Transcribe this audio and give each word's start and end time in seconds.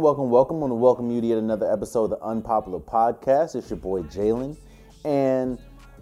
Welcome, 0.00 0.30
welcome, 0.30 0.30
welcome. 0.30 0.56
I 0.56 0.60
want 0.60 0.70
to 0.70 0.76
welcome 0.76 1.10
you 1.10 1.20
to 1.20 1.26
yet 1.26 1.36
another 1.36 1.70
episode 1.70 2.04
of 2.04 2.10
the 2.10 2.24
Unpopular 2.24 2.78
Podcast. 2.78 3.54
It's 3.54 3.68
your 3.68 3.76
boy 3.76 4.00
Jalen. 4.04 4.56
And 5.04 5.58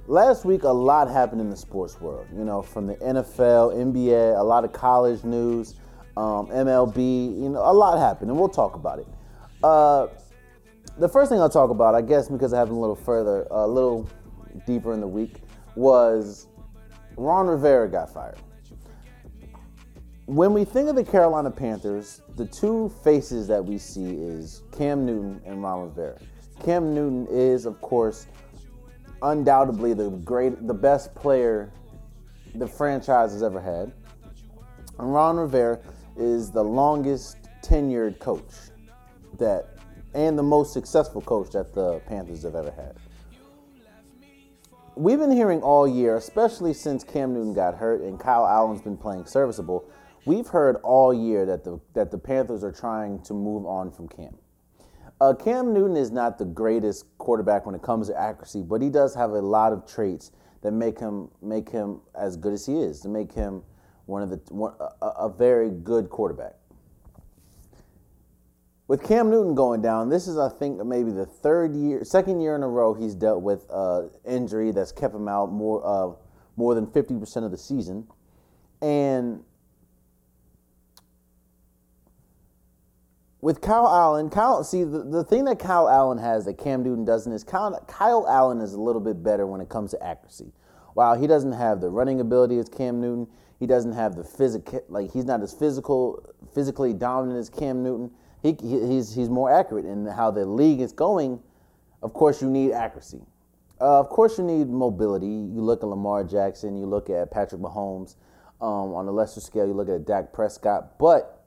last 0.07 0.45
week, 0.45 0.63
a 0.63 0.69
lot 0.69 1.11
happened 1.11 1.41
in 1.41 1.51
the 1.51 1.57
sports 1.57 2.01
world. 2.01 2.29
You 2.33 2.45
know, 2.45 2.63
from 2.63 2.87
the 2.87 2.95
NFL, 2.95 3.75
NBA, 3.75 4.39
a 4.39 4.43
lot 4.45 4.65
of 4.65 4.73
college 4.73 5.25
news, 5.25 5.75
um, 6.17 6.47
MLB, 6.47 6.97
you 7.43 7.49
know, 7.49 7.59
a 7.59 7.75
lot 7.75 7.99
happened, 7.99 8.31
and 8.31 8.39
we'll 8.39 8.49
talk 8.49 8.77
about 8.77 9.01
it. 9.01 9.09
Uh, 9.65 10.07
the 10.99 11.09
first 11.09 11.29
thing 11.29 11.41
I'll 11.41 11.51
talk 11.51 11.71
about, 11.71 11.97
I 11.97 12.03
guess, 12.03 12.29
because 12.29 12.53
I 12.53 12.59
have 12.61 12.71
a 12.71 12.75
little 12.75 12.95
further, 12.95 13.49
a 13.51 13.67
little 13.67 14.09
deeper 14.65 14.93
in 14.93 15.01
the 15.01 15.09
week, 15.09 15.43
was 15.75 16.47
Ron 17.17 17.49
Rivera 17.49 17.91
got 17.91 18.15
fired 18.15 18.39
when 20.29 20.53
we 20.53 20.63
think 20.63 20.91
of 20.91 20.95
the 20.95 21.03
Carolina 21.03 21.51
Panthers, 21.51 22.21
the 22.37 22.45
two 22.45 22.93
faces 23.03 23.49
that 23.49 23.65
we 23.65 23.79
see 23.79 24.11
is 24.11 24.61
Cam 24.77 25.07
Newton 25.07 25.41
and 25.47 25.63
Ron 25.63 25.85
Rivera. 25.85 26.19
Cam 26.63 26.95
Newton 26.95 27.27
is, 27.31 27.65
of 27.65 27.81
course, 27.81 28.27
undoubtedly 29.23 29.95
the 29.95 30.11
great, 30.11 30.67
the 30.67 30.75
best 30.75 31.15
player 31.15 31.73
the 32.57 32.67
franchise 32.67 33.33
has 33.33 33.43
ever 33.43 33.59
had. 33.59 33.91
And 34.99 35.15
Ron 35.15 35.39
Rivera 35.39 35.81
is 36.19 36.51
the 36.51 36.63
longest 36.63 37.39
tenured 37.65 38.19
coach 38.19 38.53
that, 39.39 39.79
and 40.13 40.39
the 40.39 40.43
most 40.43 40.75
successful 40.75 41.23
coach 41.23 41.53
that 41.53 41.73
the 41.73 42.01
Panthers 42.01 42.43
have 42.43 42.55
ever 42.55 42.71
had. 42.71 42.97
We've 44.95 45.19
been 45.19 45.33
hearing 45.33 45.63
all 45.63 45.89
year, 45.89 46.17
especially 46.17 46.75
since 46.75 47.03
Cam 47.03 47.33
Newton 47.33 47.55
got 47.55 47.77
hurt 47.77 48.03
and 48.03 48.21
Kyle 48.21 48.47
Allen's 48.47 48.83
been 48.83 48.99
playing 48.99 49.25
serviceable 49.25 49.89
We've 50.25 50.47
heard 50.47 50.77
all 50.83 51.15
year 51.15 51.47
that 51.47 51.65
the 51.65 51.81
that 51.95 52.11
the 52.11 52.19
Panthers 52.19 52.63
are 52.63 52.73
trying 52.73 53.23
to 53.23 53.35
move 53.35 53.65
on 53.67 53.91
from 53.91 54.09
Cam. 54.09 54.37
Uh, 55.21 55.35
Cam 55.35 55.73
Newton 55.73 55.97
is 55.97 56.11
not 56.11 56.39
the 56.39 56.45
greatest 56.45 57.07
quarterback 57.19 57.67
when 57.67 57.75
it 57.75 57.83
comes 57.83 58.09
to 58.09 58.21
accuracy, 58.21 58.63
but 58.63 58.81
he 58.81 58.89
does 58.89 59.15
have 59.15 59.31
a 59.31 59.41
lot 59.41 59.73
of 59.73 59.87
traits 59.87 60.31
that 60.63 60.73
make 60.73 60.99
him 60.99 61.31
make 61.41 61.69
him 61.69 62.01
as 62.15 62.37
good 62.37 62.53
as 62.53 62.67
he 62.67 62.81
is, 62.81 63.01
to 63.01 63.09
make 63.09 63.33
him 63.33 63.63
one 64.07 64.23
of 64.23 64.31
the 64.31 64.41
one, 64.55 64.75
a, 65.03 65.07
a 65.07 65.29
very 65.29 65.71
good 65.71 66.09
quarterback. 66.11 66.55
With 68.87 69.03
Cam 69.03 69.29
Newton 69.31 69.55
going 69.55 69.83
down, 69.83 70.09
this 70.09 70.29
is 70.29 70.39
I 70.39 70.49
think 70.49 70.85
maybe 70.85 71.11
the 71.11 71.27
third 71.27 71.77
year, 71.77 72.05
second 72.05 72.41
year 72.41 72.55
in 72.55 72.63
a 72.63 72.69
row 72.69 72.95
he's 72.95 73.15
dealt 73.15 73.43
with 73.43 73.67
uh, 73.71 74.05
injury 74.27 74.73
that's 74.73 74.93
kept 74.93 75.15
him 75.15 75.29
out 75.29 75.53
more 75.53 75.83
uh, 75.85 76.15
more 76.57 76.75
than 76.75 76.87
fifty 76.87 77.15
percent 77.15 77.45
of 77.45 77.51
the 77.51 77.59
season, 77.59 78.07
and 78.81 79.43
with 83.41 83.61
Kyle 83.61 83.87
Allen, 83.87 84.31
Kyle, 84.31 84.65
see, 84.65 84.85
the, 84.85 85.05
the 85.05 85.23
thing 85.23 85.45
that 85.45 85.59
Kyle 85.59 85.89
Allen 85.89 86.19
has 86.19 86.45
that 86.47 86.59
Cam 86.59 86.83
Newton 86.83 87.05
doesn't 87.05 87.33
is 87.33 87.45
Kyle, 87.45 87.79
Kyle 87.87 88.27
Allen 88.29 88.61
is 88.61 88.75
a 88.75 88.81
little 88.81 89.01
bit 89.01 89.23
better 89.23 89.47
when 89.47 89.61
it 89.61 89.69
comes 89.69 89.93
to 89.93 90.03
accuracy. 90.05 90.53
While 90.95 91.19
he 91.19 91.29
doesn't 91.29 91.53
have 91.53 91.81
the 91.81 91.89
running 91.89 92.21
ability 92.21 92.59
as 92.59 92.69
Cam 92.69 93.01
Newton, 93.01 93.29
he 93.61 93.67
doesn't 93.67 93.93
have 93.93 94.17
the 94.17 94.25
physical, 94.25 94.81
like 94.89 95.13
he's 95.13 95.25
not 95.25 95.43
as 95.43 95.53
physical, 95.53 96.35
physically 96.53 96.93
dominant 96.93 97.39
as 97.39 97.49
Cam 97.49 97.83
Newton. 97.83 98.11
He, 98.43 98.57
he, 98.61 98.87
he's, 98.87 99.15
he's 99.15 99.29
more 99.29 99.53
accurate 99.53 99.85
in 99.85 100.07
how 100.07 100.31
the 100.31 100.45
league 100.45 100.81
is 100.81 100.93
going. 100.93 101.41
Of 102.03 102.15
course, 102.15 102.43
you 102.43 102.49
need 102.49 102.73
accuracy. 102.73 103.21
Uh, 103.81 104.01
of 104.01 104.09
course, 104.09 104.39
you 104.39 104.45
need 104.45 104.69
mobility. 104.69 105.27
You 105.27 105.61
look 105.61 105.85
at 105.85 105.89
Lamar 105.89 106.25
Jackson, 106.25 106.77
you 106.77 106.87
look 106.87 107.11
at 107.11 107.31
Patrick 107.31 107.61
Mahomes. 107.61 108.17
Um, 108.61 108.93
on 108.95 109.07
a 109.07 109.13
lesser 109.13 109.41
scale, 109.41 109.69
you 109.69 109.73
look 109.73 109.89
at 109.89 110.05
Dak 110.05 110.33
Prescott. 110.33 110.99
But 110.99 111.38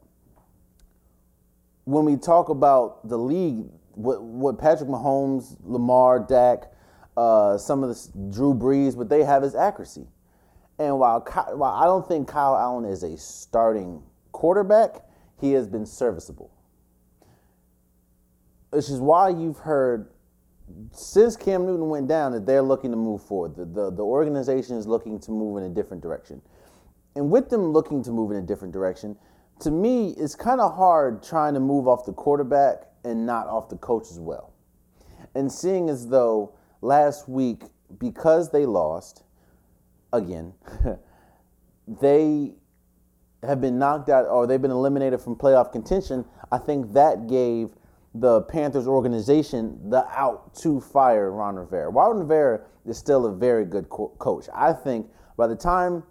when 1.85 2.05
we 2.05 2.15
talk 2.15 2.49
about 2.49 3.07
the 3.07 3.17
league, 3.17 3.65
what, 3.93 4.21
what 4.23 4.57
Patrick 4.57 4.89
Mahomes, 4.89 5.57
Lamar, 5.63 6.19
Dak, 6.19 6.71
uh, 7.17 7.57
some 7.57 7.83
of 7.83 7.89
the 7.89 8.29
Drew 8.31 8.53
Brees, 8.53 8.95
what 8.95 9.09
they 9.09 9.23
have 9.23 9.43
is 9.43 9.55
accuracy. 9.55 10.07
And 10.79 10.97
while 10.97 11.19
while 11.53 11.73
I 11.73 11.85
don't 11.85 12.07
think 12.07 12.27
Kyle 12.27 12.57
Allen 12.57 12.85
is 12.85 13.03
a 13.03 13.17
starting 13.17 14.01
quarterback, 14.31 14.95
he 15.39 15.51
has 15.51 15.67
been 15.67 15.85
serviceable. 15.85 16.51
Which 18.71 18.89
is 18.89 18.99
why 18.99 19.29
you've 19.29 19.59
heard 19.59 20.09
since 20.91 21.35
Cam 21.35 21.65
Newton 21.65 21.89
went 21.89 22.07
down 22.07 22.31
that 22.31 22.45
they're 22.45 22.61
looking 22.61 22.91
to 22.91 22.97
move 22.97 23.21
forward. 23.21 23.55
The, 23.55 23.65
the, 23.65 23.91
the 23.91 24.03
organization 24.03 24.77
is 24.77 24.87
looking 24.87 25.19
to 25.19 25.31
move 25.31 25.57
in 25.57 25.63
a 25.63 25.69
different 25.69 26.01
direction. 26.01 26.41
And 27.15 27.29
with 27.29 27.49
them 27.49 27.73
looking 27.73 28.01
to 28.03 28.11
move 28.11 28.31
in 28.31 28.37
a 28.37 28.41
different 28.41 28.73
direction, 28.73 29.17
to 29.61 29.71
me, 29.71 30.15
it's 30.17 30.35
kind 30.35 30.59
of 30.59 30.75
hard 30.75 31.23
trying 31.23 31.53
to 31.53 31.59
move 31.59 31.87
off 31.87 32.05
the 32.05 32.13
quarterback 32.13 32.83
and 33.03 33.25
not 33.25 33.47
off 33.47 33.69
the 33.69 33.77
coach 33.77 34.09
as 34.11 34.19
well. 34.19 34.53
And 35.35 35.51
seeing 35.51 35.89
as 35.89 36.07
though 36.07 36.53
last 36.81 37.29
week, 37.29 37.63
because 37.99 38.51
they 38.51 38.65
lost, 38.65 39.23
again, 40.13 40.53
they 41.87 42.53
have 43.43 43.61
been 43.61 43.79
knocked 43.79 44.09
out 44.09 44.27
or 44.27 44.45
they've 44.45 44.61
been 44.61 44.71
eliminated 44.71 45.21
from 45.21 45.35
playoff 45.35 45.71
contention, 45.71 46.25
I 46.51 46.57
think 46.57 46.93
that 46.93 47.27
gave 47.27 47.73
the 48.13 48.41
Panthers 48.41 48.87
organization 48.87 49.89
the 49.89 50.05
out 50.09 50.53
to 50.55 50.81
fire 50.81 51.31
Ron 51.31 51.55
Rivera. 51.55 51.89
Ron 51.89 52.19
Rivera 52.19 52.61
is 52.85 52.97
still 52.97 53.25
a 53.25 53.33
very 53.33 53.65
good 53.65 53.89
co- 53.89 54.13
coach. 54.19 54.47
I 54.53 54.73
think 54.73 55.09
by 55.37 55.47
the 55.47 55.55
time 55.55 56.03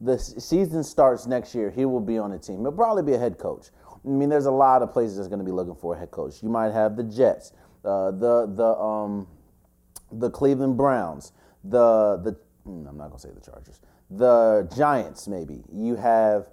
the 0.00 0.18
season 0.18 0.82
starts 0.82 1.26
next 1.26 1.54
year, 1.54 1.70
he 1.70 1.84
will 1.84 2.00
be 2.00 2.18
on 2.18 2.32
a 2.32 2.38
team. 2.38 2.60
He'll 2.60 2.72
probably 2.72 3.02
be 3.02 3.14
a 3.14 3.18
head 3.18 3.38
coach. 3.38 3.68
I 4.04 4.08
mean, 4.08 4.28
there's 4.28 4.46
a 4.46 4.50
lot 4.50 4.82
of 4.82 4.92
places 4.92 5.16
that's 5.16 5.28
going 5.28 5.38
to 5.38 5.44
be 5.44 5.52
looking 5.52 5.74
for 5.74 5.94
a 5.94 5.98
head 5.98 6.10
coach. 6.10 6.42
You 6.42 6.48
might 6.48 6.72
have 6.72 6.96
the 6.96 7.02
Jets, 7.02 7.52
uh, 7.84 8.10
the 8.12 8.46
the 8.54 8.76
um, 8.76 9.26
the 10.12 10.30
Cleveland 10.30 10.76
Browns, 10.76 11.32
the 11.64 12.18
the 12.22 12.36
hmm, 12.64 12.86
I'm 12.86 12.96
not 12.96 13.08
going 13.08 13.20
to 13.20 13.28
say 13.28 13.30
the 13.34 13.40
Chargers, 13.40 13.80
the 14.10 14.70
Giants. 14.76 15.26
Maybe 15.26 15.64
you 15.72 15.96
have 15.96 16.46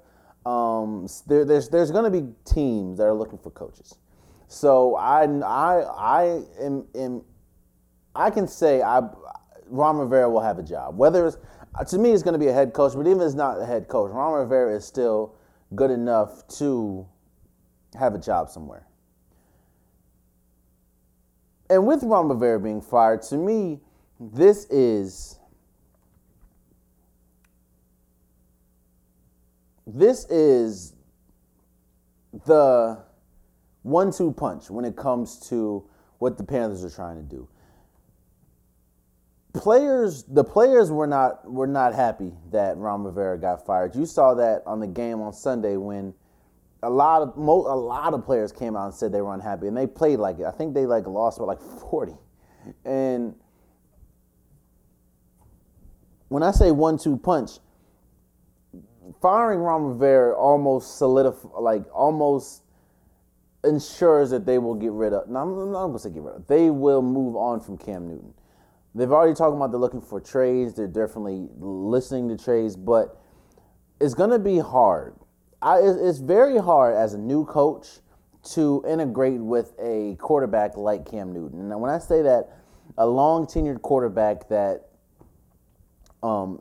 um, 0.46 1.08
there, 1.28 1.46
there's 1.46 1.70
there's 1.70 1.92
going 1.92 2.12
to 2.12 2.22
be 2.22 2.28
teams 2.46 2.98
that 2.98 3.06
are 3.06 3.14
looking 3.14 3.38
for 3.38 3.52
coaches. 3.52 3.96
So 4.48 4.96
I 4.96 5.26
I 5.26 5.82
I 5.82 6.42
am, 6.60 6.86
am 6.96 7.22
I 8.16 8.30
can 8.30 8.48
say 8.48 8.82
I 8.82 9.02
Ron 9.68 9.98
Rivera 9.98 10.30
will 10.30 10.42
have 10.42 10.60
a 10.60 10.64
job. 10.64 10.98
Whether 10.98 11.28
it's 11.28 11.38
Uh, 11.76 11.84
to 11.84 11.98
me, 11.98 12.12
it's 12.12 12.22
going 12.22 12.34
to 12.34 12.40
be 12.40 12.48
a 12.48 12.54
head 12.54 12.74
coach, 12.74 12.94
but 12.94 13.08
even 13.08 13.20
if 13.22 13.28
it's 13.28 13.36
not 13.36 13.60
a 13.60 13.66
head 13.66 13.88
coach, 13.88 14.12
Ron 14.12 14.34
Rivera 14.34 14.76
is 14.76 14.86
still 14.86 15.36
good 15.76 15.90
enough 15.90 16.48
to 16.60 17.08
have 17.98 18.14
a 18.14 18.20
job 18.20 18.50
somewhere. 18.50 18.86
And 21.70 21.88
with 21.88 22.04
Ron 22.04 22.30
Rivera 22.30 22.60
being 22.60 22.82
fired, 22.82 23.24
to 23.24 23.38
me, 23.38 23.82
this 24.20 24.66
is 24.66 25.40
this 29.88 30.26
is 30.26 30.94
the 32.46 33.04
one-two 33.82 34.32
punch 34.32 34.70
when 34.70 34.86
it 34.86 34.96
comes 34.96 35.40
to 35.50 35.84
what 36.20 36.38
the 36.38 36.44
Panthers 36.44 36.86
are 36.86 36.90
trying 36.90 37.18
to 37.18 37.24
do 37.24 37.48
players 39.54 40.24
the 40.24 40.44
players 40.44 40.92
were 40.92 41.08
not 41.08 41.50
were 41.50 41.68
not 41.68 41.94
happy 41.94 42.34
that 42.52 42.76
Ron 42.78 43.04
Rivera 43.04 43.38
got 43.38 43.66
fired. 43.66 43.96
You 43.96 44.06
saw 44.06 44.34
that 44.34 44.64
on 44.66 44.80
the 44.80 44.88
game 44.88 45.22
on 45.22 45.32
Sunday 45.32 45.78
when 45.78 46.14
a 46.82 46.90
lot 46.90 47.22
of 47.22 47.38
mo- 47.38 47.68
a 47.68 47.78
lot 47.78 48.14
of 48.14 48.26
players 48.26 48.52
came 48.52 48.76
out 48.76 48.86
and 48.86 48.94
said 48.94 49.12
they 49.12 49.22
were 49.22 49.34
unhappy 49.34 49.68
and 49.68 49.78
they 49.78 49.88
played 49.88 50.20
like 50.20 50.40
it. 50.40 50.46
I 50.46 50.52
think 50.52 50.74
they 50.74 50.86
like 50.86 51.06
lost 51.06 51.40
by 51.40 51.46
like 51.46 51.62
40. 51.62 52.14
And 52.84 53.36
when 56.30 56.42
I 56.44 56.52
say 56.52 56.72
one 56.72 56.98
two 56.98 57.18
punch, 57.18 57.52
firing 59.22 59.60
Ron 59.60 59.84
Rivera 59.84 60.36
almost 60.36 60.98
solidify 60.98 61.60
like 61.60 61.84
almost 61.94 62.64
ensures 63.64 64.32
that 64.32 64.46
they 64.46 64.58
will 64.58 64.76
get 64.76 64.92
rid 64.92 65.14
of. 65.14 65.30
No, 65.30 65.40
I'm 65.40 65.72
not 65.72 65.94
to 65.94 66.00
say 66.00 66.10
get 66.10 66.24
rid 66.24 66.36
of. 66.36 66.48
They 66.48 66.70
will 66.72 67.04
move 67.04 67.36
on 67.36 67.62
from 67.62 67.78
Cam 67.78 68.08
Newton 68.08 68.34
They've 68.96 69.12
already 69.12 69.34
talked 69.34 69.56
about 69.56 69.72
they're 69.72 69.80
looking 69.80 70.02
for 70.02 70.20
trades. 70.20 70.76
They're 70.76 70.88
definitely 70.88 71.48
listening 71.58 72.30
to 72.30 72.44
trades, 72.44 72.76
but 72.76 73.20
it's 74.00 74.14
going 74.14 74.30
to 74.30 74.40
be 74.40 74.60
hard. 74.60 75.16
I, 75.62 75.80
it's 75.80 76.20
very 76.20 76.58
hard 76.58 76.96
as 76.96 77.14
a 77.14 77.18
new 77.18 77.46
coach 77.46 77.88
to 78.52 78.84
integrate 78.88 79.40
with 79.40 79.74
a 79.80 80.16
quarterback 80.20 80.76
like 80.76 81.10
Cam 81.10 81.32
Newton. 81.32 81.72
And 81.72 81.82
when 81.82 81.90
I 81.90 82.00
say 82.00 82.22
that, 82.22 82.50
a 82.98 83.08
long 83.08 83.46
tenured 83.46 83.82
quarterback 83.82 84.50
that 84.50 84.90
um, 86.22 86.60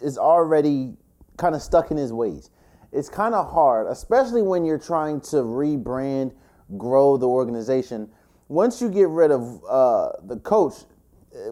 is 0.00 0.16
already 0.16 0.94
kind 1.36 1.54
of 1.54 1.62
stuck 1.62 1.90
in 1.90 1.96
his 1.96 2.12
ways. 2.12 2.50
It's 2.92 3.08
kind 3.08 3.34
of 3.34 3.50
hard, 3.50 3.88
especially 3.88 4.42
when 4.42 4.64
you're 4.64 4.78
trying 4.78 5.20
to 5.22 5.36
rebrand, 5.36 6.32
grow 6.76 7.16
the 7.16 7.26
organization. 7.26 8.08
Once 8.48 8.80
you 8.80 8.90
get 8.90 9.08
rid 9.08 9.30
of 9.30 9.62
uh, 9.68 10.10
the 10.24 10.36
coach, 10.36 10.74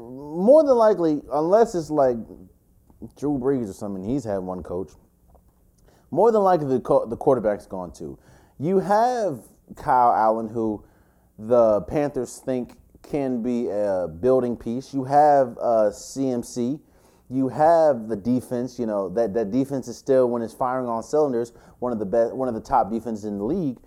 more 0.00 0.62
than 0.62 0.74
likely, 0.74 1.22
unless 1.32 1.74
it's 1.74 1.90
like 1.90 2.16
Drew 3.16 3.38
Brees 3.38 3.68
or 3.70 3.72
something, 3.72 4.04
he's 4.04 4.24
had 4.24 4.38
one 4.38 4.62
coach. 4.62 4.90
More 6.10 6.32
than 6.32 6.42
likely, 6.42 6.66
the, 6.66 6.80
co- 6.80 7.06
the 7.06 7.16
quarterback's 7.16 7.66
gone 7.66 7.92
too. 7.92 8.18
You 8.58 8.80
have 8.80 9.40
Kyle 9.76 10.12
Allen, 10.12 10.48
who 10.48 10.84
the 11.38 11.82
Panthers 11.82 12.42
think 12.44 12.76
can 13.02 13.42
be 13.42 13.68
a 13.68 14.08
building 14.08 14.56
piece. 14.56 14.92
You 14.92 15.04
have 15.04 15.56
uh, 15.58 15.90
CMC. 15.90 16.80
You 17.30 17.48
have 17.48 18.08
the 18.08 18.16
defense. 18.16 18.78
You 18.78 18.86
know 18.86 19.08
that 19.10 19.32
that 19.34 19.50
defense 19.50 19.88
is 19.88 19.96
still, 19.96 20.28
when 20.28 20.42
it's 20.42 20.52
firing 20.52 20.88
on 20.88 21.02
cylinders, 21.02 21.52
one 21.78 21.92
of 21.92 21.98
the 21.98 22.06
best, 22.06 22.34
one 22.34 22.48
of 22.48 22.54
the 22.54 22.60
top 22.60 22.90
defenses 22.90 23.24
in 23.24 23.38
the 23.38 23.44
league. 23.44 23.78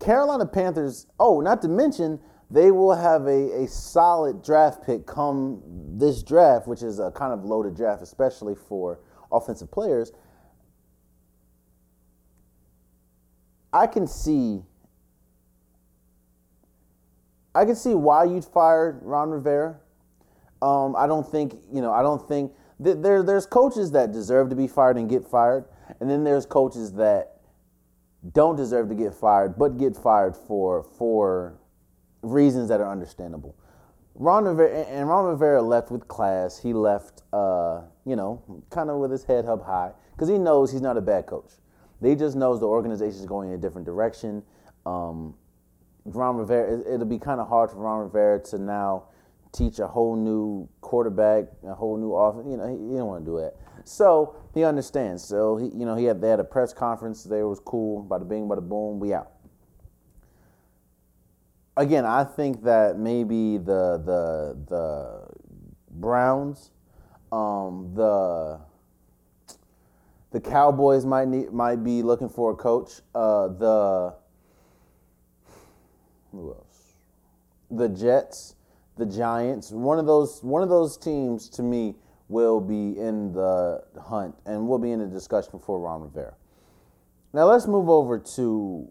Carolina 0.00 0.46
Panthers. 0.46 1.06
Oh, 1.18 1.40
not 1.40 1.60
to 1.62 1.68
mention 1.68 2.20
they 2.50 2.70
will 2.70 2.94
have 2.94 3.26
a, 3.26 3.64
a 3.64 3.68
solid 3.68 4.42
draft 4.42 4.84
pick 4.84 5.06
come 5.06 5.62
this 5.98 6.22
draft, 6.22 6.66
which 6.66 6.82
is 6.82 6.98
a 6.98 7.10
kind 7.10 7.32
of 7.32 7.44
loaded 7.44 7.76
draft, 7.76 8.02
especially 8.02 8.54
for 8.54 9.00
offensive 9.30 9.70
players. 9.70 10.12
I 13.72 13.86
can 13.86 14.06
see 14.06 14.62
I 17.54 17.64
can 17.64 17.74
see 17.74 17.94
why 17.94 18.24
you'd 18.24 18.44
fire 18.44 18.98
Ron 19.02 19.30
Rivera. 19.30 19.76
Um, 20.62 20.94
I 20.96 21.06
don't 21.06 21.28
think 21.28 21.54
you 21.72 21.82
know. 21.82 21.92
I 21.92 22.02
don't 22.02 22.26
think 22.26 22.52
th- 22.82 22.98
there. 23.00 23.22
There's 23.22 23.46
coaches 23.46 23.92
that 23.92 24.12
deserve 24.12 24.48
to 24.50 24.56
be 24.56 24.66
fired 24.66 24.96
and 24.96 25.08
get 25.08 25.24
fired, 25.26 25.64
and 26.00 26.08
then 26.08 26.24
there's 26.24 26.46
coaches 26.46 26.92
that 26.94 27.38
don't 28.32 28.56
deserve 28.56 28.88
to 28.88 28.94
get 28.94 29.14
fired 29.14 29.56
but 29.56 29.78
get 29.78 29.96
fired 29.96 30.36
for 30.36 30.82
for 30.82 31.54
reasons 32.22 32.68
that 32.68 32.80
are 32.80 32.90
understandable. 32.90 33.54
Ron 34.14 34.44
Rivera 34.44 34.80
and 34.86 35.08
Ron 35.08 35.26
Rivera 35.26 35.62
left 35.62 35.90
with 35.90 36.08
class. 36.08 36.58
He 36.58 36.72
left, 36.72 37.22
uh, 37.32 37.82
you 38.04 38.16
know, 38.16 38.42
kind 38.70 38.90
of 38.90 38.98
with 38.98 39.12
his 39.12 39.22
head 39.24 39.46
up 39.46 39.64
high 39.64 39.92
because 40.12 40.28
he 40.28 40.38
knows 40.38 40.72
he's 40.72 40.80
not 40.80 40.96
a 40.96 41.00
bad 41.00 41.26
coach. 41.26 41.52
He 42.02 42.14
just 42.14 42.36
knows 42.36 42.60
the 42.60 42.66
organization 42.66 43.20
is 43.20 43.26
going 43.26 43.48
in 43.50 43.54
a 43.54 43.58
different 43.58 43.86
direction. 43.86 44.42
Um, 44.86 45.34
Ron 46.04 46.36
Rivera, 46.36 46.80
it, 46.80 46.98
will 46.98 47.06
be 47.06 47.18
kind 47.18 47.40
of 47.40 47.48
hard 47.48 47.70
for 47.70 47.76
Ron 47.76 48.00
Rivera 48.00 48.40
to 48.44 48.58
now 48.58 49.04
teach 49.52 49.78
a 49.78 49.86
whole 49.86 50.16
new 50.16 50.68
quarterback, 50.80 51.44
a 51.66 51.74
whole 51.74 51.96
new 51.96 52.14
offense. 52.14 52.46
You 52.48 52.56
know, 52.56 52.68
he, 52.68 52.92
he 52.92 52.96
don't 52.96 53.06
want 53.06 53.24
to 53.24 53.30
do 53.30 53.38
that. 53.38 53.54
So 53.84 54.36
he 54.54 54.64
understands. 54.64 55.24
So 55.24 55.56
he, 55.56 55.66
you 55.66 55.86
know, 55.86 55.94
he 55.94 56.04
had 56.04 56.20
they 56.20 56.28
had 56.28 56.40
a 56.40 56.44
press 56.44 56.72
conference. 56.72 57.24
There 57.24 57.46
was 57.46 57.60
cool. 57.60 58.04
Bada 58.04 58.28
bing, 58.28 58.48
bada 58.48 58.66
boom. 58.66 58.98
We 59.00 59.14
out. 59.14 59.32
Again, 61.78 62.04
I 62.04 62.24
think 62.24 62.64
that 62.64 62.98
maybe 62.98 63.56
the 63.56 64.02
the 64.04 64.58
the 64.66 65.28
Browns, 65.92 66.72
um, 67.30 67.92
the 67.94 68.58
the 70.32 70.40
Cowboys 70.40 71.06
might 71.06 71.28
need 71.28 71.52
might 71.52 71.84
be 71.84 72.02
looking 72.02 72.28
for 72.28 72.50
a 72.50 72.56
coach. 72.56 72.94
Uh, 73.14 73.46
the 73.46 74.14
who 76.32 76.52
else? 76.52 76.94
The 77.70 77.88
Jets, 77.88 78.56
the 78.96 79.06
Giants. 79.06 79.70
One 79.70 80.00
of 80.00 80.06
those 80.06 80.42
one 80.42 80.64
of 80.64 80.68
those 80.68 80.96
teams 80.96 81.48
to 81.50 81.62
me 81.62 81.94
will 82.28 82.60
be 82.60 82.98
in 82.98 83.32
the 83.32 83.84
hunt 84.02 84.34
and 84.46 84.66
will 84.66 84.80
be 84.80 84.90
in 84.90 84.98
the 84.98 85.06
discussion 85.06 85.60
for 85.60 85.78
Ron 85.78 86.02
Rivera. 86.02 86.34
Now 87.32 87.44
let's 87.44 87.68
move 87.68 87.88
over 87.88 88.18
to 88.18 88.90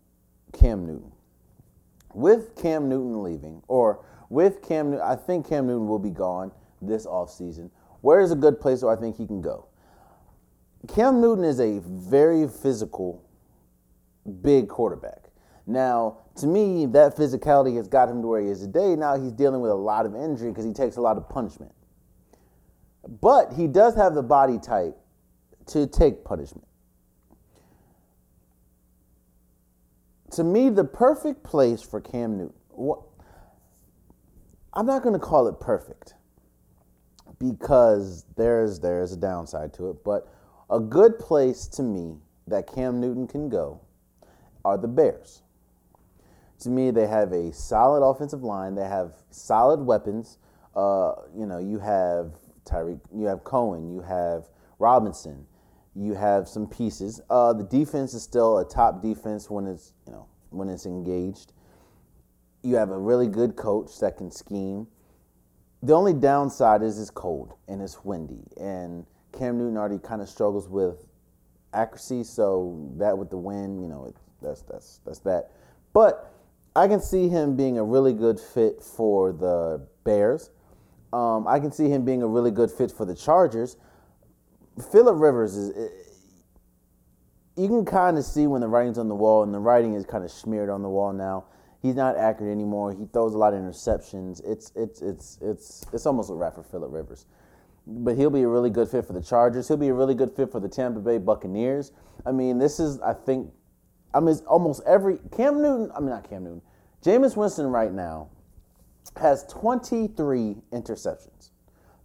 Cam 0.54 0.86
Newton. 0.86 1.12
With 2.14 2.56
Cam 2.56 2.90
Newton 2.90 3.24
leaving, 3.24 3.62
or 3.68 4.04
with 4.30 4.62
Cam 4.62 5.00
I 5.02 5.16
think 5.16 5.48
Cam 5.48 5.68
Newton 5.68 5.88
will 5.88 6.00
be 6.00 6.10
gone 6.10 6.52
this 6.82 7.06
offseason. 7.06 7.70
Where 8.02 8.22
is 8.22 8.32
a 8.32 8.36
good 8.36 8.60
place 8.60 8.82
where 8.82 8.96
I 8.96 9.00
think 9.00 9.18
he 9.18 9.26
can 9.26 9.42
go? 9.42 9.68
Cam 10.88 11.22
Newton 11.22 11.44
is 11.44 11.60
a 11.60 11.80
very 11.84 12.48
physical, 12.48 13.24
big 14.42 14.70
quarterback. 14.70 15.30
Now, 15.66 16.20
to 16.38 16.48
me, 16.48 16.86
that 16.88 17.18
physicality 17.18 17.76
has 17.76 17.88
got 17.88 18.08
him 18.08 18.22
to 18.22 18.28
where 18.28 18.42
he 18.42 18.48
is 18.48 18.62
today. 18.62 18.96
Now 18.96 19.18
he's 19.18 19.34
dealing 19.34 19.60
with 19.60 19.72
a 19.72 19.76
lot 19.76 20.06
of 20.06 20.16
injury 20.16 20.50
because 20.50 20.64
he 20.64 20.72
takes 20.72 20.96
a 20.96 21.02
lot 21.02 21.18
of 21.18 21.28
punishment. 21.28 21.74
But 23.22 23.54
he 23.54 23.68
does 23.68 23.96
have 23.96 24.16
the 24.16 24.24
body 24.24 24.60
type 24.60 24.98
to 25.68 25.88
take 25.88 26.24
punishment. 26.24 26.68
To 30.32 30.44
me, 30.44 30.70
the 30.70 30.84
perfect 30.84 31.44
place 31.44 31.82
for 31.82 32.02
Cam 32.02 32.38
Newton, 32.38 32.54
I'm 34.74 34.86
not 34.86 35.02
going 35.02 35.14
to 35.14 35.20
call 35.20 35.48
it 35.48 35.60
perfect 35.60 36.14
because 37.40 38.26
there's 38.36 38.80
there's 38.80 39.14
a 39.14 39.18
downside 39.18 39.74
to 39.76 39.90
it, 39.90 40.04
but 40.04 40.28
a 40.70 40.80
good 40.80 41.18
place 41.18 41.68
to 41.68 41.84
me 41.84 42.18
that 42.48 42.68
Cam 42.68 43.00
Newton 43.00 43.28
can 43.28 43.50
go 43.50 43.82
are 44.66 44.78
the 44.78 44.88
Bears 44.88 45.44
to 46.60 46.70
me, 46.70 46.92
they 46.92 47.08
have 47.08 47.32
a 47.32 47.54
solid 47.54 48.08
offensive 48.08 48.44
line. 48.44 48.76
They 48.76 48.88
have 48.88 49.14
solid 49.30 49.82
weapons. 49.82 50.38
Uh, 50.76 51.14
you 51.36 51.46
know, 51.46 51.60
you 51.60 51.80
have 51.80 52.32
Tyreek, 52.66 53.00
you 53.14 53.26
have 53.26 53.44
Cohen, 53.44 53.94
you 53.94 54.02
have 54.02 54.50
Robinson, 54.80 55.46
you 55.98 56.14
have 56.14 56.48
some 56.48 56.68
pieces. 56.68 57.20
Uh, 57.30 57.54
the 57.54 57.64
defense 57.64 58.14
is 58.14 58.22
still 58.22 58.60
a 58.60 58.66
top 58.66 59.02
defense 59.02 59.50
when 59.50 59.66
it's 59.66 59.94
you 60.06 60.14
know 60.14 60.28
when 60.52 60.70
it's 60.70 60.86
engaged. 60.86 61.54
You 62.62 62.76
have 62.76 62.92
a 62.92 62.98
really 62.98 63.28
good 63.28 63.56
coach 63.56 64.00
that 64.00 64.18
can 64.18 64.32
scheme. 64.32 64.88
The 65.84 65.94
only 65.94 66.14
downside 66.14 66.82
is 66.82 67.00
it's 67.00 67.10
cold 67.10 67.54
and 67.68 67.82
it's 67.82 68.04
windy, 68.04 68.44
and 68.58 69.06
Cam 69.32 69.58
Newton 69.58 69.78
already 69.78 70.00
kind 70.00 70.22
of 70.22 70.30
struggles 70.30 70.70
with 70.70 71.08
accuracy. 71.74 72.24
So 72.24 72.90
that 72.98 73.18
with 73.18 73.30
the 73.30 73.38
wind, 73.38 73.82
you 73.82 73.88
know, 73.88 74.06
it, 74.06 74.16
that's 74.42 74.62
that's 74.62 75.00
that's 75.06 75.20
that. 75.20 75.52
But 75.94 76.32
I 76.76 76.88
can 76.88 77.02
see 77.02 77.28
him 77.28 77.56
being 77.56 77.80
a 77.80 77.84
really 77.84 78.14
good 78.14 78.40
fit 78.40 78.84
for 78.84 79.32
the 79.32 79.88
Bears. 80.04 80.52
Um, 81.12 81.48
I 81.48 81.60
can 81.60 81.72
see 81.72 81.90
him 81.90 82.06
being 82.06 82.22
a 82.22 82.28
really 82.28 82.52
good 82.52 82.70
fit 82.70 82.92
for 82.92 83.06
the 83.06 83.16
Chargers. 83.16 83.78
Philip 84.92 85.16
Rivers 85.20 85.56
is. 85.56 86.04
You 87.56 87.68
can 87.68 87.86
kind 87.86 88.20
of 88.20 88.24
see 88.24 88.46
when 88.46 88.62
the 88.62 88.68
writing's 88.68 89.00
on 89.00 89.08
the 89.08 89.16
wall, 89.16 89.42
and 89.42 89.52
the 89.52 89.60
writing 89.60 89.96
is 89.96 90.06
kind 90.06 90.24
of 90.24 90.30
smeared 90.30 90.70
on 90.70 90.84
the 90.84 90.90
wall 90.90 91.12
now. 91.12 91.46
He's 91.82 91.96
not 91.96 92.16
accurate 92.16 92.52
anymore. 92.52 92.92
He 92.92 93.06
throws 93.12 93.34
a 93.34 93.38
lot 93.38 93.54
of 93.54 93.60
interceptions. 93.60 94.42
It's 94.46 94.72
it's 94.76 95.02
it's 95.02 95.40
it's 95.42 95.86
it's 95.92 96.06
almost 96.06 96.30
a 96.30 96.34
wrap 96.34 96.56
for 96.56 96.64
Philip 96.64 96.92
Rivers. 96.92 97.26
But 97.88 98.18
he'll 98.18 98.30
be 98.30 98.42
a 98.42 98.48
really 98.48 98.70
good 98.70 98.90
fit 98.90 99.06
for 99.06 99.14
the 99.14 99.22
Chargers. 99.22 99.68
He'll 99.68 99.78
be 99.78 99.88
a 99.88 99.94
really 99.94 100.14
good 100.14 100.32
fit 100.32 100.52
for 100.52 100.60
the 100.60 100.68
Tampa 100.68 101.00
Bay 101.00 101.18
Buccaneers. 101.18 101.94
I 102.26 102.32
mean, 102.32 102.60
this 102.60 102.80
is 102.80 103.00
I 103.02 103.14
think 103.14 103.52
I 104.14 104.20
mean, 104.20 104.36
almost 104.48 104.82
every 104.86 105.20
Cam 105.36 105.62
Newton. 105.62 105.92
I 105.96 106.00
mean, 106.00 106.10
not 106.10 106.30
Cam 106.30 106.44
Newton. 106.44 106.62
Jameis 107.04 107.36
Winston 107.38 107.68
right 107.68 107.92
now 107.92 108.30
has 109.16 109.46
23 109.46 110.58
interceptions. 110.74 111.52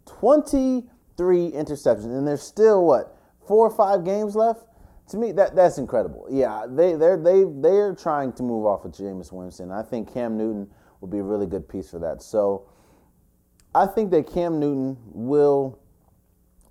23 0.07 0.85
interceptions, 1.23 2.07
and 2.07 2.26
there's 2.26 2.43
still 2.43 2.85
what 2.87 3.17
four 3.47 3.67
or 3.67 3.71
five 3.71 4.05
games 4.05 4.35
left. 4.35 4.64
To 5.09 5.17
me, 5.17 5.33
that 5.33 5.55
that's 5.55 5.79
incredible. 5.79 6.26
Yeah, 6.31 6.67
they 6.69 6.95
they're 6.95 7.17
they 7.17 7.45
they're 7.47 7.95
trying 7.95 8.33
to 8.35 8.43
move 8.43 8.67
off 8.67 8.85
of 8.85 8.93
Jameis 8.93 9.33
Winston. 9.33 9.71
I 9.71 9.83
think 9.83 10.12
Cam 10.12 10.37
Newton 10.37 10.69
will 11.00 11.09
be 11.09 11.19
a 11.19 11.23
really 11.23 11.47
good 11.47 11.69
piece 11.69 11.91
for 11.91 11.99
that. 11.99 12.23
So, 12.23 12.69
I 13.75 13.87
think 13.87 14.11
that 14.12 14.33
Cam 14.33 14.61
Newton 14.61 14.97
will 15.07 15.79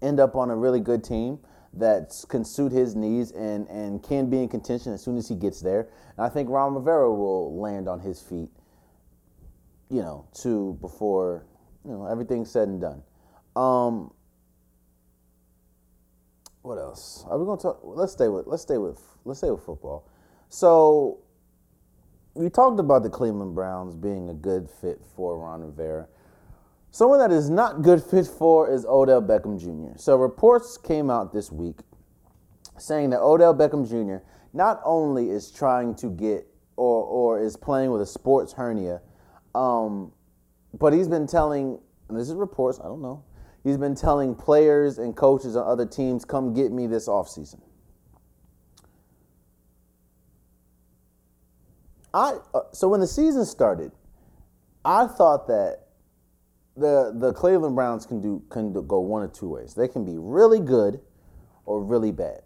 end 0.01 0.19
up 0.19 0.35
on 0.35 0.49
a 0.49 0.55
really 0.55 0.79
good 0.79 1.03
team 1.03 1.39
that 1.73 2.13
can 2.27 2.43
suit 2.43 2.71
his 2.71 2.95
needs 2.95 3.31
and, 3.31 3.67
and 3.67 4.03
can 4.03 4.29
be 4.29 4.41
in 4.41 4.49
contention 4.49 4.93
as 4.93 5.01
soon 5.01 5.17
as 5.17 5.27
he 5.27 5.35
gets 5.35 5.61
there. 5.61 5.87
And 6.17 6.25
I 6.25 6.29
think 6.29 6.49
Ron 6.49 6.73
Rivera 6.73 7.13
will 7.13 7.59
land 7.59 7.87
on 7.87 7.99
his 7.99 8.21
feet, 8.21 8.49
you 9.89 10.01
know, 10.01 10.27
to 10.41 10.77
before 10.81 11.45
you 11.85 11.91
know 11.91 12.05
everything's 12.05 12.51
said 12.51 12.67
and 12.67 12.81
done. 12.81 13.03
Um, 13.55 14.13
what 16.61 16.77
else? 16.77 17.25
Are 17.27 17.37
we 17.37 17.45
gonna 17.45 17.61
talk? 17.61 17.79
Let's 17.83 18.13
stay 18.13 18.27
with 18.27 18.47
let's 18.47 18.63
stay 18.63 18.77
with 18.77 18.99
let's 19.25 19.39
stay 19.39 19.49
with 19.49 19.63
football. 19.63 20.07
So 20.49 21.19
we 22.33 22.49
talked 22.49 22.79
about 22.79 23.03
the 23.03 23.09
Cleveland 23.09 23.55
Browns 23.55 23.95
being 23.95 24.29
a 24.29 24.33
good 24.33 24.69
fit 24.69 25.01
for 25.15 25.37
Ron 25.37 25.61
Rivera. 25.61 26.07
Someone 26.91 27.19
that 27.19 27.31
is 27.31 27.49
not 27.49 27.81
good 27.81 28.03
fit 28.03 28.27
for 28.27 28.71
is 28.71 28.85
Odell 28.85 29.21
Beckham 29.21 29.59
Jr. 29.59 29.97
So 29.97 30.17
reports 30.17 30.77
came 30.77 31.09
out 31.09 31.33
this 31.33 31.51
week 31.51 31.79
saying 32.77 33.11
that 33.11 33.21
Odell 33.21 33.55
Beckham 33.55 33.87
Jr. 33.87 34.23
not 34.53 34.81
only 34.83 35.29
is 35.29 35.51
trying 35.51 35.95
to 35.95 36.09
get 36.09 36.47
or 36.75 37.03
or 37.03 37.39
is 37.41 37.55
playing 37.57 37.91
with 37.91 38.01
a 38.01 38.05
sports 38.05 38.53
hernia, 38.53 39.01
um, 39.55 40.11
but 40.77 40.93
he's 40.93 41.07
been 41.07 41.27
telling 41.27 41.79
and 42.11 42.19
this 42.19 42.27
is 42.27 42.35
reports, 42.35 42.79
I 42.79 42.83
don't 42.83 43.01
know. 43.01 43.23
He's 43.63 43.77
been 43.77 43.95
telling 43.95 44.35
players 44.35 44.97
and 44.97 45.15
coaches 45.15 45.55
on 45.55 45.67
other 45.67 45.85
teams, 45.85 46.25
come 46.25 46.53
get 46.53 46.71
me 46.71 46.87
this 46.87 47.07
offseason. 47.07 47.61
I 52.13 52.37
uh, 52.53 52.61
so 52.73 52.89
when 52.89 52.99
the 52.99 53.07
season 53.07 53.45
started, 53.45 53.91
I 54.85 55.07
thought 55.07 55.47
that 55.47 55.87
the 56.75 57.13
the 57.15 57.33
Cleveland 57.33 57.75
Browns 57.75 58.05
can 58.05 58.21
do 58.21 58.43
can 58.49 58.73
go 58.73 58.99
one 58.99 59.23
of 59.23 59.33
two 59.33 59.49
ways. 59.49 59.73
They 59.75 59.87
can 59.87 60.05
be 60.05 60.17
really 60.17 60.59
good 60.59 60.99
or 61.65 61.83
really 61.83 62.11
bad. 62.11 62.41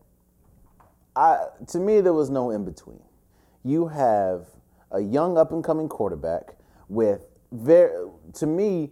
I 1.16 1.46
to 1.68 1.80
me 1.80 2.02
there 2.02 2.14
was 2.14 2.30
no 2.30 2.52
in 2.52 2.66
between. 2.66 3.02
you 3.66 3.88
have 3.88 4.46
a 4.92 5.00
young 5.02 5.38
up 5.38 5.52
and 5.52 5.64
coming 5.64 5.90
quarterback 5.90 6.56
with 6.88 7.26
very, 7.52 8.10
to 8.34 8.46
me, 8.46 8.92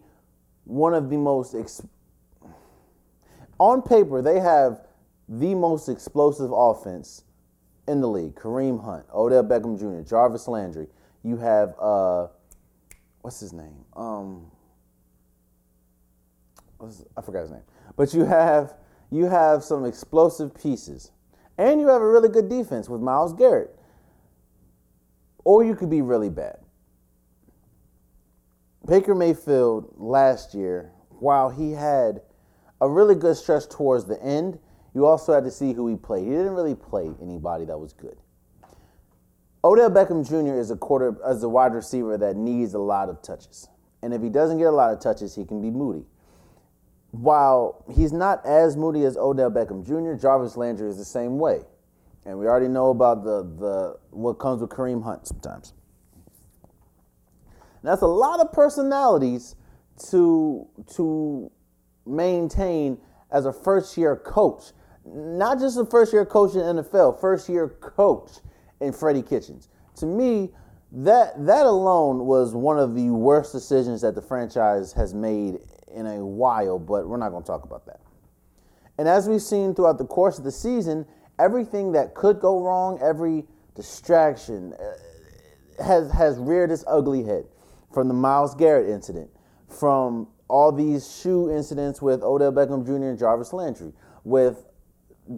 one 0.66 0.94
of 0.96 1.10
the 1.10 1.18
most 1.18 1.54
ex- 1.54 1.86
on 3.64 3.82
paper 3.82 4.22
they 4.22 4.40
have 4.40 4.82
the 5.30 5.56
most 5.56 5.88
explosive 5.88 6.52
offense 6.52 7.24
in 7.88 8.02
the 8.02 8.08
league. 8.08 8.36
Kareem 8.36 8.84
Hunt, 8.84 9.06
Odell 9.14 9.44
Beckham 9.44 9.80
Jr., 9.80 10.08
Jarvis 10.08 10.48
Landry. 10.48 10.88
You 11.24 11.38
have 11.38 11.74
uh, 11.80 12.28
what's 13.22 13.40
his 13.40 13.54
name? 13.54 13.86
Um, 13.96 14.52
I 17.16 17.22
forgot 17.22 17.44
his 17.44 17.52
name. 17.52 17.64
But 17.96 18.14
you 18.14 18.26
have 18.26 18.74
you 19.10 19.26
have 19.26 19.64
some 19.64 19.86
explosive 19.86 20.54
pieces, 20.54 21.12
and 21.58 21.80
you 21.80 21.88
have 21.88 22.02
a 22.02 22.08
really 22.08 22.30
good 22.30 22.50
defense 22.50 22.90
with 22.90 23.00
Myles 23.00 23.34
Garrett. 23.34 23.74
Or 25.46 25.64
you 25.64 25.76
could 25.76 25.90
be 25.90 26.02
really 26.02 26.30
bad. 26.30 26.58
Baker 28.86 29.16
Mayfield 29.16 29.94
last 29.96 30.54
year, 30.54 30.92
while 31.10 31.50
he 31.50 31.72
had 31.72 32.22
a 32.84 32.90
really 32.90 33.16
good 33.16 33.38
stretch 33.38 33.70
towards 33.70 34.04
the 34.04 34.22
end, 34.22 34.60
you 34.94 35.06
also 35.06 35.34
had 35.34 35.46
to 35.46 35.52
see 35.52 35.72
who 35.72 35.88
he 35.88 35.96
played. 35.96 36.26
He 36.26 36.32
didn't 36.32 36.52
really 36.52 36.76
play 36.76 37.10
anybody 37.22 37.64
that 37.66 37.78
was 37.78 37.94
good. 37.94 38.18
Odell 39.64 39.90
Beckham 39.90 40.28
Jr. 40.28 40.60
is 40.60 40.70
a 40.70 40.76
quarter 40.76 41.16
as 41.26 41.42
a 41.44 41.50
wide 41.50 41.74
receiver 41.74 42.18
that 42.18 42.36
needs 42.36 42.74
a 42.74 42.80
lot 42.80 43.08
of 43.08 43.22
touches. 43.22 43.70
And 44.02 44.14
if 44.14 44.22
he 44.22 44.28
doesn't 44.28 44.58
get 44.58 44.68
a 44.68 44.72
lot 44.72 44.92
of 44.92 45.00
touches, 45.00 45.34
he 45.34 45.46
can 45.46 45.62
be 45.62 45.72
moody. 45.72 46.06
While 47.12 47.86
he's 47.90 48.12
not 48.12 48.46
as 48.46 48.76
moody 48.76 49.06
as 49.06 49.16
Odell 49.16 49.50
Beckham 49.50 49.86
Jr., 49.86 50.22
Jarvis 50.22 50.58
Landry 50.58 50.90
is 50.90 50.98
the 50.98 51.06
same 51.06 51.40
way. 51.40 51.62
And 52.26 52.38
we 52.38 52.48
already 52.48 52.68
know 52.68 52.90
about 52.90 53.24
the, 53.24 53.44
the 53.44 53.98
what 54.10 54.34
comes 54.40 54.60
with 54.60 54.72
Kareem 54.72 55.02
Hunt 55.02 55.26
sometimes. 55.26 55.74
And 56.66 57.90
that's 57.90 58.02
a 58.02 58.08
lot 58.08 58.42
of 58.42 58.52
personalities 58.52 59.56
to 60.10 60.68
to 60.96 61.50
maintain 62.06 62.98
as 63.32 63.46
a 63.46 63.54
first 63.54 63.98
year 63.98 64.16
coach. 64.16 64.72
Not 65.06 65.60
just 65.60 65.78
a 65.78 65.86
first 65.86 66.14
year 66.14 66.26
coach 66.26 66.54
in 66.54 66.62
NFL, 66.62 67.20
first 67.20 67.50
year 67.50 67.70
coach 67.70 68.30
in 68.80 68.94
Freddie 68.94 69.22
Kitchens. 69.22 69.70
To 69.96 70.06
me, 70.06 70.52
that 70.92 71.46
that 71.46 71.66
alone 71.66 72.26
was 72.26 72.54
one 72.54 72.78
of 72.78 72.96
the 72.96 73.10
worst 73.10 73.52
decisions 73.52 74.02
that 74.02 74.16
the 74.16 74.22
franchise 74.22 74.94
has 74.94 75.14
made 75.14 75.60
in 75.94 76.06
a 76.06 76.26
while, 76.26 76.80
but 76.80 77.08
we're 77.08 77.18
not 77.18 77.30
going 77.30 77.44
to 77.44 77.48
talk 77.48 77.64
about 77.64 77.86
that. 77.88 78.00
And 78.98 79.08
as 79.08 79.28
we've 79.28 79.42
seen 79.42 79.74
throughout 79.74 79.98
the 79.98 80.06
course 80.06 80.38
of 80.38 80.44
the 80.44 80.52
season, 80.52 81.06
everything 81.40 81.92
that 81.94 82.14
could 82.14 82.40
go 82.40 82.62
wrong, 82.62 83.00
every 83.02 83.46
distraction 83.76 84.74
uh, 84.74 85.84
has 85.84 86.12
has 86.12 86.38
reared 86.38 86.72
its 86.72 86.84
ugly 86.88 87.24
head 87.24 87.46
from 87.92 88.08
the 88.08 88.14
Myles 88.14 88.54
Garrett 88.54 88.90
incident, 88.90 89.30
from 89.68 90.28
all 90.54 90.72
these 90.72 91.20
shoe 91.20 91.50
incidents 91.50 92.00
with 92.00 92.22
Odell 92.22 92.54
Beckham 92.54 92.86
Jr. 92.86 93.10
and 93.10 93.18
Jarvis 93.18 93.54
Landry, 93.54 93.92
with 94.24 94.68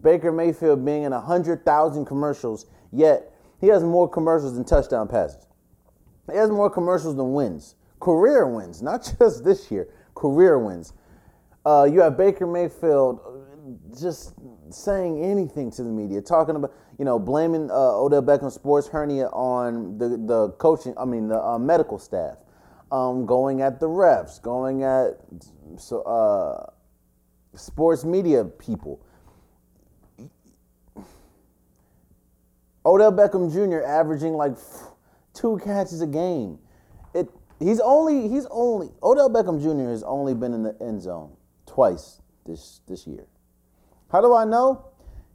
Baker 0.01 0.29
Mayfield 0.29 0.83
being 0.83 1.03
in 1.03 1.13
100,000 1.13 2.05
commercials, 2.05 2.65
yet 2.91 3.31
he 3.61 3.67
has 3.67 3.81
more 3.81 4.09
commercials 4.09 4.55
than 4.55 4.65
touchdown 4.65 5.07
passes. 5.07 5.47
He 6.29 6.35
has 6.35 6.49
more 6.49 6.69
commercials 6.69 7.15
than 7.15 7.31
wins, 7.31 7.75
career 8.01 8.45
wins, 8.45 8.81
not 8.81 9.09
just 9.19 9.45
this 9.45 9.71
year, 9.71 9.87
career 10.15 10.59
wins. 10.59 10.91
Uh, 11.65 11.87
you 11.89 12.01
have 12.01 12.17
Baker 12.17 12.45
Mayfield 12.45 13.21
uh, 13.25 13.97
just 13.97 14.33
saying 14.69 15.23
anything 15.23 15.71
to 15.71 15.83
the 15.83 15.89
media, 15.89 16.19
talking 16.21 16.57
about, 16.57 16.73
you 16.99 17.05
know, 17.05 17.17
blaming 17.19 17.71
uh, 17.71 17.73
Odell 17.73 18.21
Beckham 18.21 18.51
sports 18.51 18.89
hernia 18.89 19.27
on 19.27 19.97
the, 19.97 20.09
the 20.09 20.49
coaching, 20.57 20.93
I 20.97 21.05
mean, 21.05 21.29
the 21.29 21.41
uh, 21.41 21.57
medical 21.57 21.99
staff 21.99 22.35
um, 22.91 23.25
going 23.25 23.61
at 23.61 23.79
the 23.79 23.87
refs, 23.87 24.41
going 24.41 24.83
at 24.83 25.17
so 25.77 26.01
uh, 26.03 26.71
sports 27.57 28.03
media 28.03 28.45
people. 28.45 29.01
Odell 32.85 33.11
Beckham 33.11 33.51
Jr. 33.51 33.83
averaging 33.83 34.33
like 34.33 34.55
two 35.33 35.59
catches 35.63 36.01
a 36.01 36.07
game. 36.07 36.59
It 37.13 37.29
he's 37.59 37.79
only 37.79 38.29
he's 38.29 38.45
only 38.51 38.91
Odell 39.01 39.29
Beckham 39.29 39.61
Jr. 39.61 39.89
has 39.89 40.03
only 40.03 40.35
been 40.35 40.53
in 40.53 40.63
the 40.63 40.75
end 40.79 41.01
zone 41.01 41.35
twice 41.65 42.21
this 42.45 42.81
this 42.87 43.07
year. 43.07 43.25
How 44.11 44.21
do 44.21 44.35
I 44.35 44.45
know? 44.45 44.85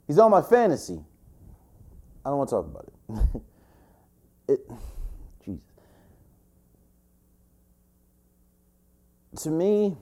He's 0.07 0.17
on 0.17 0.31
my 0.31 0.41
fantasy. 0.41 1.03
I 2.25 2.29
don't 2.29 2.37
want 2.37 2.49
to 2.49 2.55
talk 2.55 2.65
about 2.65 2.85
it. 2.87 3.41
it 4.53 4.71
to 9.37 9.49
me, 9.49 9.95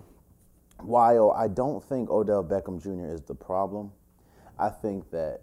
while 0.81 1.31
I 1.31 1.47
don't 1.47 1.83
think 1.83 2.09
Odell 2.09 2.43
Beckham 2.43 2.81
Jr. 2.81 3.13
is 3.13 3.21
the 3.21 3.35
problem, 3.35 3.91
I 4.57 4.69
think 4.69 5.09
that 5.11 5.41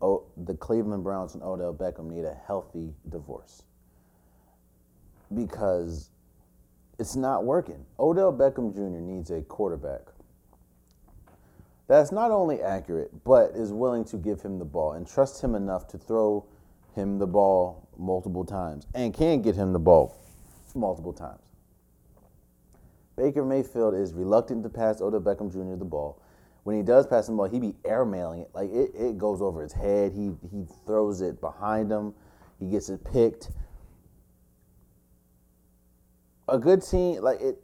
o- 0.00 0.24
the 0.36 0.54
Cleveland 0.54 1.04
Browns 1.04 1.34
and 1.34 1.42
Odell 1.42 1.74
Beckham 1.74 2.10
need 2.10 2.24
a 2.24 2.34
healthy 2.46 2.94
divorce 3.08 3.62
because 5.34 6.10
it's 6.98 7.16
not 7.16 7.44
working. 7.44 7.84
Odell 7.98 8.32
Beckham 8.32 8.72
Jr. 8.72 9.00
needs 9.00 9.30
a 9.30 9.42
quarterback 9.42 10.02
that's 11.88 12.10
not 12.10 12.30
only 12.30 12.62
accurate, 12.62 13.12
but 13.24 13.52
is 13.52 13.72
willing 13.72 14.04
to 14.06 14.16
give 14.16 14.40
him 14.42 14.58
the 14.58 14.64
ball 14.64 14.92
and 14.92 15.06
trust 15.06 15.42
him 15.42 15.54
enough 15.54 15.86
to 15.88 15.98
throw 15.98 16.44
him 16.94 17.18
the 17.18 17.26
ball 17.26 17.88
multiple 17.96 18.44
times 18.44 18.86
and 18.94 19.14
can 19.14 19.40
get 19.40 19.54
him 19.54 19.72
the 19.72 19.78
ball 19.78 20.16
multiple 20.74 21.12
times. 21.12 21.40
Baker 23.16 23.44
Mayfield 23.44 23.94
is 23.94 24.12
reluctant 24.12 24.62
to 24.62 24.68
pass 24.68 25.00
Odell 25.00 25.20
Beckham 25.20 25.50
Jr. 25.50 25.76
the 25.76 25.84
ball. 25.84 26.20
When 26.64 26.76
he 26.76 26.82
does 26.82 27.06
pass 27.06 27.26
the 27.26 27.32
ball, 27.32 27.46
he 27.46 27.58
be 27.58 27.74
airmailing 27.84 28.42
it. 28.42 28.50
Like 28.52 28.70
it, 28.70 28.90
it 28.94 29.18
goes 29.18 29.40
over 29.40 29.62
his 29.62 29.72
head. 29.72 30.12
He 30.12 30.32
he 30.50 30.66
throws 30.84 31.20
it 31.20 31.40
behind 31.40 31.90
him. 31.90 32.14
He 32.58 32.66
gets 32.66 32.88
it 32.88 33.04
picked. 33.04 33.50
A 36.48 36.58
good 36.58 36.82
team 36.82 37.22
like 37.22 37.40
it 37.40 37.62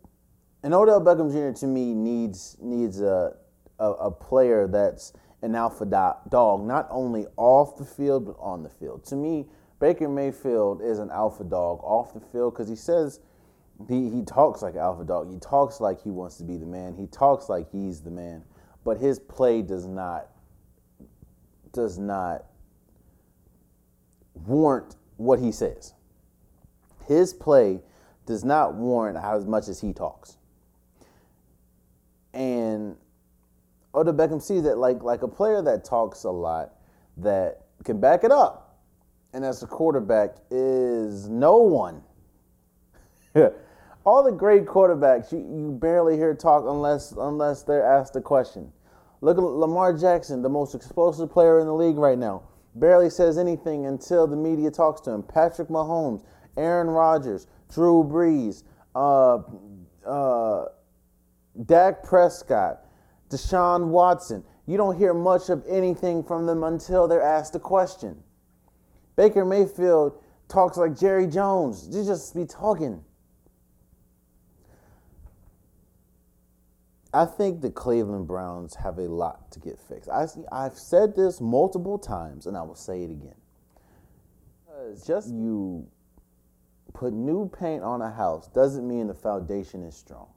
and 0.63 0.73
Odell 0.73 1.01
Beckham 1.01 1.31
Jr. 1.31 1.59
to 1.61 1.67
me 1.67 1.93
needs 1.95 2.57
needs 2.61 3.01
a 3.01 3.35
a, 3.79 3.91
a 3.93 4.11
player 4.11 4.67
that's 4.69 5.13
an 5.43 5.57
alpha 5.57 5.85
dog, 5.85 6.65
not 6.65 6.87
only 6.91 7.27
off 7.37 7.77
the 7.77 7.85
field 7.85 8.27
but 8.27 8.37
on 8.39 8.63
the 8.63 8.69
field. 8.69 9.05
To 9.07 9.17
me, 9.17 9.47
Baker 9.81 10.09
Mayfield 10.09 10.81
is 10.81 11.01
an 11.01 11.11
alpha 11.11 11.43
dog 11.43 11.81
off 11.83 12.15
the 12.15 12.21
field 12.21 12.55
because 12.55 12.69
he 12.69 12.77
says 12.77 13.19
he, 13.89 14.11
he 14.11 14.23
talks 14.23 14.63
like 14.63 14.75
an 14.75 14.81
alpha 14.81 15.05
dog. 15.05 15.31
He 15.31 15.39
talks 15.39 15.81
like 15.81 16.03
he 16.03 16.11
wants 16.11 16.37
to 16.39 16.45
be 16.45 16.57
the 16.57 16.67
man. 16.67 16.95
He 16.95 17.07
talks 17.07 17.49
like 17.49 17.71
he's 17.71 18.01
the 18.01 18.11
man. 18.11 18.45
But 18.85 18.99
his 18.99 19.19
play 19.19 19.63
does 19.63 19.87
not 19.87 20.29
does 21.73 21.99
not 21.99 22.45
warrant 24.35 24.97
what 25.17 25.39
he 25.39 25.53
says. 25.53 25.95
His 27.07 27.33
play 27.33 27.81
does 28.27 28.45
not 28.45 28.75
warrant 28.75 29.19
how 29.19 29.37
as 29.37 29.47
much 29.47 29.69
as 29.69 29.81
he 29.81 29.93
talks. 29.93 30.37
And 32.35 32.97
Odell 33.95 34.15
Beckham 34.15 34.41
sees 34.41 34.63
that 34.65 34.79
like 34.79 35.03
like 35.03 35.23
a 35.23 35.29
player 35.29 35.63
that 35.63 35.85
talks 35.85 36.25
a 36.25 36.31
lot 36.31 36.75
that 37.19 37.67
can 37.85 38.01
back 38.01 38.25
it 38.25 38.33
up. 38.33 38.79
And 39.35 39.45
as 39.45 39.63
a 39.63 39.67
quarterback 39.67 40.37
is 40.51 41.29
no 41.29 41.59
one. 41.59 42.03
all 44.05 44.23
the 44.23 44.33
great 44.33 44.65
quarterbacks, 44.67 45.33
you, 45.33 45.39
you 45.39 45.79
barely 45.81 46.17
hear 46.17 46.35
talk 46.35 46.65
unless 46.67 47.13
unless 47.13 47.63
they're 47.63 47.85
asked 47.85 48.17
a 48.17 48.21
question. 48.21 48.73
Look 49.21 49.39
at 49.39 49.43
Lamar 49.45 49.97
Jackson, 49.97 50.43
the 50.43 50.49
most 50.49 50.75
explosive 50.75 51.31
player 51.31 51.61
in 51.61 51.67
the 51.67 51.75
league 51.75 51.97
right 51.97 52.19
now. 52.19 52.43
Barely 52.75 53.11
says 53.11 53.39
anything 53.39 53.87
until 53.87 54.27
the 54.27 54.37
media 54.37 54.71
talks 54.71 55.01
to 55.03 55.11
him. 55.13 55.23
Patrick 55.23 55.69
Mahomes, 55.69 56.25
Aaron 56.57 56.89
Rodgers, 56.89 57.47
Drew 57.73 58.03
Brees, 58.03 58.65
uh, 58.97 59.39
uh, 60.05 60.65
Dak 61.67 62.03
Prescott, 62.03 62.81
Deshaun 63.29 63.89
Watson. 63.89 64.43
You 64.67 64.77
don't 64.77 64.97
hear 64.97 65.15
much 65.15 65.51
of 65.51 65.65
anything 65.69 66.25
from 66.25 66.47
them 66.47 66.65
until 66.65 67.07
they're 67.07 67.23
asked 67.23 67.55
a 67.55 67.61
question. 67.61 68.17
Baker 69.17 69.45
Mayfield 69.45 70.21
talks 70.49 70.77
like 70.77 70.99
Jerry 70.99 71.27
Jones. 71.27 71.87
Just 71.89 72.35
be 72.35 72.45
talking. 72.45 73.05
I 77.15 77.27
think 77.27 77.61
the 77.61 77.71
Cleveland 77.71 78.27
Browns 78.27 78.75
have 78.77 78.99
a 78.99 79.03
lot 79.03 79.51
to 79.53 79.61
get 79.61 79.79
fixed. 79.79 80.09
I, 80.09 80.27
I've 80.51 80.77
said 80.77 81.15
this 81.15 81.41
multiple 81.41 81.99
times, 81.99 82.47
and 82.47 82.57
I 82.57 82.63
will 82.63 82.75
say 82.75 83.03
it 83.03 83.11
again. 83.11 83.35
Just 85.07 85.29
you 85.31 85.87
put 86.93 87.13
new 87.13 87.49
paint 87.49 87.83
on 87.83 88.03
a 88.03 88.11
house 88.11 88.49
doesn't 88.49 88.87
mean 88.87 89.07
the 89.07 89.15
foundation 89.15 89.83
is 89.85 89.97
strong. 89.97 90.29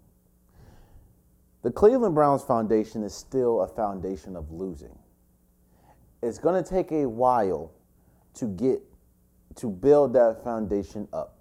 The 1.64 1.72
Cleveland 1.72 2.14
Browns 2.14 2.44
foundation 2.44 3.04
is 3.04 3.14
still 3.14 3.62
a 3.62 3.68
foundation 3.68 4.36
of 4.36 4.52
losing. 4.52 4.98
It's 6.22 6.38
going 6.38 6.62
to 6.64 6.70
take 6.70 6.92
a 6.92 7.08
while 7.08 7.72
to 8.36 8.46
get 8.46 8.82
to 9.56 9.70
build 9.70 10.14
that 10.14 10.44
foundation 10.44 11.08
up. 11.12 11.40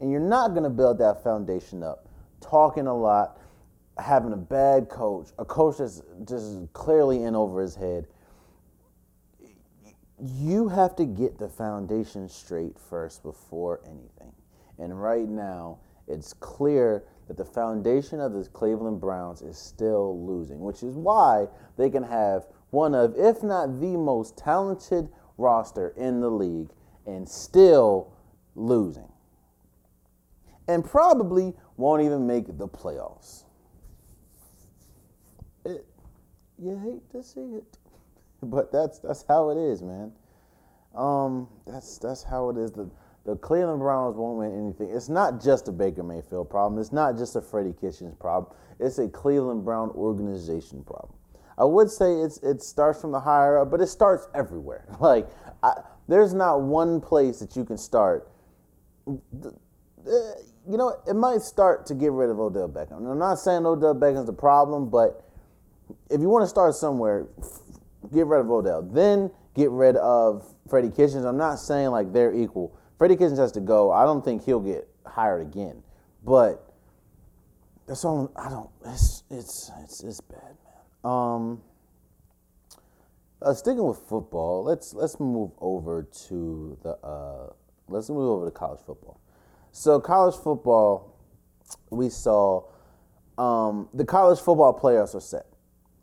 And 0.00 0.12
you're 0.12 0.20
not 0.20 0.50
going 0.50 0.62
to 0.64 0.70
build 0.70 0.98
that 0.98 1.24
foundation 1.24 1.82
up 1.82 2.08
talking 2.40 2.86
a 2.86 2.94
lot, 2.94 3.38
having 3.98 4.32
a 4.32 4.36
bad 4.36 4.88
coach, 4.88 5.28
a 5.38 5.44
coach 5.44 5.78
that's 5.78 6.02
just 6.24 6.72
clearly 6.72 7.22
in 7.24 7.34
over 7.34 7.60
his 7.60 7.74
head. 7.74 8.06
You 10.20 10.68
have 10.68 10.96
to 10.96 11.04
get 11.04 11.38
the 11.38 11.48
foundation 11.48 12.28
straight 12.28 12.78
first 12.78 13.22
before 13.22 13.80
anything. 13.86 14.32
And 14.78 15.00
right 15.00 15.28
now, 15.28 15.78
it's 16.06 16.32
clear 16.32 17.04
that 17.28 17.36
the 17.36 17.44
foundation 17.44 18.20
of 18.20 18.32
the 18.32 18.44
Cleveland 18.50 19.00
Browns 19.00 19.42
is 19.42 19.56
still 19.56 20.24
losing, 20.24 20.60
which 20.60 20.82
is 20.82 20.94
why 20.94 21.46
they 21.76 21.88
can 21.88 22.02
have 22.02 22.46
one 22.70 22.94
of, 22.94 23.14
if 23.16 23.42
not 23.42 23.80
the 23.80 23.96
most 23.96 24.36
talented 24.36 25.08
roster 25.38 25.94
in 25.96 26.20
the 26.20 26.30
league 26.30 26.70
and 27.06 27.28
still 27.28 28.12
losing. 28.54 29.10
And 30.68 30.84
probably 30.84 31.54
won't 31.76 32.02
even 32.02 32.26
make 32.26 32.46
the 32.46 32.68
playoffs. 32.68 33.44
It, 35.64 35.86
you 36.64 36.78
hate 36.78 37.10
to 37.10 37.22
see 37.22 37.56
it, 37.56 37.78
but 38.42 38.72
that's 38.72 38.98
that's 38.98 39.24
how 39.28 39.50
it 39.50 39.58
is, 39.58 39.82
man. 39.82 40.12
Um, 40.94 41.48
that's 41.66 41.98
that's 41.98 42.22
how 42.22 42.50
it 42.50 42.56
is. 42.56 42.72
The 42.72 42.88
the 43.24 43.36
Cleveland 43.36 43.80
Browns 43.80 44.16
won't 44.16 44.38
win 44.38 44.52
anything. 44.52 44.94
It's 44.94 45.08
not 45.08 45.42
just 45.42 45.68
a 45.68 45.72
Baker 45.72 46.02
Mayfield 46.02 46.50
problem. 46.50 46.80
It's 46.80 46.92
not 46.92 47.16
just 47.16 47.36
a 47.36 47.40
Freddie 47.40 47.72
Kitchens 47.72 48.14
problem. 48.14 48.54
It's 48.78 48.98
a 48.98 49.08
Cleveland 49.08 49.64
Brown 49.64 49.90
organization 49.90 50.84
problem. 50.84 51.14
I 51.56 51.64
would 51.64 51.90
say 51.90 52.12
it's 52.12 52.38
it 52.38 52.62
starts 52.62 53.00
from 53.00 53.12
the 53.12 53.20
higher 53.20 53.58
up, 53.58 53.70
but 53.70 53.80
it 53.80 53.86
starts 53.86 54.28
everywhere. 54.34 54.86
Like 55.00 55.28
I, 55.62 55.72
there's 56.08 56.34
not 56.34 56.60
one 56.62 57.00
place 57.00 57.38
that 57.40 57.56
you 57.56 57.64
can 57.64 57.78
start. 57.78 58.28
You 59.06 60.78
know, 60.78 60.96
it 61.06 61.14
might 61.14 61.42
start 61.42 61.86
to 61.86 61.94
get 61.94 62.12
rid 62.12 62.30
of 62.30 62.40
Odell 62.40 62.68
Beckham. 62.68 63.10
I'm 63.10 63.18
not 63.18 63.38
saying 63.38 63.66
Odell 63.66 63.94
Beckham's 63.94 64.26
the 64.26 64.32
problem, 64.32 64.88
but 64.88 65.23
if 66.10 66.20
you 66.20 66.28
want 66.28 66.42
to 66.42 66.48
start 66.48 66.74
somewhere, 66.74 67.26
get 68.12 68.26
rid 68.26 68.40
of 68.40 68.50
Odell. 68.50 68.82
Then 68.82 69.30
get 69.54 69.70
rid 69.70 69.96
of 69.96 70.54
Freddie 70.68 70.90
Kitchens. 70.90 71.24
I'm 71.24 71.36
not 71.36 71.58
saying 71.58 71.90
like 71.90 72.12
they're 72.12 72.34
equal. 72.34 72.76
Freddie 72.98 73.16
Kitchens 73.16 73.38
has 73.38 73.52
to 73.52 73.60
go. 73.60 73.90
I 73.90 74.04
don't 74.04 74.24
think 74.24 74.44
he'll 74.44 74.60
get 74.60 74.88
hired 75.06 75.42
again. 75.42 75.82
But 76.24 76.72
that's 77.86 78.04
all. 78.04 78.32
I 78.36 78.48
don't. 78.48 78.70
It's 78.86 79.24
it's 79.30 79.70
it's, 79.82 80.02
it's 80.02 80.20
bad, 80.20 80.56
man. 81.04 81.12
Um. 81.12 81.62
Uh, 83.42 83.52
sticking 83.52 83.84
with 83.84 83.98
football, 83.98 84.64
let's 84.64 84.94
let's 84.94 85.20
move 85.20 85.50
over 85.60 86.02
to 86.28 86.78
the 86.82 86.90
uh, 87.06 87.52
let's 87.88 88.08
move 88.08 88.30
over 88.30 88.46
to 88.46 88.50
college 88.50 88.80
football. 88.86 89.20
So 89.70 90.00
college 90.00 90.34
football, 90.36 91.14
we 91.90 92.08
saw 92.08 92.64
um, 93.36 93.90
the 93.92 94.04
college 94.04 94.38
football 94.38 94.78
playoffs 94.78 95.14
are 95.14 95.20
set. 95.20 95.44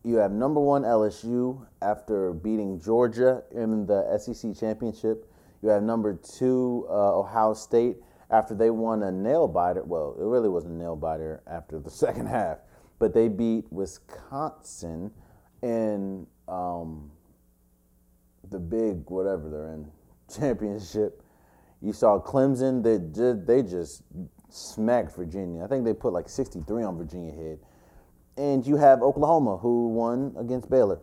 You 0.04 0.16
have 0.16 0.32
number 0.32 0.60
one 0.60 0.82
LSU 0.82 1.66
after 1.82 2.34
beating 2.34 2.80
Georgia 2.80 3.44
in 3.52 3.86
the 3.86 4.18
SEC 4.18 4.58
championship. 4.58 5.32
You 5.62 5.70
have 5.70 5.84
number 5.84 6.14
two 6.14 6.88
uh, 6.90 7.20
Ohio 7.20 7.54
State 7.54 7.98
after 8.32 8.56
they 8.56 8.72
won 8.72 9.04
a 9.04 9.12
nail 9.12 9.48
biter. 9.48 9.84
Well, 9.84 10.16
it 10.20 10.24
really 10.24 10.50
wasn't 10.50 10.74
a 10.74 10.78
nail 10.78 10.96
biter 10.96 11.44
after 11.46 11.78
the 11.80 11.92
second 11.92 12.28
half, 12.28 12.60
but 12.98 13.14
they 13.14 13.28
beat 13.28 13.66
Wisconsin 13.72 15.12
in 15.62 16.26
um, 16.48 17.12
the 18.50 18.58
big 18.60 19.08
whatever 19.10 19.50
they're 19.50 19.74
in 19.74 19.92
championship. 20.36 21.22
You 21.80 21.94
saw 21.94 22.20
Clemson. 22.20 22.82
They 22.84 22.98
just 23.14 23.46
they 23.46 23.62
just 23.62 24.02
smacked 24.50 25.16
Virginia. 25.16 25.64
I 25.64 25.68
think 25.68 25.86
they 25.86 25.94
put 25.94 26.12
like 26.12 26.28
63 26.28 26.84
on 26.84 26.98
Virginia 26.98 27.32
head. 27.34 27.60
And 28.42 28.66
you 28.66 28.76
have 28.78 29.04
Oklahoma 29.04 29.58
who 29.58 29.90
won 29.90 30.34
against 30.36 30.68
Baylor. 30.68 31.00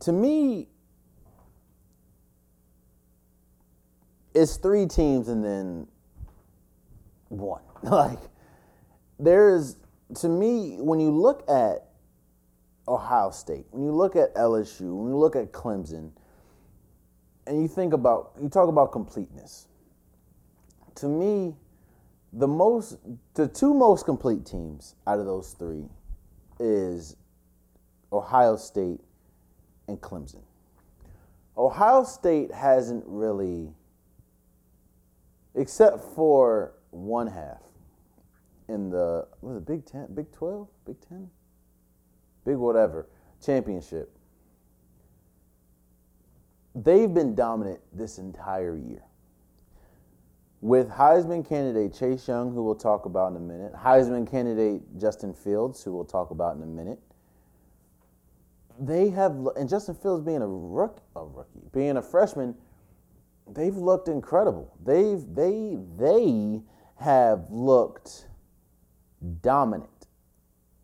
To 0.00 0.12
me, 0.12 0.66
it's 4.34 4.56
three 4.56 4.86
teams 4.86 5.28
and 5.28 5.44
then 5.44 5.86
one. 7.28 7.62
like 7.84 8.18
there's 9.20 9.76
to 10.16 10.28
me 10.28 10.78
when 10.80 10.98
you 10.98 11.12
look 11.12 11.48
at 11.48 11.86
Ohio 12.88 13.30
State, 13.30 13.66
when 13.70 13.84
you 13.84 13.92
look 13.92 14.16
at 14.16 14.34
LSU, 14.34 14.92
when 14.92 15.08
you 15.08 15.16
look 15.16 15.36
at 15.36 15.52
Clemson, 15.52 16.10
and 17.46 17.62
you 17.62 17.68
think 17.68 17.92
about 17.92 18.32
you 18.42 18.48
talk 18.48 18.68
about 18.68 18.90
completeness. 18.90 19.68
To 20.96 21.06
me, 21.06 21.54
the 22.32 22.46
most 22.46 22.98
the 23.34 23.48
two 23.48 23.74
most 23.74 24.04
complete 24.04 24.44
teams 24.46 24.94
out 25.06 25.18
of 25.18 25.26
those 25.26 25.52
three 25.52 25.88
is 26.58 27.16
Ohio 28.12 28.56
State 28.56 29.00
and 29.88 30.00
Clemson. 30.00 30.42
Ohio 31.56 32.04
State 32.04 32.52
hasn't 32.52 33.04
really 33.06 33.68
except 35.54 36.00
for 36.14 36.74
one 36.90 37.26
half 37.26 37.62
in 38.68 38.90
the 38.90 39.26
was 39.40 39.56
it 39.56 39.66
Big 39.66 39.84
Ten, 39.84 40.06
Big 40.14 40.30
Twelve, 40.32 40.68
Big 40.86 40.96
Ten, 41.08 41.28
Big 42.44 42.56
whatever 42.56 43.08
championship. 43.44 44.16
They've 46.74 47.12
been 47.12 47.34
dominant 47.34 47.80
this 47.92 48.18
entire 48.18 48.76
year. 48.76 49.02
With 50.60 50.90
Heisman 50.90 51.48
candidate 51.48 51.94
Chase 51.94 52.28
Young, 52.28 52.52
who 52.52 52.62
we'll 52.62 52.74
talk 52.74 53.06
about 53.06 53.30
in 53.30 53.36
a 53.36 53.40
minute, 53.40 53.72
Heisman 53.72 54.30
candidate 54.30 54.82
Justin 54.98 55.32
Fields, 55.32 55.82
who 55.82 55.94
we'll 55.94 56.04
talk 56.04 56.30
about 56.30 56.56
in 56.56 56.62
a 56.62 56.66
minute. 56.66 56.98
They 58.78 59.08
have, 59.10 59.32
and 59.56 59.68
Justin 59.68 59.94
Fields 59.94 60.22
being 60.22 60.42
a 60.42 60.46
rookie, 60.46 61.02
a 61.16 61.24
rookie, 61.24 61.62
being 61.72 61.96
a 61.96 62.02
freshman, 62.02 62.54
they've 63.46 63.76
looked 63.76 64.08
incredible. 64.08 64.74
They've 64.84 65.22
they 65.34 65.78
they 65.96 66.60
have 66.96 67.46
looked 67.50 68.26
dominant 69.42 70.08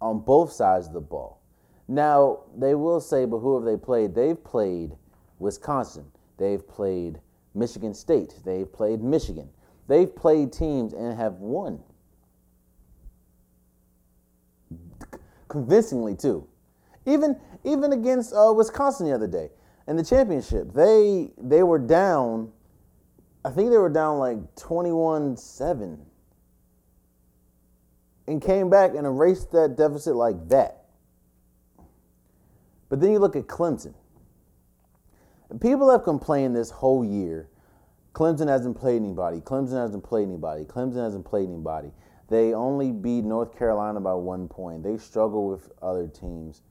on 0.01 0.21
both 0.21 0.53
sides 0.53 0.87
of 0.87 0.95
the 0.95 1.01
ball. 1.01 1.43
Now 1.89 2.41
they 2.57 2.75
will 2.75 3.01
say, 3.01 3.25
but 3.27 3.39
who 3.39 3.55
have 3.57 3.65
they 3.65 3.77
played? 3.77 4.15
They've 4.15 4.43
played 4.43 4.97
Wisconsin. 5.39 6.07
They've 6.39 6.67
played 6.67 7.21
Michigan 7.55 7.95
State. 7.95 8.41
They've 8.45 8.71
played 8.71 9.03
Michigan. 9.03 9.49
They've 9.89 10.15
played 10.15 10.53
teams 10.53 10.93
and 10.93 11.17
have 11.17 11.35
won 11.35 11.83
convincingly 15.49 16.15
too. 16.17 16.47
Even 17.05 17.39
even 17.65 17.93
against 17.93 18.35
uh, 18.35 18.53
Wisconsin 18.55 19.07
the 19.07 19.15
other 19.15 19.27
day 19.27 19.51
in 19.87 19.97
the 19.97 20.05
championship, 20.05 20.73
they 20.73 21.31
they 21.39 21.63
were 21.63 21.79
down 21.79 22.53
I 23.45 23.51
think 23.51 23.71
they 23.71 23.79
were 23.79 23.89
down 23.89 24.19
like 24.19 24.39
21 24.57 25.37
7 25.37 26.05
and 28.27 28.43
came 28.43 28.69
back 28.69 28.97
and 28.97 29.07
erased 29.07 29.53
that 29.53 29.77
deficit 29.77 30.17
like 30.17 30.49
that. 30.49 30.87
But 32.89 33.01
then 33.01 33.13
you 33.13 33.21
look 33.21 33.37
at 33.37 33.47
Clemson. 33.47 33.95
People 35.61 35.89
have 35.91 36.03
complained 36.03 36.57
this 36.57 36.71
whole 36.71 37.05
year. 37.05 37.49
Clemson 38.17 38.49
hasn't 38.49 38.79
played 38.79 38.97
anybody. 38.97 39.43
Clemson 39.43 39.79
hasn't 39.79 40.03
played 40.03 40.27
anybody. 40.27 40.65
Clemson 40.65 41.05
hasn't 41.05 41.27
played 41.27 41.51
anybody. 41.51 41.91
They 42.31 42.55
only 42.55 42.91
beat 42.91 43.25
North 43.25 43.59
Carolina 43.59 44.01
by 44.01 44.15
one 44.15 44.49
point. 44.49 44.83
They 44.83 44.97
struggle 44.97 45.51
with 45.51 45.71
other 45.83 46.09
teams. 46.09 46.63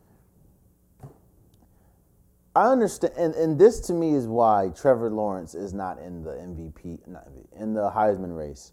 I 2.55 2.71
understand, 2.71 3.13
and, 3.15 3.35
and 3.35 3.59
this 3.59 3.79
to 3.81 3.93
me 3.93 4.15
is 4.15 4.25
why 4.25 4.71
Trevor 4.75 5.11
Lawrence 5.11 5.53
is 5.53 5.71
not 5.71 5.99
in 5.99 6.23
the 6.23 6.31
MVP, 6.31 7.07
not 7.07 7.27
in 7.55 7.75
the 7.75 7.91
Heisman 7.91 8.35
race, 8.35 8.71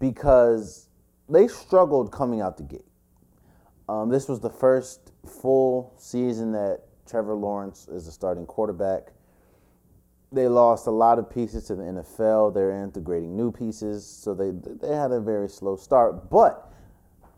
because 0.00 0.88
they 1.28 1.46
struggled 1.46 2.10
coming 2.10 2.40
out 2.40 2.56
the 2.56 2.64
gate. 2.64 2.84
Um, 3.88 4.08
this 4.08 4.28
was 4.28 4.40
the 4.40 4.50
first 4.50 5.12
full 5.40 5.94
season 5.98 6.50
that 6.50 6.80
Trevor 7.06 7.34
Lawrence 7.34 7.86
is 7.86 8.06
the 8.06 8.12
starting 8.12 8.44
quarterback. 8.44 9.12
They 10.32 10.48
lost 10.48 10.86
a 10.86 10.90
lot 10.90 11.18
of 11.18 11.28
pieces 11.28 11.66
to 11.66 11.74
the 11.74 11.82
NFL. 11.82 12.54
They're 12.54 12.82
integrating 12.82 13.36
new 13.36 13.52
pieces, 13.52 14.06
so 14.06 14.34
they 14.34 14.50
they 14.50 14.94
had 14.94 15.12
a 15.12 15.20
very 15.20 15.48
slow 15.48 15.76
start. 15.76 16.30
But 16.30 16.72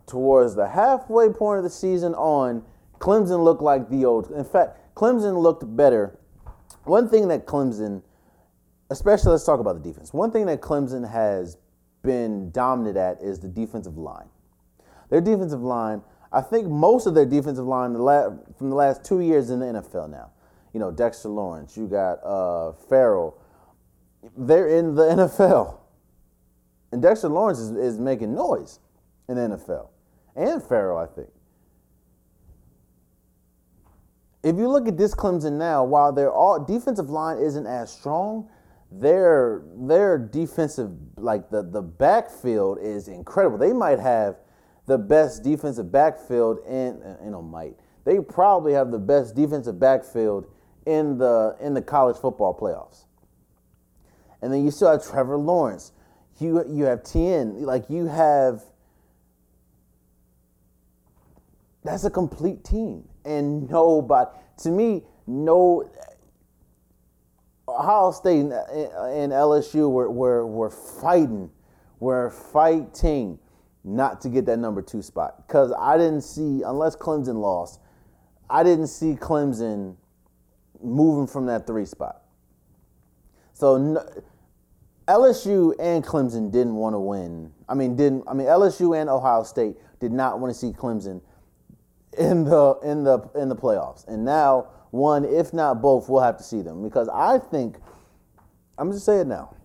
towards 0.07 0.55
the 0.55 0.67
halfway 0.67 1.29
point 1.29 1.57
of 1.57 1.63
the 1.63 1.69
season 1.69 2.13
on, 2.15 2.63
Clemson 2.99 3.43
looked 3.43 3.61
like 3.61 3.89
the 3.89 4.05
old. 4.05 4.31
In 4.31 4.45
fact, 4.45 4.95
Clemson 4.95 5.41
looked 5.41 5.75
better. 5.75 6.17
One 6.85 7.09
thing 7.09 7.27
that 7.27 7.45
Clemson, 7.45 8.01
especially 8.89 9.31
let's 9.31 9.45
talk 9.45 9.59
about 9.59 9.81
the 9.81 9.89
defense. 9.89 10.13
One 10.13 10.31
thing 10.31 10.45
that 10.45 10.61
Clemson 10.61 11.09
has 11.09 11.57
been 12.03 12.51
dominant 12.51 12.97
at 12.97 13.21
is 13.21 13.39
the 13.39 13.47
defensive 13.47 13.97
line. 13.97 14.29
Their 15.09 15.21
defensive 15.21 15.61
line, 15.61 16.01
I 16.31 16.41
think 16.41 16.67
most 16.67 17.07
of 17.07 17.15
their 17.15 17.25
defensive 17.25 17.65
line 17.65 17.93
from 17.93 18.69
the 18.69 18.75
last 18.75 19.03
two 19.03 19.21
years 19.21 19.49
in 19.49 19.59
the 19.59 19.65
NFL 19.65 20.09
now. 20.09 20.31
You 20.75 20.79
know 20.79 20.91
Dexter 20.91 21.29
Lawrence, 21.29 21.77
you 21.77 21.87
got 21.87 22.15
uh, 22.15 22.73
Ferrell. 22.89 23.39
They're 24.35 24.67
in 24.67 24.93
the 24.93 25.03
NFL, 25.39 25.77
and 26.91 27.01
Dexter 27.01 27.29
Lawrence 27.29 27.59
is, 27.59 27.71
is 27.71 27.97
making 27.97 28.35
noise 28.35 28.79
in 29.29 29.35
the 29.37 29.55
NFL, 29.55 29.87
and 30.35 30.61
Ferrell, 30.61 30.97
I 30.97 31.05
think. 31.05 31.29
If 34.43 34.57
you 34.57 34.67
look 34.67 34.89
at 34.89 34.97
this 34.97 35.15
Clemson 35.15 35.53
now, 35.53 35.85
while 35.85 36.11
their 36.11 36.29
all 36.29 36.61
defensive 36.61 37.09
line 37.09 37.37
isn't 37.37 37.65
as 37.65 37.89
strong, 37.89 38.49
their 38.91 39.63
their 39.77 40.17
defensive 40.17 40.91
like 41.15 41.49
the 41.49 41.63
the 41.63 41.81
backfield 41.81 42.79
is 42.81 43.07
incredible. 43.07 43.57
They 43.57 43.71
might 43.71 43.99
have 43.99 44.35
the 44.87 44.97
best 44.97 45.41
defensive 45.41 45.89
backfield 45.89 46.59
in 46.67 47.01
you 47.23 47.31
know 47.31 47.41
might 47.41 47.75
they 48.03 48.19
probably 48.19 48.73
have 48.73 48.91
the 48.91 48.99
best 48.99 49.35
defensive 49.35 49.79
backfield 49.79 50.45
in 50.85 51.17
the 51.17 51.55
in 51.59 51.73
the 51.73 51.81
college 51.81 52.17
football 52.17 52.57
playoffs. 52.57 53.05
And 54.41 54.53
then 54.53 54.63
you 54.63 54.71
still 54.71 54.91
have 54.91 55.07
Trevor 55.07 55.37
Lawrence. 55.37 55.91
You 56.39 56.63
you 56.67 56.85
have 56.85 57.03
Tien. 57.03 57.63
Like 57.63 57.89
you 57.89 58.07
have 58.07 58.63
that's 61.83 62.03
a 62.03 62.09
complete 62.09 62.63
team. 62.63 63.07
And 63.23 63.69
nobody 63.69 64.29
to 64.59 64.69
me, 64.69 65.03
no 65.27 65.89
Ohio 67.67 68.11
State 68.11 68.41
and 68.41 68.51
LSU 69.31 69.89
were, 69.89 70.09
were, 70.09 70.45
were 70.45 70.69
fighting, 70.69 71.49
were 71.99 72.29
fighting 72.29 73.39
not 73.83 74.21
to 74.21 74.29
get 74.29 74.45
that 74.45 74.57
number 74.57 74.81
two 74.81 75.01
spot. 75.01 75.45
Because 75.47 75.73
I 75.77 75.97
didn't 75.97 76.21
see, 76.21 76.61
unless 76.63 76.95
Clemson 76.95 77.41
lost, 77.41 77.79
I 78.49 78.63
didn't 78.63 78.87
see 78.87 79.13
Clemson 79.13 79.95
moving 80.85 81.27
from 81.27 81.45
that 81.47 81.67
three 81.67 81.85
spot. 81.85 82.21
So 83.53 83.77
no, 83.77 84.05
LSU 85.07 85.73
and 85.79 86.03
Clemson 86.03 86.51
didn't 86.51 86.75
want 86.75 86.93
to 86.93 86.99
win. 86.99 87.51
I 87.69 87.73
mean, 87.73 87.95
didn't 87.95 88.23
I 88.27 88.33
mean 88.33 88.47
LSU 88.47 88.99
and 88.99 89.09
Ohio 89.09 89.43
State 89.43 89.75
did 89.99 90.11
not 90.11 90.39
want 90.39 90.53
to 90.53 90.59
see 90.59 90.71
Clemson 90.71 91.21
in 92.17 92.43
the 92.43 92.77
in 92.83 93.03
the 93.03 93.19
in 93.35 93.49
the 93.49 93.55
playoffs. 93.55 94.07
And 94.07 94.25
now 94.25 94.67
one, 94.91 95.25
if 95.25 95.53
not 95.53 95.81
both, 95.81 96.09
we'll 96.09 96.23
have 96.23 96.37
to 96.37 96.43
see 96.43 96.61
them 96.61 96.83
because 96.83 97.09
I 97.09 97.37
think 97.37 97.77
I'm 98.77 98.91
just 98.91 99.05
saying 99.05 99.21
it 99.21 99.27
now. 99.27 99.55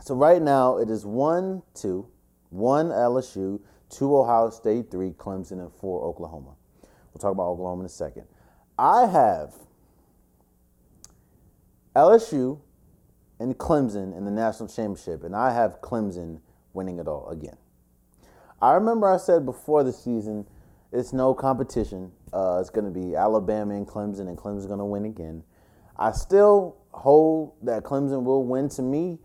So 0.00 0.14
right 0.14 0.40
now 0.40 0.78
it 0.78 0.90
is 0.90 1.04
one, 1.04 1.62
two, 1.74 2.08
one 2.48 2.88
LSU, 2.88 3.60
two 3.90 4.16
Ohio 4.16 4.50
State, 4.50 4.90
three 4.90 5.10
Clemson, 5.10 5.60
and 5.60 5.72
four 5.72 6.02
Oklahoma. 6.04 6.54
We'll 6.82 7.20
talk 7.20 7.32
about 7.32 7.48
Oklahoma 7.48 7.80
in 7.80 7.86
a 7.86 7.90
second. 7.90 8.24
I 8.78 9.06
have 9.06 9.54
LSU 11.94 12.60
and 13.38 13.56
Clemson 13.56 14.16
in 14.16 14.24
the 14.24 14.30
national 14.30 14.68
championship, 14.68 15.24
and 15.24 15.34
I 15.34 15.52
have 15.52 15.80
Clemson 15.80 16.40
winning 16.72 16.98
it 16.98 17.08
all 17.08 17.28
again. 17.30 17.56
I 18.62 18.72
remember 18.72 19.10
I 19.10 19.16
said 19.16 19.44
before 19.46 19.82
the 19.82 19.92
season, 19.92 20.46
it's 20.92 21.12
no 21.12 21.34
competition. 21.34 22.12
Uh, 22.32 22.58
it's 22.60 22.70
going 22.70 22.84
to 22.84 22.90
be 22.90 23.16
Alabama 23.16 23.74
and 23.74 23.86
Clemson, 23.86 24.28
and 24.28 24.36
Clemson's 24.36 24.66
going 24.66 24.78
to 24.78 24.84
win 24.84 25.04
again. 25.04 25.42
I 25.96 26.12
still 26.12 26.76
hold 26.92 27.54
that 27.62 27.82
Clemson 27.82 28.24
will 28.24 28.44
win. 28.44 28.68
To 28.70 28.82
me, 28.82 29.18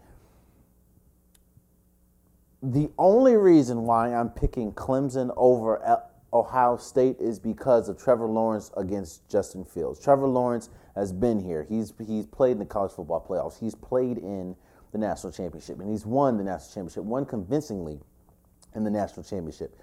the 2.62 2.89
only 2.97 3.36
reason 3.36 3.84
why 3.84 4.13
I'm 4.13 4.30
picking 4.30 4.71
Clemson 4.71 5.34
over 5.38 6.01
Ohio 6.34 6.78
State 6.78 7.17
is 7.19 7.39
because 7.39 7.89
of 7.89 7.97
Trevor 7.97 8.28
Lawrence 8.28 8.71
against 8.78 9.28
Justin 9.30 9.65
Fields. 9.65 9.99
Trevor 9.99 10.28
Lawrence 10.28 10.69
has 10.95 11.12
been 11.12 11.39
here. 11.39 11.63
He's 11.67 11.93
he's 12.05 12.25
played 12.25 12.53
in 12.53 12.60
the 12.60 12.65
college 12.65 12.91
football 12.91 13.25
playoffs. 13.27 13.60
He's 13.60 13.75
played 13.75 14.17
in 14.17 14.55
the 14.91 14.97
national 14.97 15.34
championship, 15.34 15.79
and 15.79 15.89
he's 15.89 16.05
won 16.05 16.38
the 16.38 16.43
national 16.43 16.73
championship, 16.73 17.03
won 17.03 17.25
convincingly 17.25 17.99
in 18.75 18.84
the 18.84 18.89
national 18.89 19.23
championship. 19.23 19.77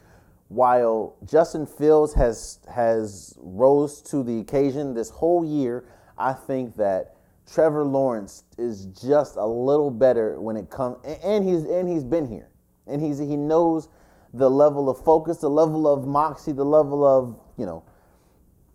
While 0.49 1.17
Justin 1.25 1.67
Fields 1.67 2.15
has 2.15 2.61
has 2.73 3.35
rose 3.39 4.03
to 4.03 4.23
the 4.23 4.41
occasion 4.41 4.95
this 4.95 5.11
whole 5.11 5.45
year, 5.45 5.85
I 6.17 6.33
think 6.33 6.77
that 6.77 7.17
Trevor 7.51 7.85
Lawrence 7.85 8.45
is 8.59 8.87
just 8.87 9.37
a 9.37 9.47
little 9.47 9.91
better 9.91 10.41
when 10.41 10.57
it 10.57 10.71
comes, 10.71 10.97
and 11.23 11.45
he's 11.45 11.65
and 11.65 11.89
he's 11.89 12.05
been 12.05 12.27
here, 12.27 12.49
and 12.87 13.03
he's 13.03 13.19
he 13.19 13.37
knows 13.37 13.89
the 14.35 14.51
level 14.51 14.89
of 14.89 15.03
focus, 15.05 15.39
the 15.39 15.51
level 15.51 15.87
of 15.87 16.07
moxie, 16.07 16.53
the 16.53 16.65
level 16.65 17.05
of, 17.05 17.39
you 17.59 17.67
know, 17.67 17.85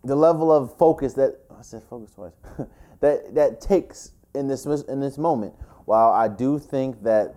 the 0.04 0.14
level 0.14 0.52
of 0.52 0.76
focus 0.78 1.14
that 1.14 1.40
I 1.58 1.62
said 1.62 1.82
focus 1.90 2.12
twice. 2.12 2.34
that 3.00 3.34
that 3.34 3.60
takes 3.60 4.12
in 4.34 4.46
this 4.46 4.64
in 4.64 5.00
this 5.00 5.18
moment. 5.18 5.54
While 5.86 6.12
I 6.12 6.28
do 6.28 6.58
think 6.58 7.02
that 7.02 7.34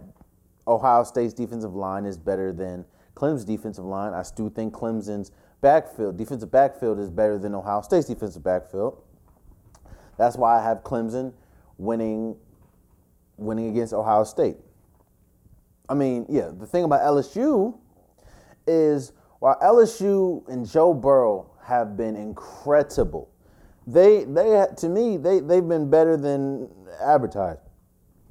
Ohio 0.67 1.03
State's 1.03 1.33
defensive 1.33 1.73
line 1.73 2.05
is 2.05 2.17
better 2.17 2.53
than 2.53 2.85
Clemson's 3.15 3.45
defensive 3.45 3.85
line, 3.85 4.13
I 4.13 4.23
still 4.23 4.49
think 4.49 4.73
Clemson's 4.73 5.31
backfield, 5.61 6.17
defensive 6.17 6.51
backfield 6.51 6.99
is 6.99 7.09
better 7.09 7.37
than 7.39 7.55
Ohio 7.55 7.81
State's 7.81 8.07
defensive 8.07 8.43
backfield. 8.43 9.01
That's 10.17 10.37
why 10.37 10.59
I 10.59 10.63
have 10.63 10.83
Clemson 10.83 11.33
winning 11.77 12.35
winning 13.37 13.69
against 13.69 13.93
Ohio 13.93 14.23
State. 14.23 14.57
I 15.89 15.95
mean, 15.95 16.25
yeah, 16.29 16.51
the 16.55 16.67
thing 16.67 16.83
about 16.83 17.01
LSU 17.01 17.77
is 18.67 19.13
while 19.39 19.57
LSU 19.59 20.47
and 20.47 20.69
Joe 20.69 20.93
Burrow 20.93 21.49
have 21.63 21.97
been 21.97 22.15
incredible, 22.15 23.30
they 23.87 24.23
they 24.25 24.65
to 24.77 24.89
me 24.89 25.17
they 25.17 25.39
they've 25.39 25.67
been 25.67 25.89
better 25.89 26.17
than 26.17 26.69
advertised. 27.01 27.61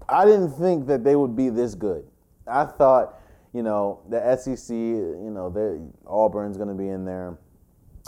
I 0.08 0.24
didn't 0.24 0.52
think 0.52 0.86
that 0.88 1.04
they 1.04 1.16
would 1.16 1.36
be 1.36 1.50
this 1.50 1.74
good. 1.74 2.04
I 2.46 2.64
thought, 2.64 3.20
you 3.52 3.62
know, 3.62 4.00
the 4.08 4.36
SEC, 4.36 4.74
you 4.74 5.30
know, 5.32 5.92
Auburn's 6.06 6.56
going 6.56 6.68
to 6.68 6.74
be 6.74 6.88
in 6.88 7.04
there, 7.04 7.38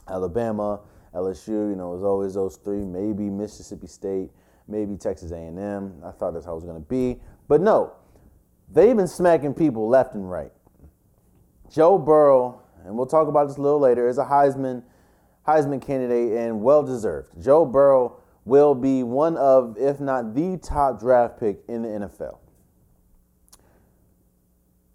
Alabama, 0.09 0.81
LSU, 1.15 1.71
you 1.71 1.77
know, 1.77 1.93
it 1.93 1.95
was 1.95 2.05
always 2.05 2.35
those 2.35 2.57
three, 2.57 2.85
maybe 2.85 3.31
Mississippi 3.31 3.87
State, 3.87 4.31
maybe 4.67 4.97
Texas 4.97 5.31
A&M. 5.31 6.03
I 6.05 6.11
thought 6.11 6.33
that's 6.33 6.45
how 6.45 6.53
it 6.53 6.57
was 6.57 6.65
going 6.65 6.83
to 6.83 6.89
be, 6.89 7.21
but 7.47 7.61
no, 7.61 7.93
they've 8.73 8.97
been 8.97 9.07
smacking 9.07 9.55
people 9.55 9.89
left 9.89 10.15
and 10.15 10.29
right. 10.29 10.53
Joe 11.71 11.99
Burrow, 11.99 12.61
and 12.85 12.97
we'll 12.97 13.07
talk 13.07 13.29
about 13.29 13.47
this 13.47 13.59
a 13.59 13.63
little 13.63 13.81
later, 13.81 14.09
is 14.09 14.19
a 14.19 14.25
Heisman 14.25 14.83
Heisman 15.47 15.85
candidate 15.85 16.33
and 16.33 16.63
well 16.63 16.83
deserved. 16.83 17.31
Joe 17.43 17.65
Burrow 17.65 18.19
will 18.45 18.75
be 18.75 19.03
one 19.03 19.37
of, 19.37 19.77
if 19.79 20.01
not 20.01 20.35
the 20.35 20.59
top 20.59 21.01
draft 21.01 21.39
pick 21.39 21.61
in 21.69 21.83
the 21.83 21.89
NFL. 21.89 22.39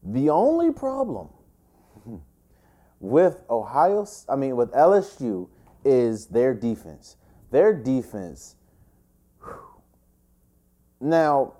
The 0.03 0.29
only 0.29 0.71
problem 0.71 1.29
with 2.99 3.41
Ohio, 3.49 4.07
I 4.29 4.35
mean, 4.35 4.55
with 4.55 4.71
LSU, 4.71 5.49
is 5.83 6.27
their 6.27 6.53
defense. 6.53 7.17
Their 7.51 7.73
defense. 7.73 8.55
Now, 10.99 11.53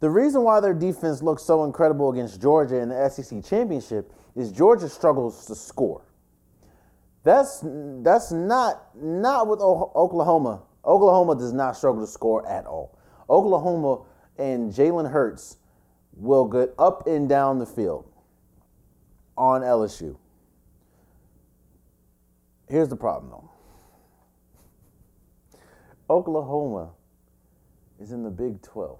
the 0.00 0.10
reason 0.10 0.42
why 0.42 0.60
their 0.60 0.74
defense 0.74 1.22
looks 1.22 1.44
so 1.44 1.64
incredible 1.64 2.10
against 2.10 2.40
Georgia 2.40 2.76
in 2.76 2.88
the 2.88 3.08
SEC 3.08 3.44
championship 3.44 4.12
is 4.34 4.50
Georgia 4.50 4.88
struggles 4.88 5.46
to 5.46 5.54
score. 5.54 6.02
That's 7.24 7.60
that's 7.62 8.32
not 8.32 8.96
not 8.96 9.46
with 9.46 9.60
Oklahoma. 9.60 10.62
Oklahoma 10.84 11.36
does 11.36 11.52
not 11.52 11.76
struggle 11.76 12.04
to 12.04 12.10
score 12.10 12.46
at 12.48 12.66
all. 12.66 12.98
Oklahoma 13.30 14.02
and 14.38 14.72
Jalen 14.72 15.10
Hurts 15.10 15.58
will 16.14 16.44
get 16.46 16.74
up 16.78 17.06
and 17.06 17.28
down 17.28 17.58
the 17.58 17.66
field 17.66 18.10
on 19.36 19.62
LSU. 19.62 20.16
Here's 22.68 22.88
the 22.88 22.96
problem 22.96 23.30
though. 23.30 23.50
Oklahoma 26.10 26.90
is 28.00 28.10
in 28.10 28.24
the 28.24 28.30
Big 28.30 28.60
12. 28.62 28.98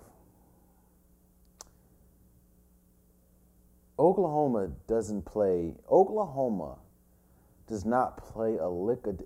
Oklahoma 3.99 4.71
doesn't 4.87 5.25
play. 5.25 5.75
Oklahoma 5.91 6.79
does 7.73 7.87
not 7.87 8.19
play 8.19 8.59
a 8.59 8.69
lick 8.69 9.07
of. 9.07 9.19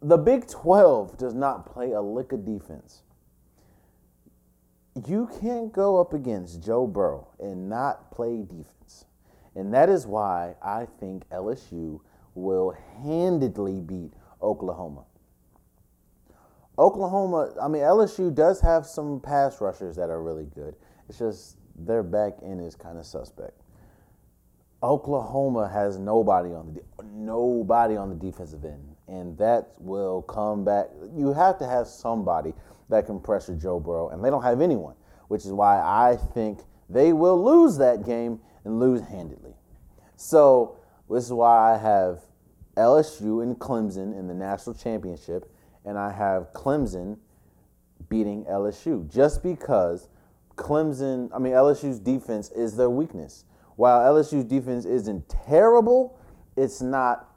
The 0.00 0.16
Big 0.16 0.48
12 0.48 1.18
does 1.18 1.34
not 1.34 1.66
play 1.70 1.92
a 1.92 2.00
lick 2.00 2.32
of 2.32 2.46
defense. 2.46 3.02
You 5.06 5.28
can't 5.38 5.70
go 5.70 6.00
up 6.00 6.14
against 6.14 6.62
Joe 6.62 6.86
Burrow 6.86 7.28
and 7.38 7.68
not 7.68 8.10
play 8.10 8.38
defense. 8.42 9.04
And 9.54 9.74
that 9.74 9.90
is 9.90 10.06
why 10.06 10.54
I 10.62 10.86
think 10.98 11.28
LSU 11.28 12.00
will 12.34 12.74
handedly 13.02 13.82
beat 13.82 14.14
Oklahoma. 14.40 15.04
Oklahoma, 16.78 17.52
I 17.60 17.68
mean, 17.68 17.82
LSU 17.82 18.34
does 18.34 18.62
have 18.62 18.86
some 18.86 19.20
pass 19.20 19.60
rushers 19.60 19.96
that 19.96 20.08
are 20.08 20.22
really 20.22 20.46
good. 20.54 20.74
It's 21.10 21.18
just 21.18 21.58
their 21.76 22.02
back 22.02 22.38
end 22.42 22.62
is 22.62 22.74
kind 22.74 22.96
of 22.96 23.04
suspect. 23.04 23.60
Oklahoma 24.82 25.68
has 25.68 25.98
nobody 25.98 26.50
on 26.50 26.74
the 26.74 27.04
nobody 27.12 27.96
on 27.96 28.08
the 28.10 28.14
defensive 28.14 28.64
end, 28.64 28.96
and 29.08 29.36
that 29.38 29.72
will 29.78 30.22
come 30.22 30.64
back. 30.64 30.86
You 31.16 31.32
have 31.32 31.58
to 31.58 31.66
have 31.66 31.88
somebody 31.88 32.54
that 32.88 33.06
can 33.06 33.18
pressure 33.18 33.54
Joe 33.54 33.80
Burrow, 33.80 34.10
and 34.10 34.24
they 34.24 34.30
don't 34.30 34.42
have 34.42 34.60
anyone, 34.60 34.94
which 35.26 35.44
is 35.44 35.52
why 35.52 35.80
I 35.80 36.16
think 36.32 36.60
they 36.88 37.12
will 37.12 37.42
lose 37.42 37.76
that 37.78 38.04
game 38.04 38.40
and 38.64 38.78
lose 38.78 39.00
handedly. 39.02 39.54
So 40.16 40.78
this 41.10 41.24
is 41.24 41.32
why 41.32 41.74
I 41.74 41.78
have 41.78 42.20
LSU 42.76 43.42
and 43.42 43.58
Clemson 43.58 44.16
in 44.16 44.28
the 44.28 44.34
national 44.34 44.74
championship, 44.74 45.50
and 45.84 45.98
I 45.98 46.12
have 46.12 46.52
Clemson 46.52 47.18
beating 48.08 48.44
LSU 48.44 49.12
just 49.12 49.42
because 49.42 50.08
Clemson, 50.54 51.30
I 51.34 51.38
mean 51.38 51.52
LSU's 51.52 51.98
defense 51.98 52.50
is 52.52 52.76
their 52.76 52.90
weakness. 52.90 53.44
While 53.78 54.12
LSU's 54.12 54.44
defense 54.44 54.84
isn't 54.84 55.28
terrible, 55.28 56.18
it's 56.56 56.82
not 56.82 57.28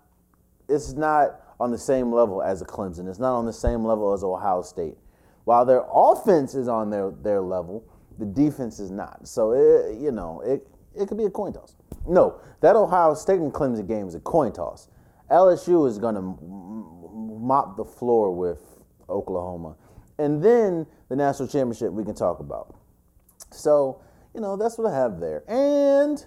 it's 0.67 0.93
not 0.93 1.39
on 1.60 1.69
the 1.69 1.77
same 1.77 2.12
level 2.12 2.41
as 2.41 2.63
a 2.63 2.65
Clemson. 2.65 3.08
It's 3.08 3.19
not 3.19 3.38
on 3.38 3.45
the 3.45 3.54
same 3.54 3.86
level 3.86 4.12
as 4.12 4.23
Ohio 4.23 4.63
State. 4.63 4.97
While 5.43 5.65
their 5.65 5.84
offense 5.93 6.56
is 6.56 6.67
on 6.67 6.89
their, 6.89 7.12
their 7.12 7.41
level, 7.41 7.84
the 8.17 8.25
defense 8.25 8.80
is 8.80 8.89
not. 8.89 9.27
So 9.27 9.51
it, 9.51 9.99
you 10.01 10.12
know, 10.12 10.41
it 10.41 10.67
it 10.95 11.08
could 11.08 11.19
be 11.19 11.25
a 11.25 11.30
coin 11.30 11.54
toss. 11.54 11.75
No, 12.08 12.41
that 12.62 12.75
Ohio 12.75 13.13
State 13.13 13.39
and 13.39 13.54
Clemson 13.54 13.88
game 13.88 14.08
is 14.08 14.15
a 14.15 14.19
coin 14.19 14.51
toss. 14.51 14.88
LSU 15.30 15.88
is 15.88 15.99
going 15.99 16.15
to 16.15 16.21
mop 17.39 17.77
the 17.77 17.86
floor 17.86 18.34
with 18.34 18.80
Oklahoma. 19.08 19.75
And 20.17 20.43
then 20.43 20.88
the 21.08 21.15
national 21.15 21.49
championship 21.49 21.93
we 21.93 22.04
can 22.04 22.15
talk 22.15 22.39
about. 22.39 22.73
So, 23.51 24.01
you 24.34 24.41
know, 24.41 24.56
that's 24.56 24.78
what 24.78 24.91
I 24.91 24.96
have 24.96 25.20
there. 25.20 25.44
And 25.48 26.24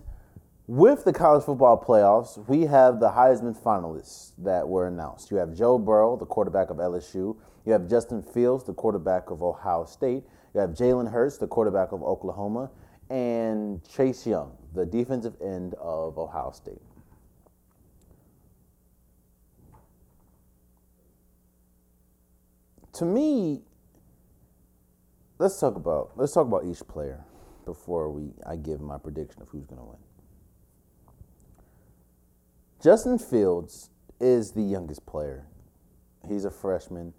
with 0.66 1.04
the 1.04 1.12
college 1.12 1.44
football 1.44 1.82
playoffs, 1.82 2.46
we 2.48 2.62
have 2.62 3.00
the 3.00 3.10
Heisman 3.10 3.56
finalists 3.56 4.32
that 4.38 4.68
were 4.68 4.86
announced. 4.86 5.30
You 5.30 5.38
have 5.38 5.54
Joe 5.54 5.78
Burrow, 5.78 6.16
the 6.16 6.26
quarterback 6.26 6.70
of 6.70 6.78
LSU. 6.78 7.36
You 7.64 7.72
have 7.72 7.88
Justin 7.88 8.22
Fields, 8.22 8.64
the 8.64 8.74
quarterback 8.74 9.30
of 9.30 9.42
Ohio 9.42 9.84
State. 9.84 10.24
You 10.54 10.60
have 10.60 10.70
Jalen 10.70 11.10
Hurts, 11.10 11.38
the 11.38 11.46
quarterback 11.46 11.92
of 11.92 12.02
Oklahoma. 12.02 12.70
And 13.10 13.86
Chase 13.88 14.26
Young, 14.26 14.56
the 14.74 14.86
defensive 14.86 15.34
end 15.42 15.74
of 15.74 16.18
Ohio 16.18 16.52
State. 16.52 16.80
To 22.94 23.04
me, 23.04 23.62
let's 25.38 25.58
talk 25.58 25.76
about 25.76 26.12
let's 26.16 26.32
talk 26.32 26.46
about 26.46 26.64
each 26.64 26.86
player 26.86 27.24
before 27.64 28.10
we 28.10 28.32
I 28.46 28.56
give 28.56 28.80
my 28.80 28.98
prediction 28.98 29.42
of 29.42 29.48
who's 29.48 29.66
going 29.66 29.80
to 29.80 29.86
win. 29.86 29.98
Justin 32.82 33.18
Fields 33.18 33.90
is 34.20 34.52
the 34.52 34.62
youngest 34.62 35.06
player. 35.06 35.46
He's 36.28 36.44
a 36.44 36.50
freshman. 36.50 37.12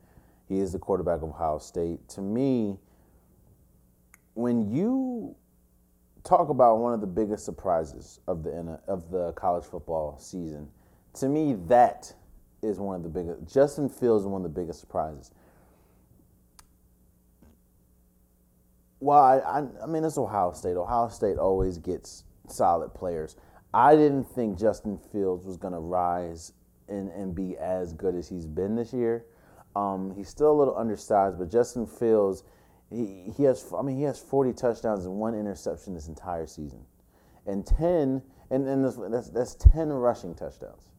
He 0.48 0.60
is 0.60 0.72
the 0.72 0.80
quarterback 0.80 1.18
of 1.18 1.30
Ohio 1.30 1.58
State. 1.58 2.08
To 2.10 2.22
me, 2.22 2.78
when 4.36 4.72
you 4.72 5.36
talk 6.24 6.50
about 6.50 6.78
one 6.78 6.94
of 6.94 7.02
the 7.02 7.08
biggest 7.08 7.46
surprises 7.46 8.20
of 8.28 8.44
the 8.44 8.80
of 8.88 9.10
the 9.12 9.32
college 9.34 9.64
football 9.64 10.18
season, 10.20 10.68
to 11.16 11.30
me 11.30 11.56
that 11.68 12.14
is 12.62 12.80
one 12.80 12.96
of 12.96 13.04
the 13.04 13.10
biggest. 13.10 13.52
Justin 13.52 13.90
Fields 13.90 14.24
is 14.24 14.28
one 14.28 14.44
of 14.44 14.54
the 14.54 14.62
biggest 14.62 14.80
surprises. 14.80 15.32
Well, 19.06 19.20
I, 19.24 19.38
I, 19.38 19.64
I 19.84 19.86
mean, 19.86 20.04
it's 20.04 20.18
Ohio 20.18 20.52
State. 20.54 20.78
Ohio 20.78 21.10
State 21.10 21.38
always 21.38 21.78
gets 21.78 22.24
solid 22.48 22.92
players. 22.96 23.36
I 23.72 23.96
didn't 23.96 24.24
think 24.24 24.58
Justin 24.58 24.98
Fields 25.12 25.46
was 25.46 25.58
going 25.58 25.74
to 25.74 25.80
rise 25.80 26.54
and, 26.90 27.12
and 27.12 27.36
be 27.36 27.56
as 27.56 27.94
good 27.94 28.16
as 28.16 28.28
he's 28.28 28.48
been 28.48 28.76
this 28.76 28.94
year. 28.94 29.28
Um, 29.76 30.12
he's 30.18 30.28
still 30.28 30.50
a 30.52 30.58
little 30.58 30.76
undersized, 30.76 31.38
but 31.38 31.52
Justin 31.52 31.86
Fields, 31.86 32.46
he, 32.90 33.32
he 33.38 33.44
has 33.44 33.72
I 33.78 33.84
mean 33.84 33.96
he 33.96 34.02
has 34.04 34.18
40 34.20 34.54
touchdowns 34.54 35.06
and 35.06 35.14
one 35.14 35.36
interception 35.36 35.94
this 35.94 36.08
entire 36.08 36.48
season, 36.48 36.80
and 37.46 37.64
10 37.64 38.24
and, 38.50 38.68
and 38.68 39.14
that's 39.14 39.30
that's 39.30 39.54
10 39.54 39.90
rushing 39.90 40.34
touchdowns. 40.34 40.90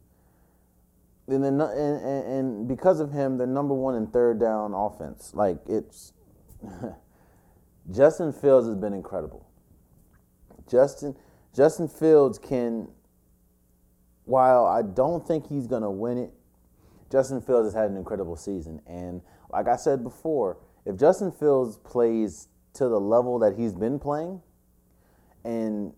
And 1.27 1.43
then 1.43 1.61
and, 1.61 2.05
and, 2.05 2.27
and 2.29 2.69
because 2.69 3.01
of 3.01 3.11
him, 3.11 3.37
they're 3.37 3.49
number 3.49 3.75
one 3.75 3.97
in 3.97 4.07
third 4.07 4.39
down 4.39 4.75
offense. 4.75 5.33
Like 5.35 5.59
it's 5.67 6.13
Justin 7.91 8.33
Fields 8.33 8.67
has 8.67 8.77
been 8.77 8.93
incredible. 8.93 9.47
Justin 10.69 11.17
Justin 11.57 11.89
Fields 11.89 12.39
can, 12.39 12.87
while 14.27 14.67
I 14.67 14.83
don't 14.83 15.27
think 15.27 15.49
he's 15.49 15.67
going 15.67 15.83
to 15.83 15.91
win 15.91 16.19
it, 16.19 16.31
Justin 17.11 17.41
Fields 17.41 17.69
has 17.69 17.75
had 17.75 17.91
an 17.91 17.97
incredible 17.97 18.37
season. 18.37 18.83
And 18.87 19.23
like 19.51 19.67
I 19.67 19.77
said 19.77 20.03
before, 20.03 20.59
if 20.85 20.99
Justin 20.99 21.33
Fields 21.33 21.79
plays 21.79 22.49
to 22.75 22.89
the 22.89 23.01
level 23.01 23.39
that 23.39 23.57
he's 23.57 23.73
been 23.73 23.99
playing 23.99 24.43
and 25.45 25.95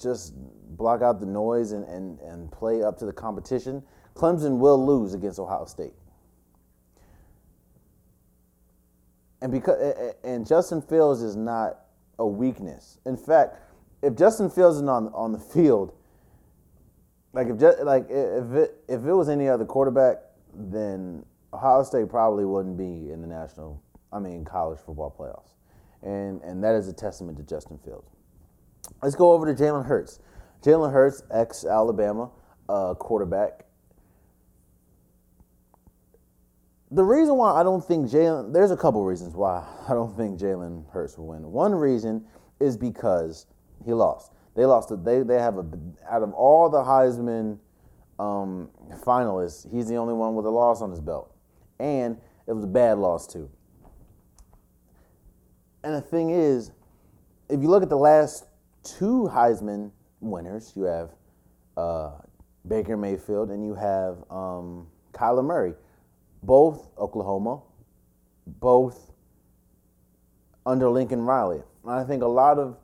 just 0.00 0.32
block 0.78 1.02
out 1.02 1.20
the 1.20 1.26
noise 1.26 1.72
and, 1.72 1.84
and, 1.84 2.18
and 2.20 2.50
play 2.50 2.82
up 2.82 2.96
to 2.98 3.04
the 3.04 3.12
competition, 3.12 3.82
Clemson 4.14 4.56
will 4.58 4.84
lose 4.84 5.12
against 5.12 5.38
Ohio 5.38 5.66
State. 5.66 5.92
And 9.42 9.50
because 9.50 10.14
and 10.22 10.46
Justin 10.46 10.80
Fields 10.80 11.20
is 11.20 11.36
not 11.36 11.80
a 12.18 12.26
weakness. 12.26 12.98
In 13.04 13.16
fact, 13.16 13.56
if 14.00 14.14
Justin 14.14 14.48
Fields 14.48 14.76
is 14.76 14.82
on 14.82 15.08
on 15.08 15.32
the 15.32 15.38
field, 15.38 15.92
like 17.32 17.48
if 17.48 17.58
just, 17.58 17.80
like 17.80 18.06
if 18.08 18.52
it 18.52 18.76
if 18.88 19.04
it 19.04 19.12
was 19.12 19.28
any 19.28 19.48
other 19.48 19.64
quarterback, 19.64 20.18
then 20.54 21.24
Ohio 21.52 21.82
State 21.82 22.08
probably 22.08 22.44
wouldn't 22.44 22.78
be 22.78 23.10
in 23.10 23.20
the 23.20 23.26
national, 23.26 23.82
I 24.12 24.20
mean 24.20 24.44
college 24.44 24.78
football 24.78 25.14
playoffs, 25.18 25.54
and 26.08 26.40
and 26.42 26.62
that 26.62 26.76
is 26.76 26.86
a 26.86 26.92
testament 26.92 27.36
to 27.38 27.42
Justin 27.42 27.78
Fields. 27.84 28.08
Let's 29.02 29.16
go 29.16 29.32
over 29.32 29.52
to 29.52 29.60
Jalen 29.60 29.86
Hurts. 29.86 30.20
Jalen 30.62 30.92
Hurts, 30.92 31.24
ex 31.32 31.64
Alabama 31.64 32.30
uh, 32.68 32.94
quarterback. 32.94 33.64
The 36.92 37.02
reason 37.02 37.36
why 37.36 37.52
I 37.52 37.62
don't 37.62 37.84
think 37.84 38.08
Jalen, 38.08 38.52
there's 38.52 38.70
a 38.70 38.76
couple 38.76 39.04
reasons 39.04 39.34
why 39.34 39.66
I 39.88 39.94
don't 39.94 40.16
think 40.16 40.38
Jalen 40.38 40.90
Hurts 40.92 41.18
will 41.18 41.28
win. 41.28 41.50
One 41.50 41.74
reason 41.74 42.24
is 42.60 42.76
because 42.76 43.46
he 43.84 43.92
lost. 43.92 44.32
They 44.54 44.66
lost. 44.66 44.92
They 45.04 45.22
they 45.22 45.38
have 45.38 45.56
a 45.56 45.64
out 46.08 46.22
of 46.22 46.32
all 46.34 46.68
the 46.68 46.82
Heisman 46.82 47.58
um, 48.22 48.68
finalists, 49.04 49.70
he's 49.70 49.88
the 49.88 49.96
only 49.96 50.14
one 50.14 50.34
with 50.34 50.46
a 50.46 50.50
loss 50.50 50.80
on 50.80 50.90
his 50.90 51.00
belt, 51.00 51.34
and 51.80 52.16
it 52.46 52.52
was 52.52 52.64
a 52.64 52.68
bad 52.68 52.98
loss 52.98 53.26
too. 53.26 53.50
And 55.82 55.94
the 55.94 56.00
thing 56.00 56.30
is, 56.30 56.70
if 57.48 57.60
you 57.60 57.68
look 57.68 57.82
at 57.82 57.88
the 57.88 57.96
last 57.96 58.46
two 58.84 59.28
Heisman 59.32 59.90
winners, 60.20 60.72
you 60.76 60.84
have 60.84 61.10
uh, 61.76 62.12
Baker 62.68 62.96
Mayfield 62.96 63.50
and 63.50 63.64
you 63.64 63.74
have 63.74 64.18
um, 64.30 64.86
Kyler 65.12 65.44
Murray, 65.44 65.74
both 66.42 66.88
Oklahoma, 66.98 67.60
both 68.46 69.12
under 70.66 70.88
Lincoln 70.90 71.22
Riley. 71.22 71.62
And 71.84 71.92
I 71.92 72.04
think 72.04 72.22
a 72.22 72.26
lot 72.26 72.58
of 72.58 72.78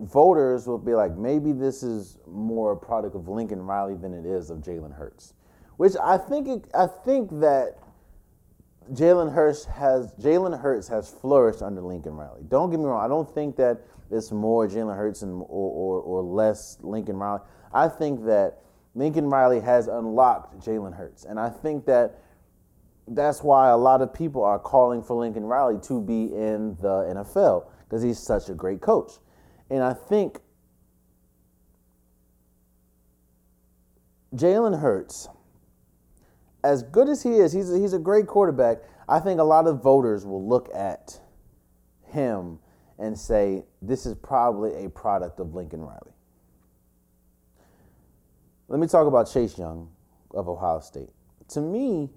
voters 0.00 0.66
will 0.66 0.78
be 0.78 0.94
like, 0.94 1.16
maybe 1.16 1.52
this 1.52 1.82
is 1.82 2.18
more 2.26 2.72
a 2.72 2.76
product 2.76 3.14
of 3.14 3.28
Lincoln 3.28 3.62
Riley 3.62 3.94
than 3.94 4.12
it 4.12 4.26
is 4.26 4.50
of 4.50 4.58
Jalen 4.58 4.94
Hurts, 4.94 5.34
which 5.76 5.94
I 6.02 6.18
think 6.18 6.48
it, 6.48 6.68
I 6.74 6.86
think 6.86 7.30
that 7.40 7.78
Jalen 8.92 9.32
Hurts 9.32 9.64
has 9.66 10.12
Jalen 10.14 10.60
Hurts 10.60 10.88
has 10.88 11.08
flourished 11.08 11.62
under 11.62 11.80
Lincoln 11.80 12.14
Riley. 12.14 12.42
Don't 12.48 12.70
get 12.70 12.80
me 12.80 12.86
wrong. 12.86 13.04
I 13.04 13.08
don't 13.08 13.32
think 13.32 13.56
that 13.56 13.80
it's 14.10 14.32
more 14.32 14.68
Jalen 14.68 14.96
Hurts 14.96 15.22
and 15.22 15.40
or, 15.42 15.46
or, 15.48 16.00
or 16.00 16.22
less 16.22 16.78
Lincoln 16.82 17.16
Riley. 17.16 17.40
I 17.72 17.88
think 17.88 18.24
that 18.24 18.58
Lincoln 18.94 19.30
Riley 19.30 19.60
has 19.60 19.86
unlocked 19.86 20.58
Jalen 20.58 20.94
Hurts, 20.96 21.24
and 21.24 21.38
I 21.38 21.48
think 21.48 21.86
that 21.86 22.21
that's 23.14 23.42
why 23.42 23.70
a 23.70 23.76
lot 23.76 24.02
of 24.02 24.12
people 24.12 24.42
are 24.42 24.58
calling 24.58 25.02
for 25.02 25.16
Lincoln 25.16 25.44
Riley 25.44 25.78
to 25.82 26.00
be 26.00 26.24
in 26.24 26.76
the 26.80 27.14
NFL 27.14 27.66
because 27.84 28.02
he's 28.02 28.18
such 28.18 28.48
a 28.48 28.54
great 28.54 28.80
coach. 28.80 29.12
And 29.70 29.82
I 29.82 29.92
think 29.92 30.38
Jalen 34.34 34.80
Hurts, 34.80 35.28
as 36.64 36.82
good 36.82 37.08
as 37.08 37.22
he 37.22 37.36
is, 37.36 37.52
he's 37.52 37.72
a, 37.72 37.78
he's 37.78 37.92
a 37.92 37.98
great 37.98 38.26
quarterback. 38.26 38.78
I 39.08 39.18
think 39.18 39.40
a 39.40 39.44
lot 39.44 39.66
of 39.66 39.82
voters 39.82 40.24
will 40.24 40.46
look 40.46 40.68
at 40.74 41.20
him 42.04 42.58
and 42.98 43.18
say, 43.18 43.64
this 43.80 44.06
is 44.06 44.14
probably 44.14 44.84
a 44.84 44.90
product 44.90 45.40
of 45.40 45.54
Lincoln 45.54 45.80
Riley. 45.80 46.12
Let 48.68 48.80
me 48.80 48.86
talk 48.86 49.06
about 49.06 49.30
Chase 49.30 49.58
Young 49.58 49.90
of 50.30 50.48
Ohio 50.48 50.80
State. 50.80 51.10
To 51.48 51.60
me, 51.60 52.10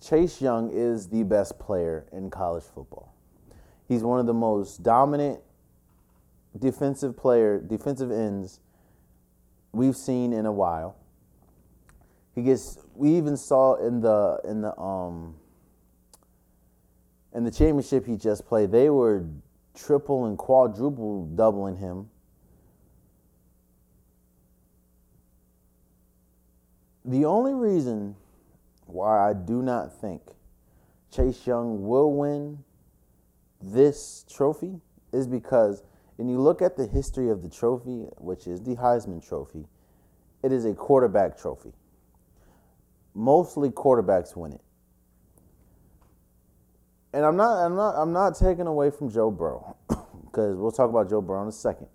Chase 0.00 0.40
Young 0.40 0.70
is 0.72 1.08
the 1.08 1.22
best 1.22 1.58
player 1.58 2.06
in 2.12 2.30
college 2.30 2.64
football. 2.64 3.14
He's 3.88 4.02
one 4.02 4.20
of 4.20 4.26
the 4.26 4.34
most 4.34 4.82
dominant 4.82 5.40
defensive 6.58 7.16
player, 7.16 7.60
defensive 7.60 8.10
ends 8.10 8.60
we've 9.72 9.96
seen 9.96 10.32
in 10.32 10.46
a 10.46 10.52
while. 10.52 10.96
He 12.34 12.42
gets. 12.42 12.78
We 12.94 13.14
even 13.16 13.36
saw 13.36 13.76
in 13.76 14.00
the 14.00 14.40
in 14.44 14.62
the 14.62 14.78
um 14.78 15.36
in 17.34 17.44
the 17.44 17.50
championship 17.50 18.06
he 18.06 18.16
just 18.16 18.46
played. 18.46 18.72
They 18.72 18.90
were 18.90 19.24
triple 19.74 20.26
and 20.26 20.36
quadruple 20.36 21.26
doubling 21.34 21.76
him. 21.76 22.10
The 27.04 27.24
only 27.24 27.54
reason 27.54 28.16
why 28.96 29.30
I 29.30 29.34
do 29.34 29.62
not 29.62 29.92
think 30.00 30.22
Chase 31.14 31.46
Young 31.46 31.86
will 31.86 32.12
win 32.12 32.64
this 33.60 34.24
trophy 34.28 34.80
is 35.12 35.26
because 35.26 35.82
when 36.16 36.28
you 36.28 36.40
look 36.40 36.62
at 36.62 36.76
the 36.76 36.86
history 36.86 37.30
of 37.30 37.42
the 37.42 37.48
trophy, 37.48 38.06
which 38.16 38.46
is 38.46 38.62
the 38.62 38.74
Heisman 38.76 39.26
Trophy, 39.26 39.66
it 40.42 40.50
is 40.50 40.64
a 40.64 40.74
quarterback 40.74 41.38
trophy. 41.38 41.72
Mostly 43.14 43.70
quarterbacks 43.70 44.34
win 44.34 44.52
it. 44.52 44.60
And 47.12 47.24
I'm 47.24 47.36
not 47.36 47.64
I'm 47.64 47.76
not 47.76 47.94
I'm 47.96 48.12
not 48.12 48.36
taking 48.38 48.66
away 48.66 48.90
from 48.90 49.10
Joe 49.10 49.30
Burrow 49.30 49.76
because 50.24 50.56
we'll 50.56 50.72
talk 50.72 50.90
about 50.90 51.08
Joe 51.08 51.20
Burrow 51.20 51.42
in 51.42 51.48
a 51.48 51.52
second. 51.52 51.88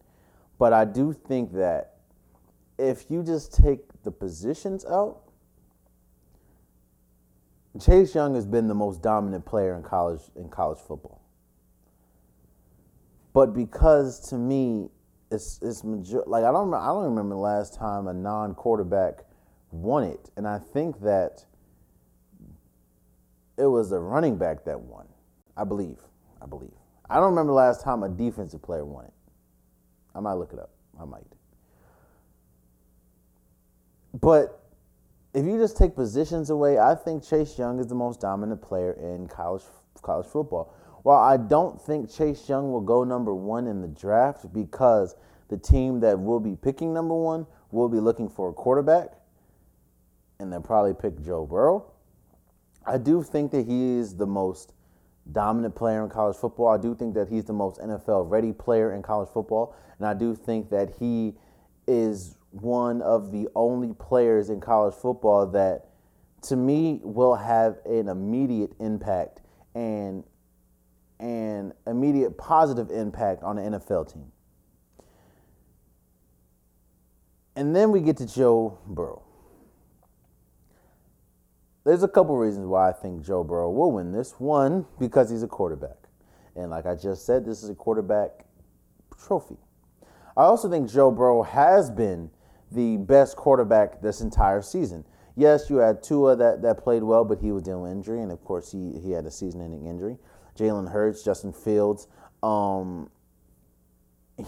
But 0.57 0.73
I 0.73 0.85
do 0.85 1.13
think 1.13 1.53
that 1.53 1.95
if 2.77 3.09
you 3.09 3.23
just 3.23 3.53
take 3.53 3.79
the 4.03 4.11
positions 4.11 4.85
out, 4.85 5.30
Chase 7.79 8.13
Young 8.13 8.35
has 8.35 8.45
been 8.45 8.67
the 8.67 8.73
most 8.73 9.01
dominant 9.01 9.45
player 9.45 9.75
in 9.75 9.83
college 9.83 10.21
in 10.35 10.49
college 10.49 10.79
football. 10.79 11.21
But 13.33 13.53
because 13.53 14.19
to 14.29 14.35
me, 14.35 14.89
it's 15.31 15.59
it's 15.61 15.83
major, 15.83 16.23
like 16.27 16.43
I 16.43 16.51
don't 16.51 16.73
I 16.73 16.87
don't 16.87 17.05
remember 17.05 17.35
the 17.35 17.41
last 17.41 17.75
time 17.75 18.07
a 18.07 18.13
non-quarterback 18.13 19.23
won 19.71 20.03
it, 20.03 20.29
and 20.35 20.45
I 20.47 20.59
think 20.59 21.01
that 21.01 21.45
it 23.57 23.65
was 23.65 23.91
a 23.93 23.99
running 23.99 24.37
back 24.37 24.65
that 24.65 24.79
won. 24.79 25.07
I 25.55 25.63
believe. 25.63 25.99
I 26.41 26.45
believe. 26.45 26.73
I 27.09 27.15
don't 27.15 27.29
remember 27.29 27.51
the 27.51 27.57
last 27.57 27.83
time 27.83 28.03
a 28.03 28.09
defensive 28.09 28.61
player 28.61 28.83
won 28.83 29.05
it. 29.05 29.13
I 30.13 30.19
might 30.19 30.33
look 30.33 30.51
it 30.51 30.59
up. 30.59 30.71
I 30.99 31.05
might. 31.05 31.23
But 34.19 34.60
if 35.33 35.45
you 35.45 35.57
just 35.57 35.77
take 35.77 35.95
positions 35.95 36.49
away, 36.49 36.77
I 36.77 36.95
think 36.95 37.23
Chase 37.23 37.57
Young 37.57 37.79
is 37.79 37.87
the 37.87 37.95
most 37.95 38.19
dominant 38.19 38.61
player 38.61 38.93
in 38.93 39.27
college 39.27 39.63
college 40.01 40.25
football. 40.25 40.73
While 41.03 41.19
I 41.19 41.37
don't 41.37 41.81
think 41.81 42.11
Chase 42.11 42.47
Young 42.49 42.71
will 42.71 42.81
go 42.81 43.03
number 43.03 43.33
one 43.33 43.67
in 43.67 43.81
the 43.81 43.87
draft 43.87 44.51
because 44.53 45.15
the 45.47 45.57
team 45.57 45.99
that 46.01 46.19
will 46.19 46.39
be 46.39 46.55
picking 46.55 46.93
number 46.93 47.15
one 47.15 47.45
will 47.71 47.89
be 47.89 47.99
looking 47.99 48.29
for 48.29 48.49
a 48.49 48.53
quarterback, 48.53 49.13
and 50.39 50.51
they'll 50.51 50.61
probably 50.61 50.93
pick 50.93 51.21
Joe 51.23 51.45
Burrow. 51.45 51.91
I 52.85 52.97
do 52.97 53.23
think 53.23 53.51
that 53.51 53.65
he 53.65 53.97
is 53.97 54.15
the 54.15 54.25
most 54.25 54.73
dominant 55.31 55.75
player 55.75 56.03
in 56.03 56.09
college 56.09 56.35
football. 56.35 56.67
I 56.67 56.77
do 56.77 56.95
think 56.95 57.13
that 57.13 57.29
he's 57.29 57.45
the 57.45 57.53
most 57.53 57.79
NFL 57.79 58.29
ready 58.29 58.51
player 58.51 58.93
in 58.93 59.01
college 59.01 59.29
football, 59.29 59.75
and 59.97 60.07
I 60.07 60.13
do 60.13 60.35
think 60.35 60.69
that 60.71 60.95
he 60.99 61.35
is 61.87 62.37
one 62.51 63.01
of 63.01 63.31
the 63.31 63.47
only 63.55 63.93
players 63.93 64.49
in 64.49 64.59
college 64.59 64.93
football 64.93 65.47
that 65.47 65.87
to 66.43 66.55
me 66.55 66.99
will 67.03 67.35
have 67.35 67.77
an 67.85 68.09
immediate 68.09 68.73
impact 68.79 69.41
and 69.75 70.23
an 71.19 71.73
immediate 71.87 72.37
positive 72.37 72.89
impact 72.89 73.43
on 73.43 73.57
an 73.57 73.73
NFL 73.73 74.11
team. 74.11 74.31
And 77.55 77.75
then 77.75 77.91
we 77.91 78.01
get 78.01 78.17
to 78.17 78.25
Joe 78.25 78.79
Burrow. 78.87 79.23
There's 81.83 82.03
a 82.03 82.07
couple 82.07 82.37
reasons 82.37 82.67
why 82.67 82.89
I 82.89 82.93
think 82.93 83.25
Joe 83.25 83.43
Burrow 83.43 83.69
will 83.71 83.91
win 83.91 84.11
this. 84.11 84.33
One, 84.37 84.85
because 84.99 85.29
he's 85.29 85.43
a 85.43 85.47
quarterback. 85.47 85.97
And 86.55 86.69
like 86.69 86.85
I 86.85 86.95
just 86.95 87.25
said, 87.25 87.45
this 87.45 87.63
is 87.63 87.69
a 87.69 87.75
quarterback 87.75 88.45
trophy. 89.17 89.57
I 90.37 90.43
also 90.43 90.69
think 90.69 90.89
Joe 90.89 91.11
Burrow 91.11 91.43
has 91.43 91.89
been 91.89 92.29
the 92.71 92.97
best 92.97 93.35
quarterback 93.35 94.01
this 94.01 94.21
entire 94.21 94.61
season. 94.61 95.05
Yes, 95.35 95.69
you 95.69 95.77
had 95.77 96.03
Tua 96.03 96.35
that, 96.35 96.61
that 96.61 96.77
played 96.77 97.03
well, 97.03 97.23
but 97.23 97.39
he 97.39 97.51
was 97.51 97.63
dealing 97.63 97.83
with 97.83 97.91
injury, 97.91 98.21
and 98.21 98.31
of 98.31 98.43
course 98.43 98.71
he, 98.71 98.99
he 98.99 99.11
had 99.11 99.25
a 99.25 99.31
season-ending 99.31 99.85
injury. 99.85 100.17
Jalen 100.57 100.91
Hurts, 100.91 101.23
Justin 101.23 101.53
Fields. 101.53 102.07
Um, 102.43 103.09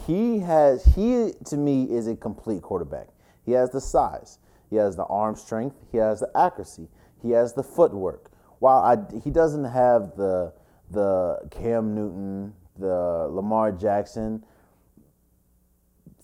he 0.08 0.40
has 0.40 0.84
he 0.96 1.34
to 1.46 1.58
me 1.58 1.84
is 1.84 2.08
a 2.08 2.16
complete 2.16 2.62
quarterback. 2.62 3.10
He 3.46 3.52
has 3.52 3.72
the 3.72 3.82
size, 3.82 4.40
he 4.70 4.78
has 4.78 4.96
the 4.96 5.06
arm 5.06 5.36
strength, 5.36 5.76
he 5.92 5.98
has 5.98 6.22
the 6.22 6.30
accuracy, 6.36 6.90
he 7.22 7.32
has 7.32 7.54
the 7.54 7.64
footwork. 7.64 8.32
While 8.60 8.80
I, 8.80 9.20
he 9.20 9.30
doesn't 9.30 9.66
have 9.66 10.16
the 10.16 10.54
the 10.92 11.48
Cam 11.52 11.94
Newton, 11.96 12.54
the 12.78 13.28
Lamar 13.30 13.72
Jackson 13.72 14.44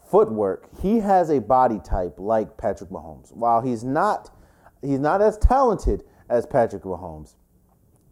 footwork, 0.10 0.68
he 0.82 1.00
has 1.00 1.30
a 1.30 1.40
body 1.40 1.80
type 1.84 2.16
like 2.18 2.58
Patrick 2.58 2.90
Mahomes. 2.90 3.36
While 3.36 3.62
he's 3.62 3.84
not 3.84 4.30
he's 4.82 5.00
not 5.00 5.22
as 5.22 5.38
talented 5.38 6.04
as 6.30 6.46
Patrick 6.46 6.84
Mahomes, 6.84 7.36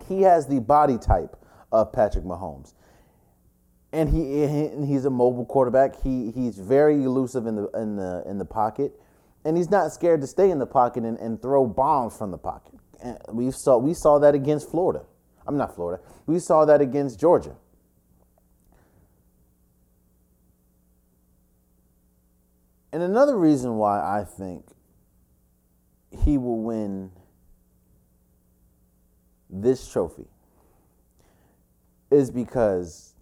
he 0.07 0.21
has 0.21 0.47
the 0.47 0.59
body 0.59 0.97
type 0.97 1.35
of 1.71 1.91
Patrick 1.91 2.23
Mahomes. 2.23 2.73
And 3.93 4.09
he 4.09 4.43
and 4.43 4.85
he's 4.85 5.05
a 5.05 5.09
mobile 5.09 5.45
quarterback. 5.45 6.01
He 6.01 6.31
he's 6.31 6.57
very 6.57 7.03
elusive 7.03 7.47
in 7.47 7.55
the 7.55 7.69
in 7.69 7.95
the 7.95 8.23
in 8.27 8.37
the 8.37 8.45
pocket, 8.45 8.93
and 9.45 9.55
he's 9.55 9.71
not 9.71 9.91
scared 9.91 10.21
to 10.21 10.27
stay 10.27 10.51
in 10.51 10.59
the 10.59 10.65
pocket 10.65 11.03
and, 11.03 11.17
and 11.19 11.41
throw 11.41 11.65
bombs 11.65 12.17
from 12.17 12.31
the 12.31 12.37
pocket. 12.37 12.75
We 13.31 13.51
saw 13.51 13.77
we 13.77 13.93
saw 13.93 14.19
that 14.19 14.35
against 14.35 14.69
Florida. 14.69 15.05
I'm 15.47 15.55
not 15.55 15.73
Florida. 15.73 16.03
We 16.25 16.39
saw 16.39 16.65
that 16.65 16.81
against 16.81 17.19
Georgia. 17.19 17.55
And 22.97 23.03
another 23.03 23.37
reason 23.37 23.77
why 23.77 23.99
I 23.99 24.23
think 24.23 24.65
he 26.09 26.39
will 26.39 26.63
win 26.63 27.11
this 29.51 29.87
trophy 29.87 30.25
is 32.09 32.31
because 32.31 33.13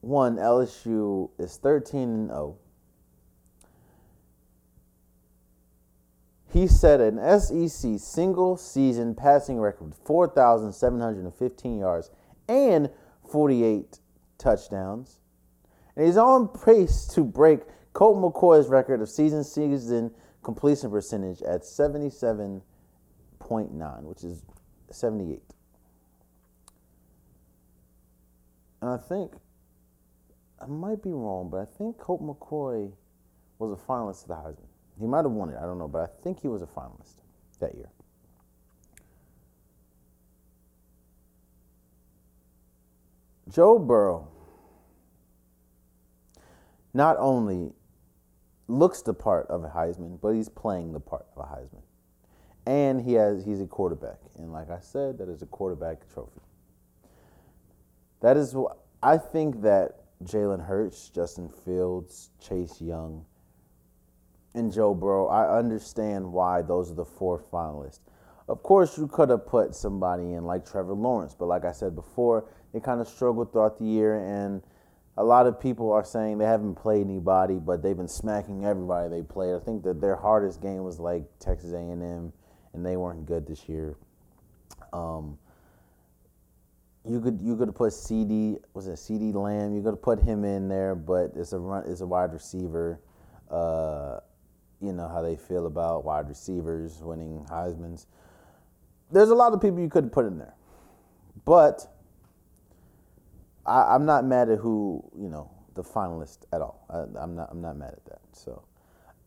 one, 0.00 0.36
LSU 0.36 1.28
is 1.38 1.58
13 1.58 2.00
and 2.00 2.28
0. 2.28 2.56
He 6.50 6.66
set 6.66 7.02
an 7.02 7.18
SEC 7.38 7.98
single 7.98 8.56
season 8.56 9.14
passing 9.14 9.60
record 9.60 9.94
4,715 10.06 11.78
yards 11.78 12.10
and 12.48 12.88
48 13.30 13.98
touchdowns. 14.38 15.20
And 15.96 16.06
he's 16.06 16.16
on 16.16 16.48
pace 16.48 17.04
to 17.08 17.22
break 17.22 17.60
Colt 17.92 18.16
McCoy's 18.16 18.68
record 18.68 19.00
of 19.02 19.08
season 19.08 19.44
season 19.44 20.10
completion 20.42 20.90
percentage 20.90 21.42
at 21.42 21.62
77.9, 21.62 22.62
which 24.02 24.24
is 24.24 24.42
78. 24.90 25.42
And 28.80 28.90
I 28.90 28.96
think, 28.96 29.32
I 30.60 30.66
might 30.66 31.02
be 31.02 31.12
wrong, 31.12 31.48
but 31.50 31.58
I 31.58 31.64
think 31.64 31.98
Colt 31.98 32.22
McCoy 32.22 32.92
was 33.58 33.72
a 33.72 33.76
finalist 33.76 34.22
for 34.22 34.28
the 34.28 34.34
Heisman. 34.34 34.66
He 34.98 35.06
might 35.06 35.24
have 35.24 35.30
won 35.30 35.50
it, 35.50 35.56
I 35.56 35.62
don't 35.62 35.78
know, 35.78 35.88
but 35.88 36.00
I 36.02 36.22
think 36.22 36.40
he 36.40 36.48
was 36.48 36.62
a 36.62 36.66
finalist 36.66 37.20
that 37.60 37.74
year. 37.74 37.88
Joe 43.48 43.78
Burrow 43.78 44.28
not 46.94 47.16
only 47.18 47.72
looks 48.72 49.02
the 49.02 49.14
part 49.14 49.46
of 49.48 49.64
a 49.64 49.68
Heisman, 49.68 50.18
but 50.20 50.30
he's 50.30 50.48
playing 50.48 50.92
the 50.92 51.00
part 51.00 51.26
of 51.36 51.44
a 51.44 51.46
Heisman. 51.46 51.82
And 52.66 53.00
he 53.00 53.14
has 53.14 53.44
he's 53.44 53.60
a 53.60 53.66
quarterback. 53.66 54.18
And 54.36 54.52
like 54.52 54.70
I 54.70 54.80
said, 54.80 55.18
that 55.18 55.28
is 55.28 55.42
a 55.42 55.46
quarterback 55.46 56.12
trophy. 56.12 56.40
That 58.20 58.36
is 58.36 58.54
what 58.54 58.78
I 59.02 59.18
think 59.18 59.62
that 59.62 60.02
Jalen 60.24 60.64
Hurts, 60.64 61.08
Justin 61.10 61.48
Fields, 61.64 62.30
Chase 62.40 62.80
Young, 62.80 63.24
and 64.54 64.72
Joe 64.72 64.94
Burrow, 64.94 65.26
I 65.26 65.58
understand 65.58 66.32
why 66.32 66.62
those 66.62 66.90
are 66.90 66.94
the 66.94 67.04
four 67.04 67.42
finalists. 67.52 68.00
Of 68.48 68.62
course, 68.62 68.98
you 68.98 69.06
could 69.08 69.30
have 69.30 69.46
put 69.46 69.74
somebody 69.74 70.34
in 70.34 70.44
like 70.44 70.68
Trevor 70.70 70.94
Lawrence, 70.94 71.34
but 71.34 71.46
like 71.46 71.64
I 71.64 71.72
said 71.72 71.94
before, 71.94 72.44
they 72.72 72.80
kind 72.80 73.00
of 73.00 73.08
struggled 73.08 73.52
throughout 73.52 73.78
the 73.78 73.84
year, 73.84 74.16
and 74.16 74.62
a 75.16 75.24
lot 75.24 75.46
of 75.46 75.60
people 75.60 75.92
are 75.92 76.04
saying 76.04 76.38
they 76.38 76.46
haven't 76.46 76.74
played 76.74 77.04
anybody, 77.06 77.58
but 77.58 77.82
they've 77.82 77.96
been 77.96 78.08
smacking 78.08 78.64
everybody 78.64 79.08
they 79.08 79.22
played. 79.22 79.54
I 79.54 79.58
think 79.58 79.82
that 79.84 80.00
their 80.00 80.16
hardest 80.16 80.62
game 80.62 80.84
was 80.84 80.98
like 80.98 81.24
Texas 81.38 81.72
A&M, 81.72 82.32
and 82.72 82.86
they 82.86 82.96
weren't 82.96 83.26
good 83.26 83.46
this 83.46 83.68
year. 83.68 83.96
Um, 84.92 85.38
you 87.04 87.20
could 87.20 87.40
you 87.42 87.56
could 87.56 87.74
put 87.74 87.92
CeeDee 87.92 88.58
was 88.74 88.86
it 88.86 88.96
CD 88.96 89.32
Lamb? 89.32 89.74
You 89.74 89.82
could 89.82 90.00
put 90.00 90.22
him 90.22 90.44
in 90.44 90.68
there, 90.68 90.94
but 90.94 91.32
it's 91.34 91.52
a 91.52 91.58
run 91.58 91.84
it's 91.86 92.00
a 92.00 92.06
wide 92.06 92.32
receiver. 92.32 93.00
Uh, 93.50 94.20
you 94.80 94.92
know 94.92 95.08
how 95.08 95.20
they 95.20 95.36
feel 95.36 95.66
about 95.66 96.04
wide 96.04 96.28
receivers 96.28 97.00
winning 97.02 97.44
Heisman's. 97.50 98.06
There's 99.10 99.30
a 99.30 99.34
lot 99.34 99.52
of 99.52 99.60
people 99.60 99.80
you 99.80 99.88
could 99.88 100.12
put 100.12 100.26
in 100.26 100.38
there, 100.38 100.54
but 101.44 101.92
I, 103.66 103.94
am 103.94 104.06
not 104.06 104.24
mad 104.24 104.50
at 104.50 104.58
who 104.58 105.02
you 105.16 105.28
know 105.28 105.50
the 105.74 105.82
finalist 105.82 106.38
at 106.52 106.60
all. 106.60 106.84
I, 106.90 107.22
am 107.22 107.34
not 107.34 107.48
I'm 107.50 107.60
not 107.60 107.76
mad 107.76 107.94
at 107.94 108.04
that. 108.06 108.20
So 108.32 108.62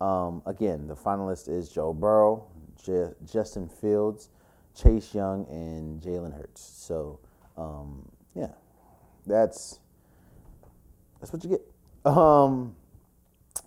um, 0.02 0.42
again, 0.46 0.88
the 0.88 0.96
finalist 0.96 1.50
is 1.50 1.70
Joe 1.70 1.94
Burrow, 1.94 2.46
J- 2.84 3.14
Justin 3.26 3.70
Fields, 3.70 4.30
Chase 4.76 5.14
Young, 5.14 5.46
and 5.50 6.02
Jalen 6.02 6.36
Hurts. 6.36 6.62
So 6.62 7.20
um, 7.58 8.10
yeah, 8.34 8.52
that's 9.26 9.80
that's 11.20 11.32
what 11.32 11.44
you 11.44 11.50
get. 11.52 11.62
Um, 12.06 12.76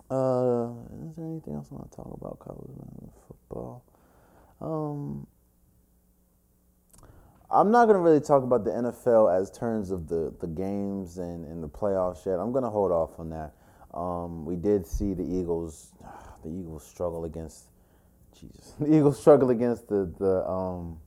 uh, 0.09 0.69
is 1.09 1.15
there 1.15 1.25
anything 1.25 1.55
else 1.55 1.67
I 1.71 1.75
want 1.75 1.91
to 1.91 1.97
talk 1.97 2.17
about 2.19 2.39
college 2.39 2.69
football? 3.27 3.83
Um, 4.61 5.27
I'm 7.51 7.71
not 7.71 7.87
gonna 7.87 7.99
really 7.99 8.19
talk 8.19 8.43
about 8.43 8.63
the 8.63 8.71
NFL 8.71 9.35
as 9.35 9.49
terms 9.49 9.89
of 9.89 10.07
the, 10.07 10.33
the 10.39 10.47
games 10.47 11.17
and, 11.17 11.45
and 11.45 11.63
the 11.63 11.67
playoffs 11.67 12.25
yet. 12.25 12.39
I'm 12.39 12.51
gonna 12.51 12.69
hold 12.69 12.91
off 12.91 13.19
on 13.19 13.29
that. 13.31 13.53
Um, 13.93 14.45
we 14.45 14.55
did 14.55 14.85
see 14.85 15.15
the 15.15 15.23
Eagles, 15.23 15.93
the 16.43 16.49
Eagles 16.49 16.85
struggle 16.85 17.25
against, 17.25 17.65
Jesus, 18.39 18.75
the 18.79 18.95
Eagles 18.95 19.19
struggle 19.19 19.49
against 19.49 19.87
the 19.87 20.13
the 20.19 20.47
um, 20.47 20.99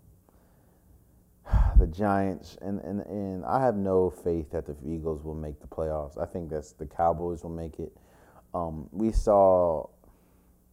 the 1.79 1.87
Giants, 1.87 2.57
and, 2.61 2.81
and 2.81 3.01
and 3.03 3.45
I 3.45 3.61
have 3.61 3.77
no 3.77 4.11
faith 4.11 4.51
that 4.51 4.67
the 4.67 4.77
Eagles 4.85 5.23
will 5.23 5.37
make 5.37 5.61
the 5.61 5.69
playoffs. 5.69 6.21
I 6.21 6.27
think 6.27 6.51
that's 6.51 6.73
the 6.73 6.87
Cowboys 6.87 7.45
will 7.45 7.51
make 7.51 7.79
it. 7.79 7.97
Um, 8.53 8.89
we 8.91 9.13
saw 9.13 9.89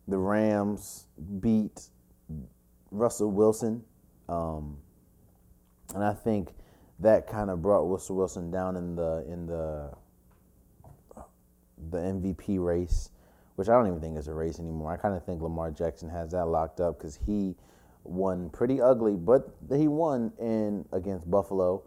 the 0.07 0.17
Rams 0.17 1.05
beat 1.39 1.89
Russell 2.91 3.31
Wilson. 3.31 3.83
Um, 4.27 4.77
and 5.93 6.03
I 6.03 6.13
think 6.13 6.53
that 6.99 7.27
kind 7.27 7.49
of 7.49 7.61
brought 7.61 7.89
Russell 7.89 8.17
Wilson 8.17 8.51
down 8.51 8.75
in 8.75 8.95
the 8.95 9.25
in 9.27 9.45
the 9.45 9.91
the 11.91 11.97
MVP 11.97 12.63
race, 12.63 13.11
which 13.55 13.69
I 13.69 13.73
don't 13.73 13.87
even 13.87 14.01
think 14.01 14.17
is 14.17 14.27
a 14.27 14.33
race 14.33 14.59
anymore. 14.59 14.91
I 14.91 14.97
kind 14.97 15.15
of 15.15 15.23
think 15.23 15.41
Lamar 15.41 15.71
Jackson 15.71 16.09
has 16.09 16.31
that 16.31 16.45
locked 16.45 16.79
up 16.79 16.97
because 16.97 17.17
he 17.25 17.55
won 18.03 18.49
pretty 18.49 18.81
ugly, 18.81 19.15
but 19.15 19.49
he 19.69 19.87
won 19.87 20.33
in 20.39 20.85
against 20.91 21.29
Buffalo. 21.29 21.83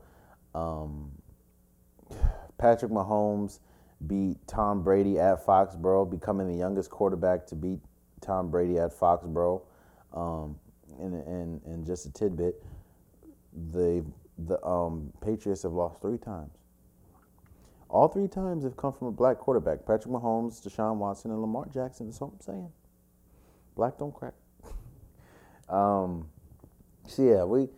Um, 0.54 1.10
Patrick 2.58 2.92
Mahomes 2.92 3.60
beat 4.06 4.36
Tom 4.46 4.82
Brady 4.82 5.18
at 5.18 5.44
Foxborough, 5.44 6.10
becoming 6.10 6.48
the 6.48 6.56
youngest 6.56 6.90
quarterback 6.90 7.46
to 7.48 7.54
beat 7.54 7.80
Tom 8.20 8.50
Brady 8.50 8.78
at 8.78 8.92
Foxborough. 8.92 9.62
Um, 10.12 10.56
and, 10.98 11.14
and, 11.26 11.62
and 11.64 11.86
just 11.86 12.06
a 12.06 12.12
tidbit, 12.12 12.62
the 13.72 14.04
the 14.38 14.64
um, 14.66 15.12
Patriots 15.20 15.62
have 15.62 15.72
lost 15.72 16.00
three 16.00 16.18
times. 16.18 16.50
All 17.88 18.08
three 18.08 18.28
times 18.28 18.64
have 18.64 18.76
come 18.76 18.92
from 18.92 19.08
a 19.08 19.12
black 19.12 19.38
quarterback: 19.38 19.80
Patrick 19.86 20.12
Mahomes, 20.12 20.66
Deshaun 20.66 20.96
Watson, 20.96 21.30
and 21.30 21.40
Lamar 21.40 21.66
Jackson. 21.72 22.06
That's 22.06 22.20
what 22.20 22.32
I'm 22.32 22.40
saying. 22.40 22.72
Black 23.76 23.98
don't 23.98 24.14
crack. 24.14 24.34
um, 25.68 26.28
so 27.06 27.22
yeah, 27.22 27.44
we 27.44 27.68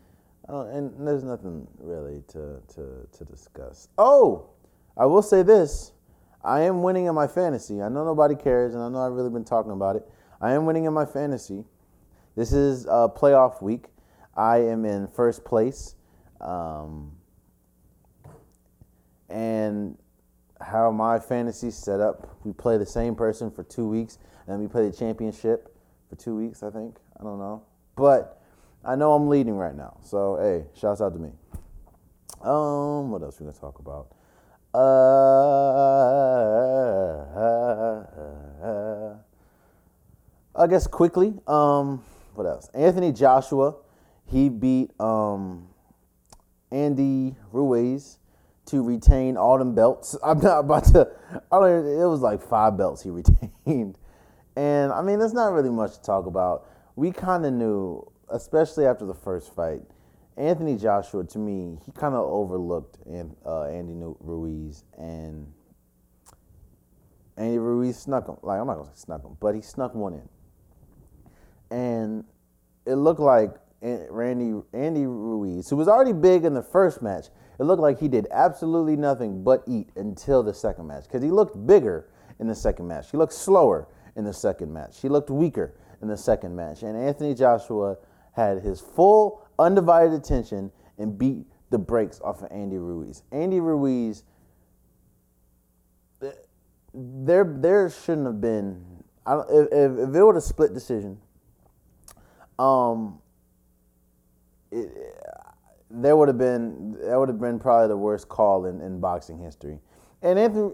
uh, 0.49 0.66
and 0.66 1.07
there's 1.07 1.25
nothing 1.25 1.66
really 1.79 2.22
to 2.29 2.61
to 2.75 3.07
to 3.16 3.25
discuss. 3.25 3.89
Oh, 3.99 4.51
I 4.97 5.07
will 5.07 5.22
say 5.22 5.43
this: 5.43 5.93
I 6.45 6.61
am 6.61 6.83
winning 6.83 7.07
in 7.07 7.14
my 7.14 7.27
fantasy. 7.27 7.83
I 7.83 7.89
know 7.89 8.05
nobody 8.05 8.35
cares, 8.35 8.75
and 8.75 8.83
I 8.83 8.89
know 8.89 9.01
I've 9.01 9.12
really 9.12 9.31
been 9.31 9.45
talking 9.45 9.72
about 9.72 9.97
it. 9.97 10.07
I 10.41 10.53
am 10.53 10.66
winning 10.66 10.85
in 10.85 10.93
my 10.93 11.07
fantasy. 11.07 11.64
This 12.37 12.53
is 12.53 12.85
a 12.87 13.09
playoff 13.09 13.62
week. 13.62 13.87
I 14.37 14.59
am 14.59 14.85
in 14.85 15.09
first 15.09 15.45
place. 15.45 15.95
Um, 16.41 17.12
and 19.28 19.97
how 20.61 20.91
my 20.91 21.18
fantasy 21.18 21.70
set 21.70 22.01
up, 22.01 22.37
we 22.45 22.53
play 22.53 22.78
the 22.78 22.87
same 22.87 23.14
person 23.14 23.51
for 23.51 23.62
two 23.64 23.89
weeks, 23.89 24.18
and 24.47 24.61
we 24.61 24.68
play 24.68 24.89
the 24.89 24.97
championship 24.97 25.76
for 26.09 26.16
two 26.16 26.37
weeks, 26.37 26.62
I 26.62 26.70
think. 26.70 26.97
I 27.18 27.24
don't 27.24 27.39
know. 27.39 27.62
But 27.97 28.41
I 28.85 28.97
know 28.97 29.12
I'm 29.12 29.28
leading 29.28 29.57
right 29.57 29.74
now. 29.74 29.99
So, 30.03 30.37
hey, 30.41 30.66
shouts 30.78 31.01
out 31.01 31.14
to 31.14 31.18
me. 31.18 31.30
Um, 32.43 33.11
what 33.11 33.22
else 33.22 33.41
we 33.41 33.47
gonna 33.47 33.57
talk 33.57 33.78
about? 33.78 34.09
Uh, 34.74 35.24
I 40.57 40.66
guess 40.66 40.87
quickly. 40.87 41.32
Um, 41.47 42.05
what 42.35 42.47
else? 42.47 42.68
Anthony 42.74 43.12
Joshua 43.12 43.76
he 44.35 44.49
beat 44.49 44.91
um, 45.01 45.68
Andy 46.72 47.37
Ruiz 47.53 48.18
to 48.66 48.82
retain 48.82 49.37
all 49.37 49.59
them 49.59 49.76
belts. 49.76 50.16
I'm 50.24 50.41
not 50.41 50.59
about 50.59 50.85
to. 50.87 51.09
I 51.53 51.61
don't. 51.61 51.87
It 51.87 52.07
was 52.07 52.20
like 52.20 52.43
five 52.43 52.76
belts 52.76 53.03
he 53.03 53.11
retained, 53.11 53.97
and 54.57 54.93
I 54.93 55.03
mean, 55.03 55.20
there's 55.20 55.32
not 55.32 55.53
really 55.53 55.70
much 55.70 55.95
to 55.95 56.03
talk 56.03 56.26
about. 56.26 56.66
We 56.97 57.12
kind 57.12 57.47
of 57.47 57.53
knew, 57.53 58.11
especially 58.28 58.87
after 58.87 59.07
the 59.07 59.14
first 59.14 59.55
fight, 59.55 59.82
Anthony 60.37 60.76
Joshua. 60.76 61.22
To 61.22 61.39
me, 61.39 61.78
he 61.87 61.93
kind 61.93 62.16
of 62.16 62.24
overlooked 62.24 62.99
uh, 63.47 63.64
Andy 63.66 63.95
Ruiz, 64.18 64.82
and 64.99 65.47
Andy 67.37 67.59
Ruiz 67.59 67.99
snuck 67.99 68.26
him. 68.26 68.37
Like 68.43 68.61
I'm 68.61 68.66
not 68.66 68.78
gonna 68.78 68.89
say 68.89 68.97
snuck 68.97 69.22
him, 69.22 69.37
but 69.39 69.55
he 69.55 69.62
snuck 69.62 69.95
one 69.95 70.14
in, 70.14 70.28
and 71.70 72.24
it 72.85 72.97
looked 72.97 73.20
like 73.20 73.59
Randy 73.85 74.62
Andy 74.72 75.07
Ruiz, 75.07 75.68
who 75.68 75.76
was 75.76 75.89
already 75.89 76.12
big 76.12 76.45
in 76.45 76.55
the 76.55 76.62
first 76.62 77.03
match, 77.03 77.26
it 77.59 77.64
looked 77.64 77.82
like 77.82 78.01
he 78.01 78.09
did 78.09 78.26
absolutely 78.30 78.97
nothing 78.97 79.45
but 79.45 79.62
eat 79.66 79.91
until 79.97 80.43
the 80.43 80.55
second 80.55 80.87
match 80.87 81.05
because 81.05 81.22
he 81.22 81.30
looked 81.30 81.66
bigger 81.66 82.09
in 82.41 82.47
the 82.47 82.55
second 82.55 82.89
match. 82.89 83.11
He 83.11 83.16
looked 83.16 83.32
slower 83.32 83.87
in 84.16 84.24
the 84.24 84.32
second 84.32 84.72
match. 84.72 85.01
He 85.01 85.09
looked 85.09 85.30
weaker 85.30 85.74
in 86.03 86.09
the 86.09 86.16
second 86.16 86.57
match. 86.57 86.82
And 86.82 86.97
Anthony 86.97 87.35
Joshua 87.35 87.97
had 88.32 88.62
his 88.62 88.80
full 88.80 89.47
undivided 89.59 90.12
attention 90.12 90.72
and 90.99 91.18
beat 91.18 91.47
the 91.70 91.78
brakes 91.78 92.20
off 92.22 92.43
of 92.43 92.51
Andy 92.51 92.78
Ruiz. 92.78 93.22
Andy 93.32 93.61
Ruiz, 93.61 94.24
there 96.93 97.45
there 97.45 97.91
shouldn't 97.91 98.26
have 98.26 98.41
been. 98.41 98.85
If, 99.26 99.68
if, 99.72 100.14
it 100.14 100.22
was 100.22 100.37
a 100.37 100.47
split 100.47 100.74
decision, 100.74 101.18
um, 102.59 103.20
it, 104.75 105.14
there 105.91 106.16
would 106.16 106.29
have 106.29 106.39
been 106.39 106.93
that 107.01 107.18
would 107.18 107.29
have 107.29 107.41
been 107.41 107.59
probably 107.59 107.89
the 107.89 107.97
worst 107.97 108.29
call 108.29 108.66
in, 108.66 108.81
in 108.81 109.01
boxing 109.01 109.39
history. 109.39 109.79
And 110.22 110.39
Anthony, 110.39 110.72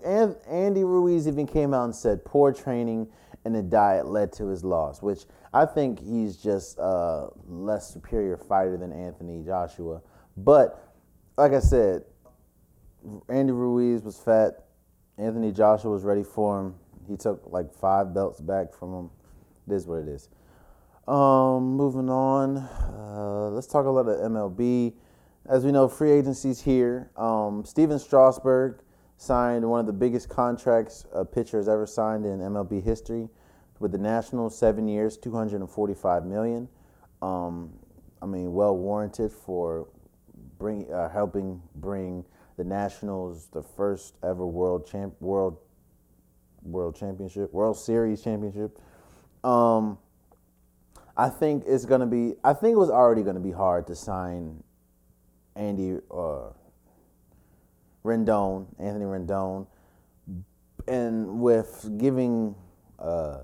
Andy 0.48 0.84
Ruiz 0.84 1.26
even 1.26 1.46
came 1.46 1.74
out 1.74 1.84
and 1.84 1.94
said 1.94 2.24
poor 2.24 2.52
training 2.52 3.08
and 3.44 3.54
the 3.54 3.62
diet 3.62 4.06
led 4.06 4.32
to 4.34 4.46
his 4.46 4.64
loss, 4.64 5.02
which 5.02 5.24
I 5.52 5.66
think 5.66 5.98
he's 5.98 6.36
just 6.36 6.78
a 6.78 7.28
less 7.48 7.92
superior 7.92 8.36
fighter 8.36 8.76
than 8.76 8.92
Anthony 8.92 9.42
Joshua. 9.44 10.02
But 10.36 10.94
like 11.36 11.52
I 11.52 11.60
said, 11.60 12.04
Andy 13.28 13.52
Ruiz 13.52 14.02
was 14.02 14.18
fat. 14.18 14.66
Anthony 15.18 15.52
Joshua 15.52 15.90
was 15.90 16.04
ready 16.04 16.22
for 16.22 16.60
him. 16.60 16.74
He 17.08 17.16
took 17.16 17.42
like 17.46 17.74
five 17.74 18.14
belts 18.14 18.40
back 18.40 18.72
from 18.72 18.94
him. 18.94 19.10
It 19.68 19.74
is 19.74 19.86
what 19.86 19.96
it 19.96 20.08
is. 20.08 20.28
Um, 21.10 21.74
moving 21.74 22.08
on, 22.08 22.58
uh, 22.58 23.50
let's 23.50 23.66
talk 23.66 23.84
about 23.84 24.06
the 24.06 24.28
MLB. 24.28 24.92
As 25.44 25.64
we 25.64 25.72
know, 25.72 25.88
free 25.88 26.12
agency's 26.12 26.60
here. 26.62 27.10
Um, 27.16 27.64
Stephen 27.64 27.98
Strasburg 27.98 28.78
signed 29.16 29.68
one 29.68 29.80
of 29.80 29.86
the 29.86 29.92
biggest 29.92 30.28
contracts 30.28 31.06
a 31.12 31.24
pitcher 31.24 31.56
has 31.56 31.68
ever 31.68 31.84
signed 31.84 32.24
in 32.24 32.38
MLB 32.38 32.80
history 32.80 33.28
with 33.80 33.90
the 33.90 33.98
Nationals, 33.98 34.56
seven 34.56 34.86
years, 34.86 35.16
245 35.16 36.26
million. 36.26 36.68
Um, 37.22 37.72
I 38.22 38.26
mean, 38.26 38.52
well 38.52 38.76
warranted 38.76 39.32
for 39.32 39.88
bring 40.60 40.92
uh, 40.92 41.08
helping 41.08 41.60
bring 41.74 42.24
the 42.56 42.62
Nationals 42.62 43.48
the 43.48 43.64
first 43.64 44.14
ever 44.22 44.46
world 44.46 44.86
champ 44.86 45.12
world 45.18 45.56
world 46.62 46.94
championship, 46.94 47.52
World 47.52 47.76
Series 47.76 48.22
championship. 48.22 48.78
Um, 49.42 49.98
I 51.20 51.28
think 51.28 51.64
it's 51.66 51.84
gonna 51.84 52.06
be. 52.06 52.32
I 52.42 52.54
think 52.54 52.72
it 52.72 52.78
was 52.78 52.88
already 52.88 53.22
gonna 53.22 53.40
be 53.40 53.50
hard 53.50 53.86
to 53.88 53.94
sign 53.94 54.64
Andy 55.54 55.98
uh, 56.10 56.48
Rendon, 58.02 58.66
Anthony 58.78 59.04
Rendon, 59.04 59.66
and 60.88 61.42
with 61.42 61.90
giving 61.98 62.54
uh, 62.98 63.40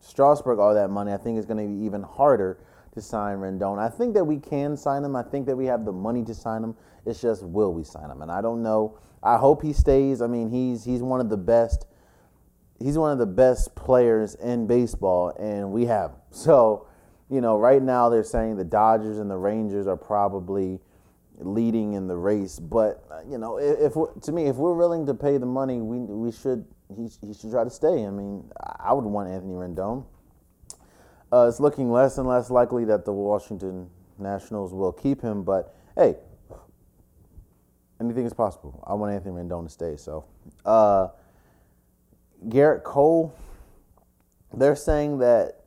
Strasburg 0.00 0.58
all 0.58 0.74
that 0.74 0.90
money, 0.90 1.10
I 1.10 1.16
think 1.16 1.38
it's 1.38 1.46
gonna 1.46 1.66
be 1.66 1.86
even 1.86 2.02
harder 2.02 2.58
to 2.92 3.00
sign 3.00 3.38
Rendon. 3.38 3.78
I 3.78 3.88
think 3.88 4.12
that 4.12 4.24
we 4.24 4.36
can 4.36 4.76
sign 4.76 5.02
him. 5.02 5.16
I 5.16 5.22
think 5.22 5.46
that 5.46 5.56
we 5.56 5.64
have 5.64 5.86
the 5.86 5.92
money 5.92 6.22
to 6.26 6.34
sign 6.34 6.62
him. 6.62 6.76
It's 7.06 7.22
just 7.22 7.42
will 7.42 7.72
we 7.72 7.84
sign 7.84 8.10
him? 8.10 8.20
And 8.20 8.30
I 8.30 8.42
don't 8.42 8.62
know. 8.62 8.98
I 9.22 9.38
hope 9.38 9.62
he 9.62 9.72
stays. 9.72 10.20
I 10.20 10.26
mean, 10.26 10.50
he's 10.50 10.84
he's 10.84 11.02
one 11.02 11.20
of 11.20 11.30
the 11.30 11.38
best 11.38 11.86
he's 12.78 12.98
one 12.98 13.12
of 13.12 13.18
the 13.18 13.26
best 13.26 13.74
players 13.74 14.34
in 14.34 14.66
baseball, 14.66 15.30
and 15.38 15.72
we 15.72 15.86
have. 15.86 16.12
So, 16.30 16.87
you 17.30 17.40
know, 17.40 17.58
right 17.58 17.82
now 17.82 18.08
they're 18.08 18.24
saying 18.24 18.56
the 18.56 18.64
Dodgers 18.64 19.18
and 19.18 19.30
the 19.30 19.36
Rangers 19.36 19.86
are 19.86 19.96
probably 19.96 20.80
leading 21.38 21.92
in 21.92 22.06
the 22.06 22.16
race. 22.16 22.58
But 22.58 23.04
uh, 23.10 23.20
you 23.28 23.38
know, 23.38 23.58
if, 23.58 23.96
if 23.96 24.22
to 24.22 24.32
me, 24.32 24.46
if 24.46 24.56
we're 24.56 24.74
willing 24.74 25.06
to 25.06 25.14
pay 25.14 25.38
the 25.38 25.46
money, 25.46 25.80
we 25.80 25.98
we 25.98 26.32
should 26.32 26.64
he, 26.96 27.08
he 27.26 27.34
should 27.34 27.50
try 27.50 27.64
to 27.64 27.70
stay. 27.70 28.06
I 28.06 28.10
mean, 28.10 28.50
I 28.80 28.92
would 28.92 29.04
want 29.04 29.28
Anthony 29.28 29.54
Rendon. 29.54 30.04
Uh, 31.30 31.46
it's 31.46 31.60
looking 31.60 31.92
less 31.92 32.16
and 32.16 32.26
less 32.26 32.50
likely 32.50 32.86
that 32.86 33.04
the 33.04 33.12
Washington 33.12 33.90
Nationals 34.18 34.72
will 34.72 34.92
keep 34.92 35.20
him, 35.20 35.42
but 35.42 35.74
hey, 35.94 36.16
anything 38.00 38.24
is 38.24 38.32
possible. 38.32 38.82
I 38.86 38.94
want 38.94 39.12
Anthony 39.12 39.34
Rendon 39.34 39.64
to 39.64 39.70
stay. 39.70 39.96
So, 39.96 40.24
uh, 40.64 41.08
Gerrit 42.46 42.82
Cole, 42.82 43.34
they're 44.54 44.74
saying 44.76 45.18
that 45.18 45.57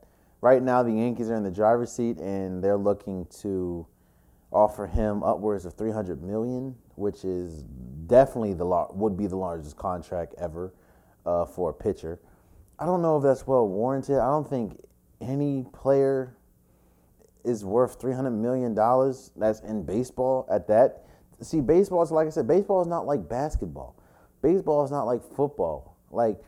right 0.42 0.62
now 0.62 0.84
the 0.84 0.92
Yankees 0.92 1.30
are 1.30 1.36
in 1.36 1.44
the 1.44 1.52
driver's 1.52 1.92
seat 1.92 2.18
and 2.18 2.64
they're 2.64 2.78
looking 2.78 3.26
to 3.42 3.86
offer 4.52 4.86
him 4.86 5.24
upwards 5.24 5.66
of 5.66 5.74
300 5.74 6.22
million, 6.22 6.76
which 6.96 7.24
is 7.24 7.64
definitely 8.08 8.54
the 8.54 8.88
would 8.94 9.16
be 9.16 9.28
the 9.28 9.36
largest 9.36 9.78
contract 9.78 10.34
ever 10.38 10.74
uh, 11.26 11.46
for 11.46 11.70
a 11.70 11.74
pitcher. 11.74 12.20
I 12.80 12.86
don't 12.86 13.02
know 13.02 13.18
if 13.18 13.24
that's 13.24 13.48
well 13.48 13.68
warranted. 13.68 14.18
I 14.18 14.26
don't 14.26 14.50
think 14.50 14.82
any 15.22 15.66
player 15.72 16.36
is 17.44 17.64
worth 17.64 18.00
300 18.00 18.32
million 18.32 18.74
dollars 18.74 19.32
that's 19.36 19.62
in 19.62 19.84
baseball 19.84 20.48
at 20.52 20.68
that. 20.68 21.06
See, 21.42 21.62
baseball 21.62 22.04
is 22.04 22.12
like 22.12 22.28
I 22.28 22.30
said, 22.30 22.48
baseball 22.48 22.82
is 22.82 22.88
not 22.88 23.06
like 23.06 23.30
basketball. 23.30 23.96
Baseball 24.42 24.84
is 24.84 24.92
not 24.92 25.04
like 25.04 25.24
football. 25.24 25.98
Like 26.12 26.40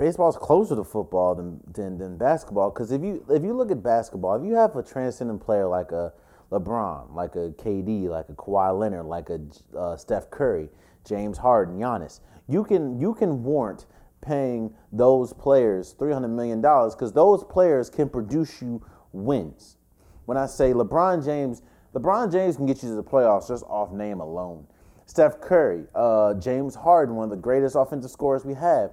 baseball 0.00 0.30
is 0.30 0.36
closer 0.36 0.74
to 0.74 0.82
football 0.82 1.34
than 1.34 1.60
than, 1.74 1.98
than 1.98 2.16
basketball 2.16 2.70
because 2.70 2.90
if 2.90 3.02
you 3.02 3.22
if 3.28 3.42
you 3.44 3.52
look 3.52 3.70
at 3.70 3.82
basketball, 3.82 4.34
if 4.34 4.44
you 4.44 4.54
have 4.54 4.74
a 4.74 4.82
transcendent 4.82 5.40
player 5.42 5.68
like 5.68 5.92
a 5.92 6.12
LeBron, 6.50 7.14
like 7.14 7.36
a 7.36 7.50
KD, 7.50 8.08
like 8.08 8.28
a 8.30 8.32
Kawhi 8.32 8.76
Leonard, 8.76 9.04
like 9.04 9.28
a 9.28 9.38
uh, 9.78 9.96
Steph 9.96 10.30
Curry, 10.30 10.70
James 11.04 11.38
Harden, 11.38 11.78
Giannis. 11.78 12.20
You 12.48 12.64
can 12.64 12.98
you 12.98 13.12
can 13.12 13.44
warrant 13.44 13.84
paying 14.22 14.72
those 14.90 15.34
players 15.34 15.92
three 15.92 16.14
hundred 16.14 16.28
million 16.28 16.62
dollars 16.62 16.94
because 16.94 17.12
those 17.12 17.44
players 17.44 17.90
can 17.90 18.08
produce 18.08 18.62
you 18.62 18.82
wins. 19.12 19.76
When 20.24 20.38
I 20.38 20.46
say 20.46 20.72
LeBron 20.72 21.22
James, 21.22 21.60
LeBron 21.94 22.32
James 22.32 22.56
can 22.56 22.64
get 22.64 22.82
you 22.82 22.88
to 22.88 22.94
the 22.94 23.04
playoffs 23.04 23.48
just 23.48 23.64
off 23.64 23.92
name 23.92 24.20
alone. 24.20 24.66
Steph 25.04 25.40
Curry, 25.42 25.84
uh, 25.94 26.34
James 26.34 26.74
Harden, 26.74 27.16
one 27.16 27.24
of 27.24 27.30
the 27.30 27.36
greatest 27.36 27.76
offensive 27.76 28.10
scorers 28.10 28.46
we 28.46 28.54
have. 28.54 28.92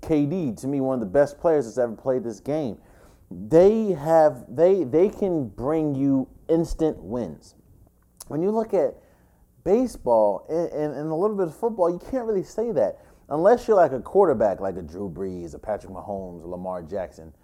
KD, 0.00 0.60
to 0.60 0.66
me, 0.66 0.80
one 0.80 0.94
of 0.94 1.00
the 1.00 1.06
best 1.06 1.38
players 1.38 1.66
that's 1.66 1.78
ever 1.78 1.94
played 1.94 2.24
this 2.24 2.40
game. 2.40 2.78
They 3.30 3.92
have 3.92 4.44
they 4.48 4.84
they 4.84 5.08
can 5.08 5.48
bring 5.48 5.94
you 5.94 6.28
instant 6.48 6.98
wins. 6.98 7.54
When 8.28 8.42
you 8.42 8.50
look 8.50 8.72
at 8.74 8.94
baseball 9.64 10.46
and, 10.48 10.70
and, 10.70 10.94
and, 10.94 11.10
a 11.10 11.14
little 11.14 11.36
bit 11.36 11.48
of 11.48 11.56
football, 11.56 11.90
you 11.90 12.00
can't 12.10 12.24
really 12.24 12.42
say 12.42 12.72
that 12.72 13.00
unless 13.28 13.68
you're 13.68 13.76
like 13.76 13.92
a 13.92 14.00
quarterback, 14.00 14.60
like 14.60 14.76
a 14.76 14.82
Drew 14.82 15.10
Brees, 15.10 15.54
a 15.54 15.58
Patrick 15.58 15.92
Mahomes, 15.92 16.46
Lamar 16.46 16.82
Jackson, 16.82 17.34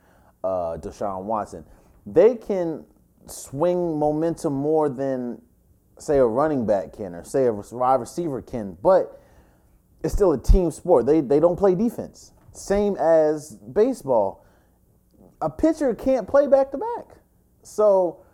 uh, 0.42 0.78
Deshaun 0.80 1.24
Watson. 1.24 1.64
They 2.07 2.36
can 2.36 2.84
swing 3.26 3.99
momentum 3.99 4.53
more 4.53 4.88
than 4.88 5.40
say 5.99 6.18
a 6.18 6.24
running 6.24 6.66
back 6.66 6.92
can 6.92 7.14
or 7.14 7.24
say 7.24 7.47
a 7.47 7.53
wide 7.53 8.01
receiver 8.01 8.42
can, 8.42 8.76
but 8.82 9.20
it's 10.03 10.12
still 10.12 10.32
a 10.32 10.38
team 10.38 10.70
sport. 10.70 11.07
They 11.07 11.20
they 11.20 11.40
don't 11.40 11.57
play 11.57 11.74
defense. 11.74 12.32
Same 12.55 12.96
as 12.96 13.57
baseball. 13.57 14.46
A 15.42 15.50
pitcher 15.50 15.94
can't 15.94 16.26
play 16.26 16.46
back 16.46 16.70
to 16.70 16.78
back. 16.78 17.18
So 17.62 18.24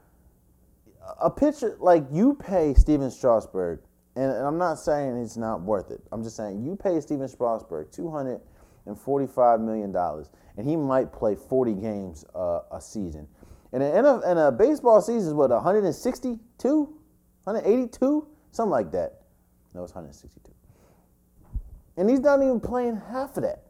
a 1.20 1.30
pitcher 1.30 1.76
like 1.80 2.04
you 2.12 2.34
pay 2.34 2.74
Stephen 2.74 3.10
Strasburg, 3.10 3.80
and, 4.16 4.30
and, 4.30 4.46
I'm 4.46 4.58
not 4.58 4.78
saying 4.78 5.16
it's 5.16 5.36
not 5.36 5.62
worth 5.62 5.90
it. 5.90 6.00
I'm 6.12 6.22
just 6.22 6.36
saying 6.36 6.62
you 6.62 6.76
pay 6.76 7.00
Stephen 7.00 7.28
Strasburg 7.28 7.90
two 7.90 8.10
hundred 8.10 8.40
and 8.86 8.98
forty-five 8.98 9.60
million 9.60 9.90
dollars, 9.92 10.30
and 10.56 10.68
he 10.68 10.76
might 10.76 11.12
play 11.12 11.34
40 11.34 11.74
games 11.74 12.24
uh, 12.34 12.60
a 12.70 12.80
season. 12.80 13.26
And 13.72 13.82
a, 13.82 14.48
a 14.48 14.52
baseball 14.52 15.00
season 15.00 15.28
is 15.28 15.34
what 15.34 15.50
162, 15.50 16.82
182, 17.44 18.26
something 18.50 18.70
like 18.70 18.90
that. 18.90 19.20
No, 19.74 19.84
it's 19.84 19.94
162. 19.94 20.52
And 21.96 22.10
he's 22.10 22.20
not 22.20 22.42
even 22.42 22.58
playing 22.58 23.00
half 23.12 23.36
of 23.36 23.44
that. 23.44 23.62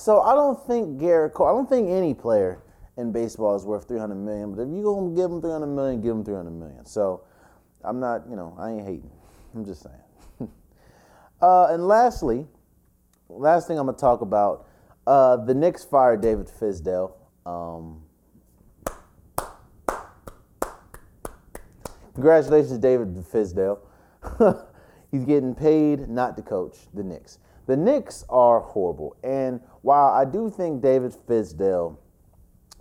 So 0.00 0.22
I 0.22 0.34
don't 0.34 0.58
think 0.66 0.98
Gerrit 0.98 1.34
Cole, 1.34 1.46
I 1.48 1.50
don't 1.50 1.68
think 1.68 1.90
any 1.90 2.14
player 2.14 2.62
in 2.96 3.12
baseball 3.12 3.54
is 3.54 3.66
worth 3.66 3.86
300 3.86 4.14
million. 4.14 4.54
But 4.54 4.62
if 4.62 4.68
you're 4.70 4.82
going 4.82 5.14
to 5.14 5.20
give 5.20 5.30
him 5.30 5.42
300 5.42 5.66
million, 5.66 6.00
give 6.00 6.12
him 6.12 6.24
300 6.24 6.50
million. 6.50 6.86
So 6.86 7.24
I'm 7.84 8.00
not, 8.00 8.22
you 8.30 8.34
know, 8.34 8.56
I 8.58 8.70
ain't 8.70 8.86
hating. 8.86 9.10
I'm 9.54 9.66
just 9.66 9.82
saying. 9.82 10.50
uh, 11.42 11.66
and 11.66 11.86
lastly, 11.86 12.46
last 13.28 13.68
thing 13.68 13.78
I'm 13.78 13.86
to 13.88 13.92
talk 13.92 14.22
about 14.22 14.68
uh, 15.06 15.36
the 15.36 15.52
Knicks 15.52 15.84
fired 15.84 16.22
David 16.22 16.46
Fizdale. 16.46 17.12
Um, 17.44 18.00
congratulations, 22.14 22.78
David 22.78 23.08
Fizdale. 23.16 23.80
He's 25.10 25.26
getting 25.26 25.54
paid 25.54 26.08
not 26.08 26.38
to 26.38 26.42
coach 26.42 26.78
the 26.94 27.02
Knicks. 27.02 27.38
The 27.66 27.76
Knicks 27.76 28.24
are 28.28 28.60
horrible. 28.60 29.14
And 29.22 29.60
while 29.82 30.12
I 30.12 30.24
do 30.24 30.50
think 30.50 30.82
David 30.82 31.12
Fizdale 31.12 31.96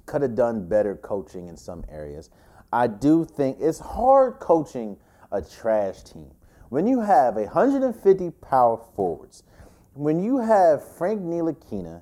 could 0.05 0.21
have 0.21 0.35
done 0.35 0.67
better 0.67 0.95
coaching 0.95 1.47
in 1.47 1.55
some 1.55 1.83
areas. 1.89 2.29
I 2.73 2.87
do 2.87 3.25
think 3.25 3.57
it's 3.59 3.79
hard 3.79 4.39
coaching 4.39 4.97
a 5.31 5.41
trash 5.41 6.03
team. 6.03 6.31
When 6.69 6.87
you 6.87 7.01
have 7.01 7.35
150 7.35 8.31
power 8.41 8.77
forwards, 8.95 9.43
when 9.93 10.23
you 10.23 10.37
have 10.37 10.87
Frank 10.97 11.21
Ntilikina, 11.21 12.01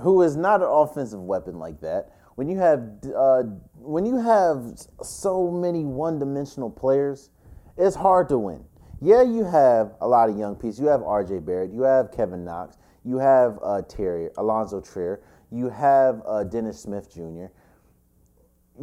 who 0.00 0.22
is 0.22 0.36
not 0.36 0.62
an 0.62 0.68
offensive 0.70 1.20
weapon 1.20 1.58
like 1.58 1.80
that, 1.80 2.12
when 2.34 2.48
you 2.48 2.58
have 2.58 2.80
uh, 3.14 3.42
when 3.76 4.06
you 4.06 4.16
have 4.18 4.78
so 5.02 5.50
many 5.50 5.84
one-dimensional 5.84 6.70
players, 6.70 7.28
it's 7.76 7.94
hard 7.94 8.28
to 8.30 8.38
win. 8.38 8.64
Yeah, 9.02 9.22
you 9.22 9.44
have 9.44 9.94
a 10.00 10.08
lot 10.08 10.30
of 10.30 10.38
young 10.38 10.56
pieces. 10.56 10.80
You 10.80 10.86
have 10.86 11.02
R.J. 11.02 11.40
Barrett, 11.40 11.72
you 11.72 11.82
have 11.82 12.10
Kevin 12.10 12.44
Knox, 12.44 12.78
you 13.04 13.18
have 13.18 13.58
uh, 13.62 13.82
Terry 13.82 14.28
Allonzo 14.36 14.80
Trier, 14.80 15.20
you 15.50 15.68
have 15.68 16.22
uh, 16.26 16.44
Dennis 16.44 16.80
Smith 16.80 17.12
Jr. 17.12 17.46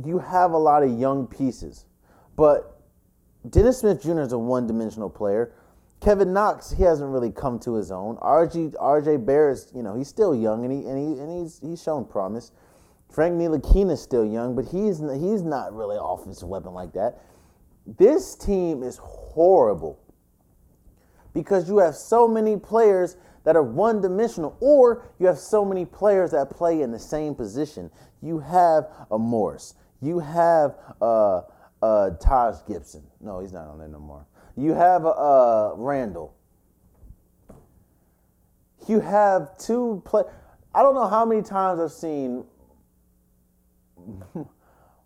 You 0.06 0.20
have 0.20 0.52
a 0.52 0.58
lot 0.58 0.84
of 0.84 0.98
young 0.98 1.26
pieces, 1.26 1.86
but 2.36 2.82
Dennis 3.50 3.80
Smith 3.80 4.02
Jr. 4.02 4.20
is 4.22 4.34
a 4.34 4.38
one-dimensional 4.38 5.10
player. 5.10 5.54
Kevin 6.02 6.32
Knox, 6.32 6.72
he 6.72 6.84
hasn't 6.84 7.10
really 7.10 7.32
come 7.32 7.60
to 7.60 7.74
his 7.76 7.92
own. 7.92 8.18
RJ 8.18 8.76
RJ 8.76 9.26
Barrett, 9.26 9.72
you 9.76 9.84
know, 9.84 9.96
he's 9.96 10.08
still 10.08 10.34
young 10.34 10.64
and 10.64 10.72
he 10.72 10.88
and 10.88 10.98
he 10.98 11.22
and 11.22 11.42
he's 11.42 11.60
he's 11.60 11.82
shown 11.82 12.06
promise. 12.06 12.52
Frank 13.10 13.36
Ntilikina 13.36 13.92
is 13.92 14.02
still 14.02 14.26
young, 14.26 14.56
but 14.56 14.66
he's 14.66 15.00
he's 15.00 15.42
not 15.42 15.74
really 15.74 15.98
offensive 16.00 16.48
weapon 16.48 16.74
like 16.74 16.94
that. 16.94 17.20
This 17.98 18.36
team 18.36 18.84
is 18.84 18.98
horrible 18.98 20.00
because 21.34 21.68
you 21.68 21.80
have 21.80 21.96
so 21.96 22.28
many 22.28 22.56
players 22.56 23.18
that 23.50 23.56
are 23.56 23.64
one 23.64 24.00
dimensional, 24.00 24.56
or 24.60 25.12
you 25.18 25.26
have 25.26 25.40
so 25.40 25.66
many 25.66 25.84
players 25.84 26.30
that 26.30 26.52
play 26.52 26.84
in 26.84 26.92
the 26.92 27.00
same 27.00 27.34
position. 27.34 27.90
You 28.22 28.38
have 28.38 28.86
a 29.10 29.18
Morris, 29.18 29.74
you 30.04 30.20
have 30.20 30.76
uh, 31.02 31.42
uh, 31.82 32.12
Taj 32.12 32.58
Gibson. 32.68 33.02
No, 33.20 33.40
he's 33.40 33.52
not 33.52 33.68
on 33.68 33.80
there 33.80 33.88
no 33.88 33.98
more. 33.98 34.28
You 34.56 34.76
have 34.76 35.04
uh, 35.04 35.72
Randle. 35.78 36.36
You 38.88 39.00
have 39.00 39.58
two 39.58 40.04
play. 40.06 40.26
I 40.76 40.84
don't 40.84 40.94
know 40.94 41.08
how 41.08 41.26
many 41.26 41.42
times 41.42 41.80
I've 41.80 41.92
seen 41.92 42.46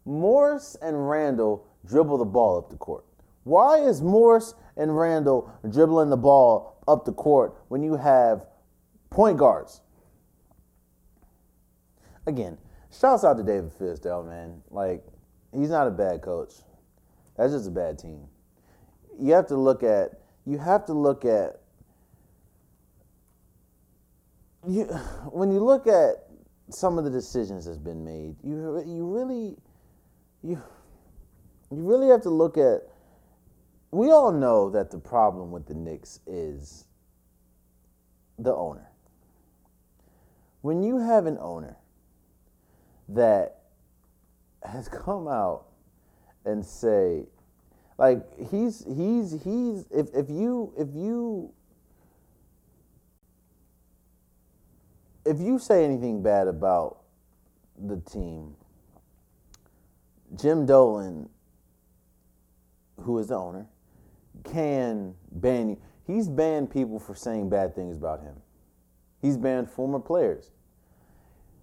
Morris 0.05 0.75
and 0.81 1.09
Randle 1.09 1.65
dribble 1.85 2.17
the 2.17 2.25
ball 2.25 2.57
up 2.57 2.69
the 2.69 2.75
court. 2.75 3.05
Why 3.45 3.77
is 3.77 4.01
Morris 4.01 4.53
and 4.77 4.97
Randle 4.97 5.51
dribbling 5.69 6.09
the 6.09 6.17
ball 6.17 6.83
up 6.87 7.05
the 7.05 7.13
court 7.13 7.55
when 7.67 7.83
you 7.83 7.95
have 7.95 8.45
point 9.09 9.37
guards? 9.37 9.81
Again, 12.25 12.57
shouts 12.97 13.23
out 13.23 13.37
to 13.37 13.43
David 13.43 13.71
Fizdale, 13.71 14.25
man. 14.27 14.61
Like, 14.69 15.03
he's 15.53 15.69
not 15.69 15.87
a 15.87 15.91
bad 15.91 16.21
coach. 16.21 16.53
That's 17.37 17.51
just 17.51 17.67
a 17.67 17.71
bad 17.71 17.99
team. 17.99 18.27
You 19.19 19.33
have 19.33 19.47
to 19.47 19.55
look 19.55 19.83
at 19.83 20.19
you 20.45 20.57
have 20.57 20.85
to 20.85 20.93
look 20.93 21.25
at 21.25 21.61
you 24.67 24.85
when 25.31 25.51
you 25.51 25.59
look 25.59 25.87
at 25.87 26.27
some 26.69 26.97
of 26.97 27.03
the 27.03 27.09
decisions 27.09 27.65
that's 27.65 27.77
been 27.77 28.03
made, 28.03 28.35
you 28.43 28.83
you 28.85 29.05
really 29.05 29.55
you 30.41 30.61
you 31.71 31.83
really 31.83 32.07
have 32.07 32.21
to 32.21 32.29
look 32.29 32.57
at 32.57 32.81
we 33.93 34.09
all 34.09 34.31
know 34.31 34.71
that 34.71 34.89
the 34.89 34.97
problem 34.97 35.51
with 35.51 35.67
the 35.67 35.75
Knicks 35.75 36.19
is 36.25 36.85
the 38.39 38.53
owner. 38.53 38.89
When 40.61 40.81
you 40.81 40.97
have 40.97 41.27
an 41.27 41.37
owner 41.39 41.77
that 43.09 43.59
has 44.63 44.87
come 44.87 45.27
out 45.27 45.65
and 46.43 46.65
say, 46.65 47.27
like 47.99 48.25
he's 48.49 48.83
he's 48.85 49.31
he's 49.43 49.85
if 49.91 50.07
if 50.15 50.27
you 50.27 50.73
if 50.75 50.87
you 50.95 51.53
if 55.23 55.39
you 55.39 55.59
say 55.59 55.85
anything 55.85 56.23
bad 56.23 56.47
about 56.47 56.97
the 57.77 57.97
team, 57.97 58.55
Jim 60.35 60.65
Dolan, 60.65 61.29
who 63.01 63.19
is 63.19 63.27
the 63.27 63.35
owner, 63.35 63.67
can 64.43 65.15
ban 65.31 65.69
you. 65.69 65.81
He's 66.05 66.27
banned 66.27 66.71
people 66.71 66.99
for 66.99 67.15
saying 67.15 67.49
bad 67.49 67.75
things 67.75 67.97
about 67.97 68.21
him. 68.21 68.35
He's 69.21 69.37
banned 69.37 69.69
former 69.69 69.99
players. 69.99 70.51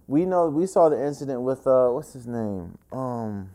We 0.07 0.25
know 0.25 0.49
we 0.49 0.65
saw 0.65 0.89
the 0.89 1.03
incident 1.05 1.41
with 1.41 1.65
uh 1.67 1.89
what's 1.89 2.13
his 2.13 2.27
name? 2.27 2.77
Um 2.91 3.51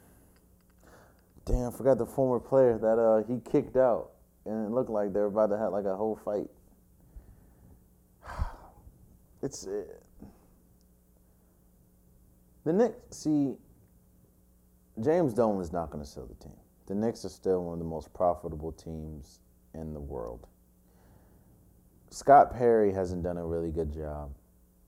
damn, 1.44 1.68
I 1.68 1.70
forgot 1.70 1.98
the 1.98 2.06
former 2.06 2.40
player 2.40 2.78
that 2.78 2.98
uh 2.98 3.24
he 3.26 3.40
kicked 3.40 3.76
out 3.76 4.10
and 4.46 4.66
it 4.66 4.70
looked 4.70 4.90
like 4.90 5.12
they 5.12 5.20
were 5.20 5.26
about 5.26 5.48
to 5.48 5.58
have 5.58 5.72
like 5.72 5.84
a 5.84 5.96
whole 5.96 6.16
fight. 6.24 6.48
It's 9.42 9.66
uh, 9.66 9.82
the 12.64 12.72
Knicks. 12.72 12.96
See, 13.10 13.54
James 15.00 15.34
Dolan 15.34 15.60
is 15.60 15.72
not 15.72 15.90
going 15.90 16.02
to 16.02 16.10
sell 16.10 16.26
the 16.26 16.34
team. 16.42 16.56
The 16.86 16.94
Knicks 16.94 17.24
are 17.24 17.30
still 17.30 17.64
one 17.64 17.74
of 17.74 17.78
the 17.80 17.84
most 17.84 18.12
profitable 18.14 18.72
teams 18.72 19.40
in 19.74 19.92
the 19.92 20.00
world. 20.00 20.46
Scott 22.10 22.56
Perry 22.56 22.92
hasn't 22.92 23.22
done 23.22 23.36
a 23.36 23.44
really 23.44 23.70
good 23.70 23.92
job. 23.92 24.32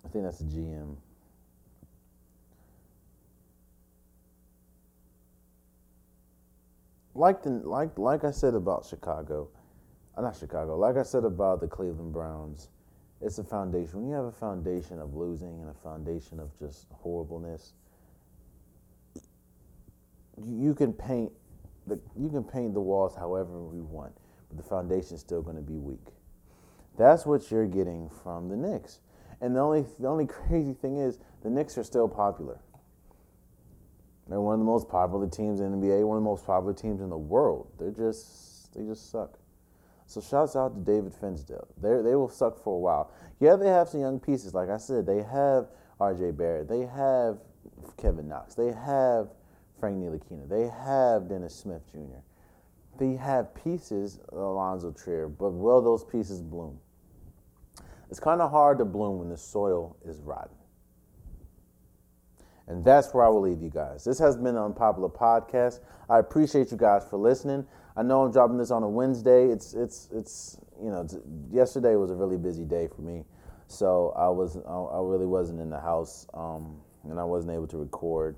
I 0.04 0.08
think 0.08 0.24
that's 0.24 0.38
the 0.38 0.44
GM. 0.44 0.96
Like 7.14 7.42
the 7.42 7.50
like 7.50 7.98
like 7.98 8.22
I 8.22 8.30
said 8.30 8.54
about 8.54 8.86
Chicago, 8.86 9.48
uh, 10.16 10.22
not 10.22 10.36
Chicago. 10.36 10.78
Like 10.78 10.96
I 10.96 11.02
said 11.02 11.24
about 11.24 11.60
the 11.60 11.66
Cleveland 11.66 12.12
Browns, 12.12 12.68
it's 13.20 13.38
a 13.38 13.44
foundation. 13.44 14.00
When 14.00 14.08
you 14.08 14.14
have 14.14 14.26
a 14.26 14.32
foundation 14.32 15.00
of 15.00 15.14
losing 15.14 15.60
and 15.60 15.68
a 15.68 15.74
foundation 15.74 16.38
of 16.38 16.56
just 16.56 16.86
horribleness, 16.92 17.72
you 20.46 20.74
can 20.74 20.92
paint 20.92 21.32
the 21.88 22.00
you 22.16 22.28
can 22.28 22.44
paint 22.44 22.74
the 22.74 22.80
walls 22.80 23.14
however 23.16 23.60
we 23.60 23.80
want, 23.80 24.12
but 24.48 24.56
the 24.56 24.62
foundation 24.62 25.14
is 25.14 25.20
still 25.20 25.42
going 25.42 25.56
to 25.56 25.62
be 25.62 25.78
weak. 25.78 26.06
That's 26.96 27.24
what 27.24 27.50
you're 27.50 27.66
getting 27.66 28.10
from 28.22 28.48
the 28.48 28.56
Knicks. 28.56 29.00
And 29.40 29.54
the 29.54 29.60
only 29.60 29.86
the 29.98 30.08
only 30.08 30.26
crazy 30.48 30.74
thing 30.74 30.98
is 30.98 31.18
the 31.42 31.50
Knicks 31.50 31.78
are 31.78 31.84
still 31.84 32.08
popular. 32.08 32.60
They're 34.28 34.40
one 34.40 34.54
of 34.54 34.60
the 34.60 34.66
most 34.66 34.88
popular 34.88 35.26
teams 35.26 35.60
in 35.60 35.72
the 35.72 35.86
NBA, 35.86 36.06
one 36.06 36.18
of 36.18 36.22
the 36.22 36.28
most 36.28 36.44
popular 36.44 36.74
teams 36.74 37.00
in 37.00 37.08
the 37.08 37.16
world. 37.16 37.68
They're 37.78 37.90
just 37.90 38.74
they 38.74 38.82
just 38.82 39.10
suck. 39.10 39.38
So 40.06 40.20
shouts 40.20 40.56
out 40.56 40.74
to 40.74 40.80
David 40.80 41.12
Fizdale. 41.12 41.66
They 41.80 42.02
they 42.02 42.14
will 42.14 42.28
suck 42.28 42.62
for 42.62 42.74
a 42.74 42.78
while. 42.78 43.10
Yeah, 43.40 43.56
they 43.56 43.68
have 43.68 43.88
some 43.88 44.00
young 44.00 44.20
pieces. 44.20 44.54
Like 44.54 44.68
I 44.68 44.76
said, 44.76 45.06
they 45.06 45.22
have 45.22 45.68
R.J. 46.00 46.32
Barrett. 46.32 46.68
They 46.68 46.86
have 46.86 47.38
Kevin 47.96 48.28
Knox. 48.28 48.54
They 48.54 48.72
have 48.72 49.28
Frank 49.78 49.96
Ntilikina. 49.96 50.48
They 50.48 50.68
have 50.68 51.28
Dennis 51.28 51.54
Smith 51.54 51.82
Jr. 51.90 52.20
They 52.98 53.14
have 53.16 53.54
pieces, 53.54 54.18
Allonzo 54.32 54.92
Trier, 54.92 55.28
but 55.28 55.50
will 55.50 55.80
those 55.80 56.04
pieces 56.04 56.42
bloom? 56.42 56.78
It's 58.10 58.20
kind 58.20 58.40
of 58.40 58.50
hard 58.50 58.78
to 58.78 58.84
bloom 58.84 59.18
when 59.18 59.28
the 59.28 59.36
soil 59.36 59.96
is 60.04 60.20
rotten. 60.20 60.56
And 62.66 62.84
that's 62.84 63.14
where 63.14 63.24
I 63.24 63.28
will 63.28 63.40
leave 63.40 63.62
you 63.62 63.70
guys. 63.70 64.04
This 64.04 64.18
has 64.18 64.36
been 64.36 64.48
an 64.48 64.62
unpopular 64.62 65.08
podcast. 65.08 65.80
I 66.10 66.18
appreciate 66.18 66.70
you 66.70 66.76
guys 66.76 67.06
for 67.08 67.18
listening. 67.18 67.66
I 67.96 68.02
know 68.02 68.22
I'm 68.22 68.30
dropping 68.30 68.58
this 68.58 68.70
on 68.70 68.82
a 68.82 68.88
Wednesday. 68.88 69.46
It's 69.46 69.74
it's 69.74 70.08
it's 70.12 70.60
you 70.80 70.90
know 70.90 71.00
it's, 71.00 71.16
yesterday 71.50 71.96
was 71.96 72.10
a 72.10 72.14
really 72.14 72.36
busy 72.36 72.64
day 72.64 72.86
for 72.94 73.02
me, 73.02 73.24
so 73.66 74.12
I 74.16 74.28
was 74.28 74.56
I 74.56 75.00
really 75.00 75.26
wasn't 75.26 75.60
in 75.60 75.70
the 75.70 75.80
house 75.80 76.26
um, 76.34 76.76
and 77.04 77.18
I 77.18 77.24
wasn't 77.24 77.54
able 77.54 77.66
to 77.68 77.78
record. 77.78 78.36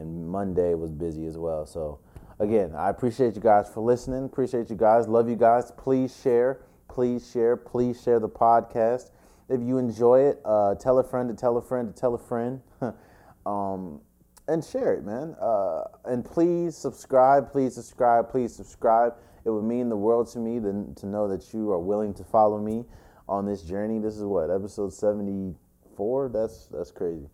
And 0.00 0.26
Monday 0.28 0.74
was 0.74 0.90
busy 0.90 1.26
as 1.26 1.36
well. 1.36 1.66
So 1.66 2.00
again, 2.38 2.74
I 2.74 2.88
appreciate 2.88 3.34
you 3.34 3.40
guys 3.40 3.68
for 3.68 3.80
listening. 3.80 4.24
Appreciate 4.24 4.70
you 4.70 4.76
guys. 4.76 5.06
Love 5.06 5.28
you 5.28 5.36
guys. 5.36 5.70
Please 5.76 6.18
share. 6.22 6.62
Please 6.88 7.30
share. 7.30 7.56
Please 7.56 8.02
share 8.02 8.18
the 8.18 8.28
podcast. 8.28 9.10
If 9.48 9.60
you 9.60 9.78
enjoy 9.78 10.20
it, 10.20 10.40
uh, 10.44 10.74
tell 10.76 10.98
a 10.98 11.04
friend 11.04 11.28
to 11.28 11.34
tell 11.34 11.56
a 11.56 11.62
friend 11.62 11.94
to 11.94 12.00
tell 12.00 12.14
a 12.14 12.18
friend. 12.18 12.60
um, 13.46 14.00
and 14.48 14.64
share 14.64 14.94
it, 14.94 15.04
man. 15.04 15.36
Uh, 15.40 15.84
and 16.06 16.24
please 16.24 16.76
subscribe, 16.76 17.52
please 17.52 17.74
subscribe, 17.74 18.30
please 18.30 18.54
subscribe. 18.54 19.14
It 19.44 19.50
would 19.50 19.64
mean 19.64 19.88
the 19.88 19.96
world 19.96 20.30
to 20.32 20.38
me 20.38 20.60
to, 20.60 20.92
to 20.96 21.06
know 21.06 21.28
that 21.28 21.54
you 21.54 21.70
are 21.70 21.78
willing 21.78 22.12
to 22.14 22.24
follow 22.24 22.58
me 22.58 22.84
on 23.28 23.46
this 23.46 23.62
journey. 23.62 23.98
This 23.98 24.16
is 24.16 24.24
what 24.24 24.50
episode 24.50 24.92
seventy 24.92 25.54
four. 25.96 26.28
That's 26.28 26.66
that's 26.66 26.90
crazy. 26.90 27.28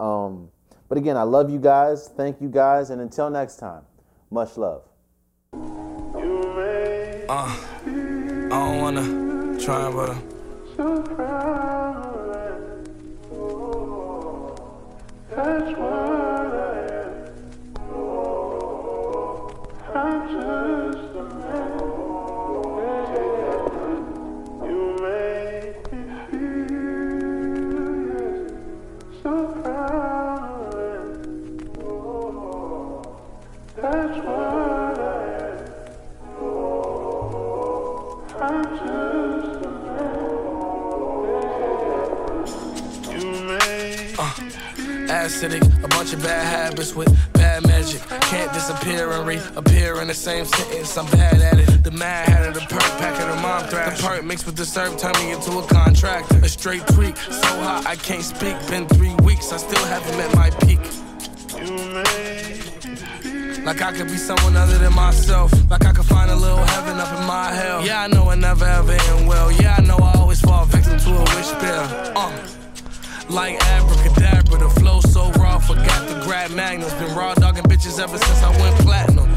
Um, 0.00 0.48
but 0.92 0.98
again, 0.98 1.16
I 1.16 1.22
love 1.22 1.48
you 1.48 1.58
guys. 1.58 2.10
Thank 2.18 2.42
you 2.42 2.50
guys, 2.50 2.90
and 2.90 3.00
until 3.00 3.30
next 3.30 3.56
time, 3.56 3.80
much 4.30 4.58
love. 4.58 4.82
Uh, 5.54 5.58
I 7.30 8.48
don't 8.50 8.78
wanna 8.78 9.58
try, 9.58 9.90
but. 9.90 10.14
That's 15.34 15.78
why. 15.78 16.11
acidic. 16.11 16.11
A 16.11 16.11
bunch 16.11 16.11
of 46.12 46.22
bad 46.22 46.44
habits 46.44 46.94
with 46.94 47.08
bad 47.32 47.66
magic. 47.66 48.00
Can't 48.22 48.52
disappear 48.52 49.10
and 49.12 49.26
reappear 49.26 50.00
in 50.00 50.08
the 50.08 50.14
same 50.14 50.44
sentence. 50.44 50.96
I'm 50.96 51.06
bad 51.10 51.40
at 51.40 51.58
it. 51.58 51.84
The 51.84 51.90
mad 51.90 52.28
had 52.28 52.46
of 52.48 52.54
the 52.54 52.60
perk, 52.60 52.82
pack 52.98 53.20
of 53.20 53.28
the 53.28 53.42
mom 53.42 53.64
thrash. 53.68 54.00
The 54.00 54.06
perk 54.06 54.24
mixed 54.24 54.46
with 54.46 54.56
the 54.56 54.64
serve 54.64 54.98
turn 54.98 55.12
me 55.14 55.32
into 55.32 55.58
a 55.58 55.66
contractor. 55.66 56.38
A 56.38 56.48
straight 56.48 56.86
tweak, 56.88 57.16
so 57.16 57.48
hot 57.62 57.86
I 57.86 57.96
can't 57.96 58.22
speak. 58.22 58.56
Been 58.68 58.86
three 58.88 59.14
weeks, 59.22 59.52
I 59.52 59.58
still 59.58 59.84
haven't 59.86 60.16
met 60.16 60.34
my 60.34 60.50
peak. 60.64 60.80
Like 63.64 63.80
I 63.80 63.92
could 63.92 64.08
be 64.08 64.16
someone 64.16 64.56
other 64.56 64.78
than 64.78 64.92
myself. 64.94 65.52
Like 65.70 65.84
I 65.84 65.92
could 65.92 66.06
find 66.06 66.30
a 66.30 66.36
little 66.36 66.64
heaven 66.64 66.98
up 66.98 67.16
in 67.18 67.26
my 67.26 67.52
hell. 67.52 67.84
Yeah, 67.84 68.02
I 68.02 68.06
know 68.08 68.28
I 68.28 68.34
never 68.34 68.64
ever 68.64 68.92
end 68.92 69.28
well. 69.28 69.52
Yeah, 69.52 69.76
I 69.78 69.82
know 69.82 69.96
I 69.96 70.18
always 70.18 70.40
fall 70.40 70.64
victim 70.64 70.98
to 70.98 71.10
a 71.10 71.20
wish 71.36 71.46
spell. 71.46 72.12
Uh. 72.16 72.48
Like 73.30 73.54
abracadabra, 73.64 74.58
the 74.58 74.68
flow 74.80 75.00
so 75.00 75.30
grab 76.24 76.50
magnums. 76.50 76.92
Been 76.94 77.14
raw 77.14 77.34
dogging 77.34 77.64
bitches 77.64 78.02
ever 78.02 78.18
since 78.18 78.42
I 78.42 78.50
went 78.60 78.76
platinum. 78.80 79.28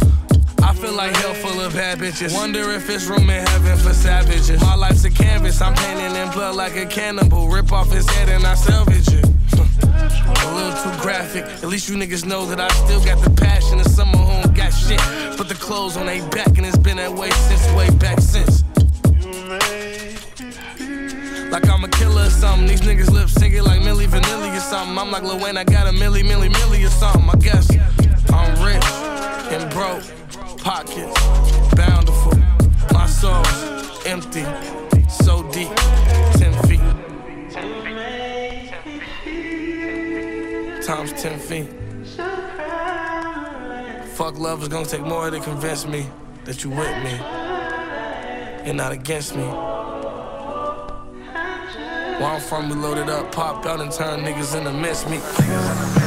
I 0.63 0.73
feel 0.73 0.93
like 0.93 1.15
hell 1.17 1.33
full 1.35 1.61
of 1.61 1.73
bad 1.73 1.99
bitches. 1.99 2.33
Wonder 2.33 2.71
if 2.71 2.89
it's 2.89 3.05
room 3.05 3.29
in 3.29 3.45
heaven 3.47 3.77
for 3.77 3.93
savages. 3.93 4.59
My 4.61 4.75
life's 4.75 5.03
a 5.05 5.11
canvas, 5.11 5.61
I'm 5.61 5.73
painting 5.75 6.15
in 6.15 6.31
blood 6.31 6.55
like 6.55 6.75
a 6.75 6.85
cannibal. 6.85 7.47
Rip 7.47 7.71
off 7.71 7.91
his 7.91 8.09
head 8.09 8.29
and 8.29 8.45
I 8.45 8.55
salvage 8.55 9.07
it. 9.09 9.25
a 9.25 10.55
little 10.55 10.73
too 10.83 11.01
graphic. 11.01 11.45
At 11.45 11.69
least 11.69 11.87
you 11.89 11.95
niggas 11.95 12.25
know 12.25 12.45
that 12.47 12.59
I 12.59 12.67
still 12.69 13.03
got 13.03 13.23
the 13.23 13.29
passion 13.29 13.79
of 13.79 13.87
someone 13.87 14.25
who 14.25 14.43
don't 14.43 14.55
got 14.55 14.71
shit. 14.71 14.99
Put 15.37 15.49
the 15.49 15.55
clothes 15.55 15.97
on 15.97 16.07
their 16.07 16.27
back 16.29 16.57
and 16.57 16.65
it's 16.65 16.77
been 16.77 16.97
that 16.97 17.13
way 17.13 17.29
since 17.29 17.71
way 17.73 17.89
back 17.97 18.19
since. 18.19 18.64
Like 21.55 21.69
I'm 21.69 21.85
a 21.85 21.87
killer 21.87 22.23
or 22.23 22.29
something. 22.29 22.67
These 22.67 22.81
niggas 22.81 23.09
lip 23.11 23.27
syncing 23.27 23.63
like 23.63 23.79
Milli 23.79 24.07
Vanilli 24.07 24.57
or 24.57 24.59
something. 24.59 24.97
I'm 24.97 25.09
like 25.09 25.23
Lil 25.23 25.39
Wayne, 25.39 25.55
I 25.55 25.63
got 25.63 25.87
a 25.87 25.91
milli, 25.91 26.21
milli, 26.21 26.49
milli 26.49 26.85
or 26.85 26.89
something. 26.89 27.29
I 27.29 27.35
guess 27.37 27.71
I'm 28.29 28.61
rich 28.61 28.83
and 29.53 29.71
broke, 29.71 30.03
pockets 30.57 31.17
bountiful. 31.73 32.37
My 32.91 33.07
soul's 33.07 34.05
empty, 34.05 34.43
so 35.09 35.43
deep, 35.53 35.73
ten 36.33 36.51
feet. 36.67 36.81
Times 40.85 41.13
ten 41.13 41.39
feet. 41.39 41.69
Fuck 44.17 44.37
love 44.37 44.61
is 44.61 44.67
gonna 44.67 44.85
take 44.85 45.05
more 45.05 45.31
to 45.31 45.39
convince 45.39 45.87
me 45.87 46.05
that 46.43 46.65
you 46.65 46.69
with 46.69 47.01
me 47.01 47.13
and 48.67 48.75
not 48.75 48.91
against 48.91 49.37
me. 49.37 49.74
Where 52.19 52.29
I'm 52.29 52.39
from, 52.39 52.69
we 52.69 52.75
loaded 52.75 53.09
up, 53.09 53.33
pop 53.33 53.65
out 53.65 53.81
and 53.81 53.91
turn 53.91 54.21
niggas 54.21 54.57
into 54.57 54.71
mess 54.71 55.05
me. 55.09 56.04